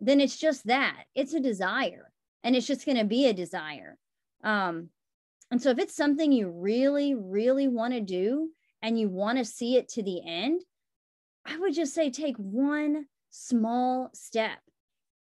then 0.00 0.20
it's 0.20 0.36
just 0.36 0.66
that. 0.66 1.04
It's 1.14 1.34
a 1.34 1.40
desire 1.40 2.10
and 2.42 2.56
it's 2.56 2.66
just 2.66 2.84
going 2.84 2.98
to 2.98 3.04
be 3.04 3.26
a 3.26 3.32
desire. 3.32 3.96
Um, 4.42 4.88
and 5.50 5.60
so 5.60 5.70
if 5.70 5.78
it's 5.78 5.96
something 5.96 6.32
you 6.32 6.50
really, 6.50 7.14
really 7.14 7.68
want 7.68 7.94
to 7.94 8.00
do 8.00 8.50
and 8.82 8.98
you 8.98 9.08
want 9.08 9.38
to 9.38 9.44
see 9.44 9.76
it 9.76 9.88
to 9.90 10.02
the 10.02 10.22
end, 10.26 10.62
I 11.44 11.58
would 11.58 11.74
just 11.74 11.94
say 11.94 12.10
take 12.10 12.36
one 12.36 13.06
small 13.30 14.10
step. 14.14 14.58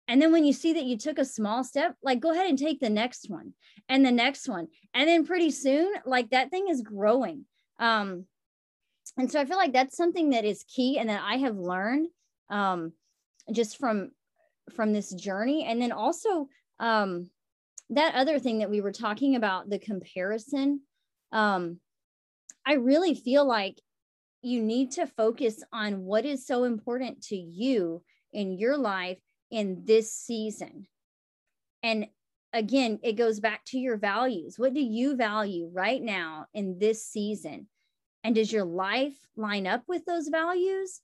And 0.08 0.20
then 0.20 0.32
when 0.32 0.44
you 0.44 0.52
see 0.52 0.74
that 0.74 0.84
you 0.84 0.98
took 0.98 1.18
a 1.18 1.24
small 1.24 1.64
step, 1.64 1.96
like 2.02 2.20
go 2.20 2.32
ahead 2.32 2.48
and 2.48 2.58
take 2.58 2.80
the 2.80 2.90
next 2.90 3.30
one 3.30 3.54
and 3.88 4.04
the 4.04 4.12
next 4.12 4.48
one. 4.48 4.68
And 4.94 5.08
then 5.08 5.24
pretty 5.24 5.50
soon, 5.50 5.92
like 6.04 6.30
that 6.30 6.50
thing 6.50 6.68
is 6.68 6.82
growing 6.82 7.46
um 7.82 8.24
and 9.18 9.30
so 9.30 9.40
i 9.40 9.44
feel 9.44 9.56
like 9.56 9.72
that's 9.72 9.96
something 9.96 10.30
that 10.30 10.44
is 10.44 10.64
key 10.64 10.98
and 10.98 11.08
that 11.08 11.22
i 11.22 11.36
have 11.36 11.56
learned 11.56 12.08
um 12.48 12.92
just 13.52 13.76
from 13.78 14.10
from 14.74 14.92
this 14.92 15.12
journey 15.12 15.64
and 15.64 15.82
then 15.82 15.92
also 15.92 16.48
um 16.78 17.28
that 17.90 18.14
other 18.14 18.38
thing 18.38 18.58
that 18.58 18.70
we 18.70 18.80
were 18.80 18.92
talking 18.92 19.36
about 19.36 19.68
the 19.68 19.78
comparison 19.78 20.80
um 21.32 21.78
i 22.66 22.74
really 22.74 23.14
feel 23.14 23.46
like 23.46 23.78
you 24.42 24.60
need 24.62 24.90
to 24.90 25.06
focus 25.06 25.62
on 25.72 26.02
what 26.02 26.24
is 26.24 26.46
so 26.46 26.64
important 26.64 27.22
to 27.22 27.36
you 27.36 28.02
in 28.32 28.58
your 28.58 28.76
life 28.76 29.18
in 29.50 29.82
this 29.84 30.12
season 30.12 30.86
and 31.82 32.06
again, 32.52 32.98
it 33.02 33.14
goes 33.14 33.40
back 33.40 33.64
to 33.66 33.78
your 33.78 33.96
values. 33.96 34.58
What 34.58 34.74
do 34.74 34.80
you 34.80 35.16
value 35.16 35.70
right 35.72 36.02
now 36.02 36.46
in 36.54 36.78
this 36.78 37.04
season? 37.04 37.68
And 38.24 38.34
does 38.34 38.52
your 38.52 38.64
life 38.64 39.16
line 39.36 39.66
up 39.66 39.82
with 39.88 40.04
those 40.04 40.28
values? 40.28 41.00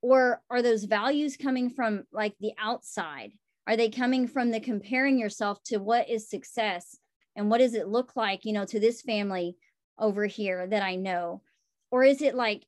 Or 0.00 0.40
are 0.48 0.62
those 0.62 0.84
values 0.84 1.36
coming 1.36 1.70
from 1.70 2.04
like 2.12 2.34
the 2.40 2.52
outside? 2.58 3.32
Are 3.68 3.76
they 3.76 3.90
coming 3.90 4.26
from 4.26 4.50
the 4.50 4.60
comparing 4.60 5.18
yourself 5.18 5.62
to 5.64 5.76
what 5.76 6.08
is 6.08 6.26
success 6.26 6.98
and 7.36 7.50
what 7.50 7.58
does 7.58 7.74
it 7.74 7.86
look 7.86 8.16
like, 8.16 8.46
you 8.46 8.54
know, 8.54 8.64
to 8.64 8.80
this 8.80 9.02
family 9.02 9.58
over 9.98 10.24
here 10.24 10.66
that 10.66 10.82
I 10.82 10.96
know? 10.96 11.42
Or 11.90 12.02
is 12.02 12.22
it 12.22 12.34
like, 12.34 12.64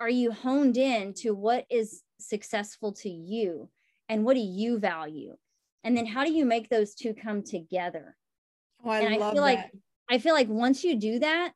are 0.00 0.08
you 0.08 0.32
honed 0.32 0.78
in 0.78 1.12
to 1.18 1.34
what 1.34 1.66
is 1.70 2.02
successful 2.18 2.94
to 2.94 3.10
you 3.10 3.68
and 4.08 4.24
what 4.24 4.32
do 4.32 4.40
you 4.40 4.78
value? 4.78 5.36
And 5.84 5.94
then 5.94 6.06
how 6.06 6.24
do 6.24 6.32
you 6.32 6.46
make 6.46 6.70
those 6.70 6.94
two 6.94 7.12
come 7.12 7.42
together? 7.42 8.16
Oh, 8.82 8.88
I 8.88 9.00
and 9.00 9.14
love 9.14 9.20
I 9.20 9.34
feel 9.34 9.42
that. 9.42 9.56
like 9.56 9.72
I 10.10 10.18
feel 10.18 10.34
like 10.34 10.48
once 10.48 10.84
you 10.84 10.96
do 10.96 11.18
that, 11.18 11.52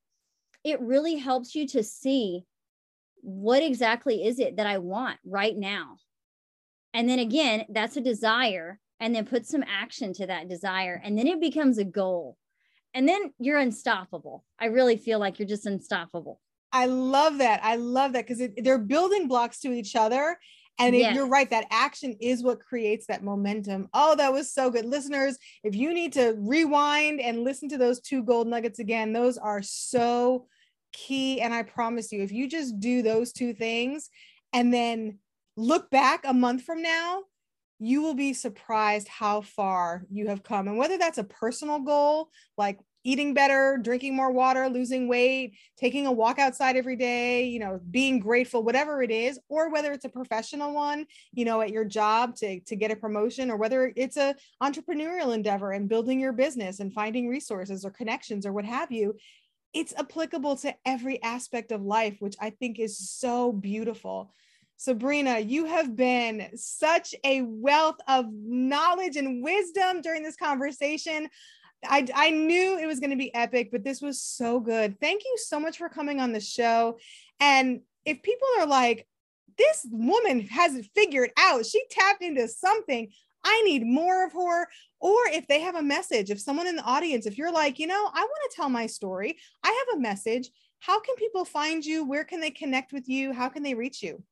it 0.62 0.79
really 0.81 1.16
helps 1.16 1.55
you 1.55 1.66
to 1.69 1.83
see 1.83 2.45
what 3.23 3.62
exactly 3.62 4.27
is 4.27 4.39
it 4.39 4.57
that 4.57 4.66
I 4.66 4.77
want 4.77 5.19
right 5.25 5.57
now. 5.57 5.97
And 6.99 7.09
then 7.09 7.20
again, 7.20 7.64
that's 7.68 7.96
a 7.96 8.01
desire 8.01 8.80
and 8.99 9.14
then 9.14 9.24
put 9.24 9.46
some 9.46 9.62
action 9.68 10.12
to 10.14 10.26
that 10.26 10.49
desire 10.49 11.01
and 11.05 11.16
then 11.16 11.28
it 11.28 11.40
becomes 11.40 11.78
a 11.78 11.84
goal. 11.84 12.36
And 12.92 13.09
then 13.09 13.32
you're 13.38 13.61
unstoppable. 13.61 14.44
I 14.59 14.64
really 14.64 14.96
feel 14.96 15.20
like 15.20 15.38
you're 15.38 15.46
just 15.46 15.64
unstoppable. 15.64 16.40
I 16.72 16.86
love 16.86 17.38
that. 17.38 17.61
I 17.62 17.76
love 17.76 18.14
that 18.14 18.26
because 18.26 18.42
they're 18.57 18.80
building 18.80 19.28
blocks 19.28 19.61
to 19.61 19.72
each 19.72 19.94
other. 19.94 20.36
And 20.80 20.96
yes. 20.96 21.14
you're 21.14 21.28
right, 21.28 21.49
that 21.51 21.68
action 21.70 22.16
is 22.20 22.42
what 22.42 22.59
creates 22.59 23.07
that 23.07 23.22
momentum. 23.22 23.88
Oh, 23.94 24.16
that 24.16 24.32
was 24.32 24.53
so 24.53 24.68
good. 24.68 24.84
Listeners, 24.84 25.38
if 25.62 25.76
you 25.76 25.94
need 25.94 26.12
to 26.14 26.34
rewind 26.36 27.20
and 27.20 27.44
listen 27.44 27.68
to 27.68 27.78
those 27.78 28.01
two 28.01 28.24
gold 28.24 28.49
nuggets 28.49 28.80
again, 28.80 29.12
those 29.12 29.38
are 29.38 29.62
so 29.62 30.49
key. 30.92 31.42
And 31.42 31.55
I 31.55 31.62
promise 31.62 32.11
you, 32.11 32.24
if 32.24 32.32
you 32.32 32.49
just 32.49 32.80
do 32.80 33.03
those 33.03 33.32
two 33.32 33.55
things 33.55 34.11
and 34.53 34.74
then 34.74 35.18
look 35.59 35.91
back 35.91 36.23
a 36.25 36.33
month 36.33 36.63
from 36.63 36.83
now, 36.83 37.25
you 37.81 38.01
will 38.03 38.15
be 38.15 38.33
surprised 38.33 39.09
how 39.09 39.41
far 39.41 40.05
you 40.11 40.29
have 40.29 40.43
come. 40.43 40.69
And 40.69 40.79
whether 40.79 40.99
that's 40.99 41.19
a 41.19 41.25
personal 41.25 41.81
goal, 41.81 42.31
like 42.57 42.79
eating 43.05 43.35
better, 43.35 43.79
drinking 43.81 44.15
more 44.15 44.31
water, 44.31 44.69
losing 44.69 45.09
weight, 45.09 45.55
taking 45.77 46.07
a 46.07 46.13
walk 46.13 46.39
outside 46.39 46.77
every 46.77 46.97
day, 46.97 47.45
you 47.45 47.59
know, 47.59 47.81
being 47.91 48.19
grateful, 48.19 48.63
whatever 48.63 49.03
it 49.03 49.11
is, 49.11 49.39
or 49.49 49.71
whether 49.71 49.93
it's 49.93 50.05
a 50.05 50.09
professional 50.09 50.75
one, 50.75 51.07
you 51.33 51.45
know, 51.45 51.61
at 51.61 51.71
your 51.71 51.85
job 51.85 52.37
to, 52.37 52.61
to 52.61 52.77
get 52.77 52.91
a 52.91 52.97
promotion, 52.97 53.51
or 53.51 53.57
whether 53.57 53.93
it's 53.97 54.17
a 54.17 54.35
entrepreneurial 54.63 55.35
endeavor 55.35 55.73
and 55.73 55.89
building 55.89 56.21
your 56.21 56.33
business 56.33 56.81
and 56.81 56.93
finding 56.93 57.29
resources 57.29 57.85
or 57.85 57.91
connections 57.91 58.45
or 58.47 58.53
what 58.53 58.65
have 58.65 58.93
you, 58.93 59.17
it's 59.73 59.95
applicable 59.97 60.57
to 60.57 60.75
every 60.85 61.23
aspect 61.23 61.73
of 61.73 61.83
life, 61.83 62.17
which 62.21 62.37
I 62.41 62.51
think 62.51 62.79
is 62.79 62.99
so 62.99 63.53
beautiful. 63.53 64.33
Sabrina, 64.79 65.41
you 65.41 65.64
have 65.64 65.97
been 65.97 66.51
such 66.55 67.12
a 67.24 67.43
wealth 67.43 67.97
of 68.07 68.26
knowledge 68.33 69.16
and 69.16 69.43
wisdom 69.43 70.01
during 70.03 70.22
this 70.22 70.37
conversation. 70.37 71.29
I, 71.85 72.07
I 72.14 72.31
knew 72.31 72.79
it 72.79 72.87
was 72.87 73.01
going 73.01 73.11
to 73.11 73.16
be 73.16 73.35
epic, 73.35 73.70
but 73.72 73.83
this 73.83 74.01
was 74.01 74.22
so 74.22 74.61
good. 74.61 75.01
Thank 75.01 75.24
you 75.24 75.37
so 75.37 75.59
much 75.59 75.79
for 75.79 75.89
coming 75.89 76.20
on 76.20 76.33
the 76.33 76.41
show. 76.41 76.97
And 77.41 77.81
if 78.05 78.22
people 78.22 78.47
are 78.61 78.66
like, 78.66 79.09
this 79.59 79.85
woman 79.91 80.43
has 80.43 80.76
it 80.76 80.89
figured 80.95 81.31
out, 81.37 81.66
she 81.66 81.83
tapped 81.91 82.22
into 82.22 82.47
something, 82.47 83.11
I 83.45 83.62
need 83.64 83.85
more 83.85 84.24
of 84.24 84.33
her. 84.33 84.68
Or 85.01 85.16
if 85.33 85.49
they 85.49 85.61
have 85.61 85.74
a 85.74 85.83
message, 85.83 86.31
if 86.31 86.41
someone 86.41 86.68
in 86.68 86.76
the 86.76 86.83
audience, 86.85 87.26
if 87.26 87.37
you're 87.37 87.53
like, 87.53 87.81
you 87.81 87.89
know, 87.89 88.11
I 88.14 88.20
want 88.20 88.51
to 88.51 88.57
tell 88.57 88.68
my 88.68 88.87
story, 88.87 89.39
I 89.64 89.85
have 89.89 89.99
a 89.99 90.01
message. 90.01 90.51
How 90.79 91.01
can 91.01 91.16
people 91.16 91.45
find 91.45 91.85
you? 91.85 92.05
Where 92.05 92.22
can 92.22 92.41
they 92.41 92.53
connect 92.53 92.93
with 92.93 93.09
you? 93.09 93.33
How 93.33 93.49
can 93.49 93.64
they 93.64 93.74
reach 93.74 94.05
you? 94.05 94.22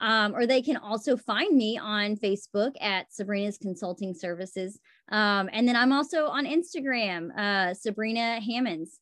Um, 0.01 0.35
or 0.35 0.47
they 0.47 0.63
can 0.63 0.79
also 0.79 1.17
find 1.17 1.57
me 1.57 1.79
on 1.79 2.17
Facebook 2.17 2.73
at 2.81 3.13
Sabrina's 3.13 3.57
Consulting 3.57 4.15
Services. 4.15 4.81
Um, 5.13 5.49
and 5.53 5.69
then 5.69 5.77
I'm 5.77 5.93
also 5.93 6.27
on 6.27 6.45
Instagram, 6.45 7.31
uh, 7.39 7.73
Sabrina 7.73 8.41
Hammonds. 8.41 8.99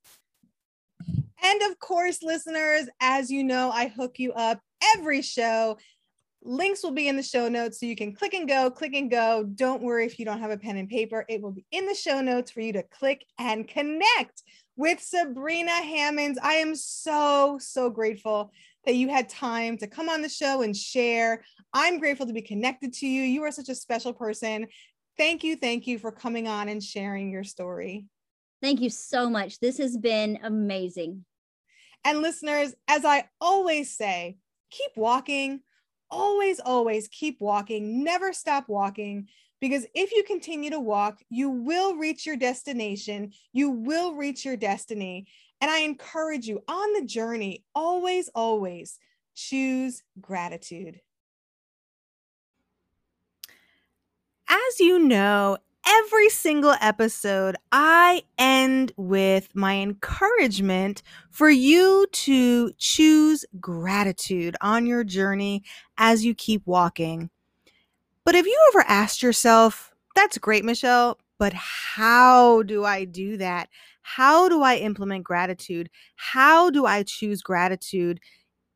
And 1.43 1.62
of 1.70 1.78
course, 1.78 2.22
listeners, 2.22 2.87
as 3.01 3.31
you 3.31 3.45
know, 3.45 3.70
I 3.70 3.89
hook 3.89 4.18
you 4.18 4.35
up 4.35 4.61
every 4.95 5.22
show 5.22 5.78
Links 6.43 6.82
will 6.82 6.93
be 6.93 7.09
in 7.09 7.16
the 7.16 7.22
show 7.22 7.49
notes 7.49 7.78
so 7.78 7.86
you 7.86 7.97
can 7.97 8.14
click 8.14 8.32
and 8.32 8.49
go, 8.49 8.70
click 8.70 8.95
and 8.95 9.11
go. 9.11 9.45
Don't 9.55 9.82
worry 9.82 10.07
if 10.07 10.18
you 10.18 10.24
don't 10.24 10.41
have 10.41 10.51
a 10.51 10.57
pen 10.57 10.78
and 10.78 10.88
paper, 10.88 11.26
it 11.28 11.43
will 11.43 11.53
be 11.53 11.66
in 11.70 11.86
the 11.86 11.95
show 11.95 12.20
notes 12.20 12.51
for 12.51 12.61
you 12.61 12.72
to 12.72 12.82
click 12.82 13.26
and 13.38 13.68
connect 13.68 14.43
with 14.76 15.01
Sabrina 15.01 15.70
Hammonds. 15.70 16.38
I 16.43 16.55
am 16.55 16.74
so, 16.74 17.59
so 17.61 17.91
grateful 17.91 18.53
that 18.86 18.95
you 18.95 19.11
had 19.11 19.28
time 19.28 19.76
to 19.78 19.86
come 19.86 20.09
on 20.09 20.22
the 20.22 20.28
show 20.28 20.62
and 20.62 20.74
share. 20.74 21.45
I'm 21.74 21.99
grateful 21.99 22.26
to 22.26 22.32
be 22.32 22.41
connected 22.41 22.95
to 22.95 23.07
you. 23.07 23.22
You 23.22 23.43
are 23.43 23.53
such 23.53 23.68
a 23.68 23.74
special 23.74 24.14
person. 24.14 24.66
Thank 25.18 25.45
you. 25.45 25.57
Thank 25.57 25.86
you 25.86 25.99
for 25.99 26.11
coming 26.11 26.49
on 26.49 26.70
and 26.70 26.82
sharing 26.82 27.30
your 27.30 27.45
story. 27.45 28.07
Thank 28.62 28.80
you 28.80 28.88
so 28.88 29.28
much. 29.28 29.61
This 29.61 29.76
has 29.76 29.97
been 29.99 30.38
amazing. 30.43 31.26
And 32.05 32.22
listeners, 32.22 32.74
as 32.88 33.05
I 33.05 33.28
always 33.41 33.95
say, 33.95 34.36
keep 34.70 34.91
walking 34.97 35.61
always, 36.11 36.61
always 36.61 37.08
keep 37.08 37.40
walking, 37.40 38.04
never 38.04 38.32
stop 38.32 38.68
walking. 38.68 39.28
Because 39.61 39.86
if 39.94 40.12
you 40.12 40.24
continue 40.24 40.70
to 40.70 40.80
walk, 40.80 41.20
you 41.28 41.50
will 41.50 41.96
reach 41.96 42.24
your 42.24 42.36
destination. 42.36 43.32
You 43.52 43.70
will 43.70 44.14
reach 44.14 44.44
your 44.44 44.56
destiny. 44.56 45.26
And 45.61 45.70
I 45.70 45.80
encourage 45.80 46.46
you 46.46 46.62
on 46.66 46.92
the 46.94 47.04
journey, 47.04 47.64
always, 47.74 48.30
always 48.34 48.98
choose 49.34 50.02
gratitude. 50.20 51.00
As 54.48 54.80
you 54.80 54.98
know, 54.98 55.58
every 55.87 56.28
single 56.28 56.74
episode, 56.81 57.57
I 57.72 58.22
end 58.39 58.93
with 58.97 59.49
my 59.55 59.74
encouragement 59.76 61.03
for 61.31 61.51
you 61.51 62.07
to 62.12 62.72
choose 62.78 63.45
gratitude 63.61 64.57
on 64.61 64.87
your 64.87 65.05
journey 65.05 65.62
as 65.99 66.24
you 66.24 66.35
keep 66.35 66.66
walking. 66.66 67.31
But 68.24 68.35
have 68.35 68.47
you 68.47 68.59
ever 68.72 68.85
asked 68.87 69.22
yourself, 69.22 69.93
that's 70.14 70.39
great, 70.39 70.64
Michelle, 70.64 71.18
but 71.39 71.53
how 71.55 72.62
do 72.62 72.85
I 72.85 73.05
do 73.05 73.37
that? 73.39 73.68
How 74.03 74.49
do 74.49 74.62
I 74.62 74.76
implement 74.76 75.24
gratitude? 75.24 75.89
How 76.16 76.70
do 76.70 76.85
I 76.85 77.03
choose 77.03 77.43
gratitude? 77.43 78.20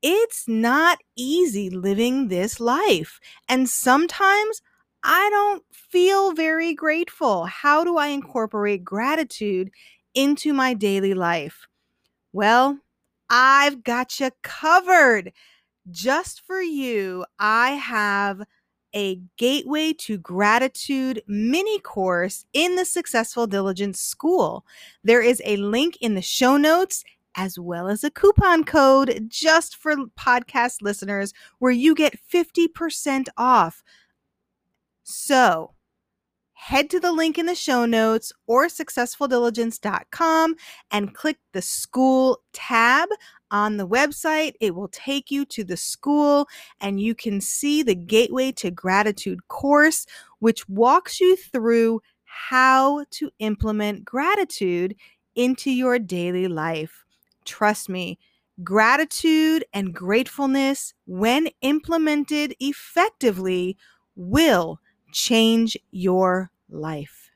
It's 0.03 0.47
not 0.47 0.99
easy 1.17 1.71
living 1.71 2.29
this 2.29 2.61
life. 2.61 3.21
And 3.49 3.69
sometimes 3.69 4.63
I 5.05 5.29
don't 5.31 5.63
feel 5.71 6.33
very 6.33 6.73
grateful. 6.73 7.45
How 7.45 7.85
do 7.85 7.99
I 7.99 8.07
incorporate 8.09 8.85
gratitude 8.85 9.71
into 10.15 10.55
my 10.55 10.73
daily 10.73 11.13
life? 11.13 11.67
Well, 12.33 12.79
I've 13.29 13.85
got 13.85 14.19
you 14.19 14.31
covered. 14.43 15.33
Just 15.91 16.41
for 16.47 16.63
you, 16.63 17.27
I 17.39 17.73
have 17.73 18.43
a 18.95 19.21
Gateway 19.37 19.93
to 19.93 20.17
Gratitude 20.17 21.23
mini 21.27 21.79
course 21.81 22.47
in 22.55 22.77
the 22.77 22.87
Successful 22.87 23.47
Diligence 23.47 24.01
School. 24.01 24.65
There 25.03 25.21
is 25.21 25.43
a 25.45 25.57
link 25.59 25.99
in 26.01 26.15
the 26.15 26.23
show 26.23 26.57
notes 26.57 27.05
as 27.37 27.59
well 27.59 27.89
as 27.89 28.05
a 28.05 28.11
coupon 28.11 28.65
code 28.65 29.27
just 29.29 29.77
for 29.77 29.97
podcast 30.19 30.81
listeners 30.81 31.35
where 31.59 31.73
you 31.73 31.95
get 31.95 32.19
50% 32.33 33.27
off. 33.37 33.83
So 35.05 35.75
head 36.55 36.89
to 36.89 36.99
the 36.99 37.13
link 37.13 37.37
in 37.37 37.45
the 37.45 37.55
show 37.55 37.85
notes 37.85 38.33
or 38.47 38.67
successfuldiligence.com 38.69 40.57
and 40.91 41.15
click 41.15 41.37
the 41.53 41.61
school 41.61 42.41
tab 42.55 43.11
on 43.51 43.77
the 43.77 43.87
website. 43.87 44.55
It 44.61 44.75
will 44.75 44.89
take 44.89 45.31
you 45.31 45.45
to 45.47 45.63
the 45.63 45.77
school 45.77 46.49
and 46.81 46.99
you 46.99 47.15
can 47.15 47.43
see 47.43 47.83
the 47.83 47.95
Gateway 47.95 48.51
to 48.53 48.71
Gratitude 48.71 49.47
course, 49.49 50.07
which 50.39 50.67
walks 50.69 51.21
you 51.21 51.37
through 51.37 52.01
how 52.25 53.05
to 53.11 53.31
implement 53.41 54.07
gratitude 54.07 54.95
into 55.35 55.71
your 55.71 55.99
daily 55.99 56.49
life. 56.49 57.05
Trust 57.45 57.91
me, 57.91 58.19
gratitude 58.63 59.67
and 59.75 59.95
gratefulness, 59.95 60.95
when 61.07 61.51
implemented 61.61 62.55
effectively, 62.59 63.77
will 64.17 64.81
change 65.15 65.79
your 65.93 66.51
life. 66.69 67.31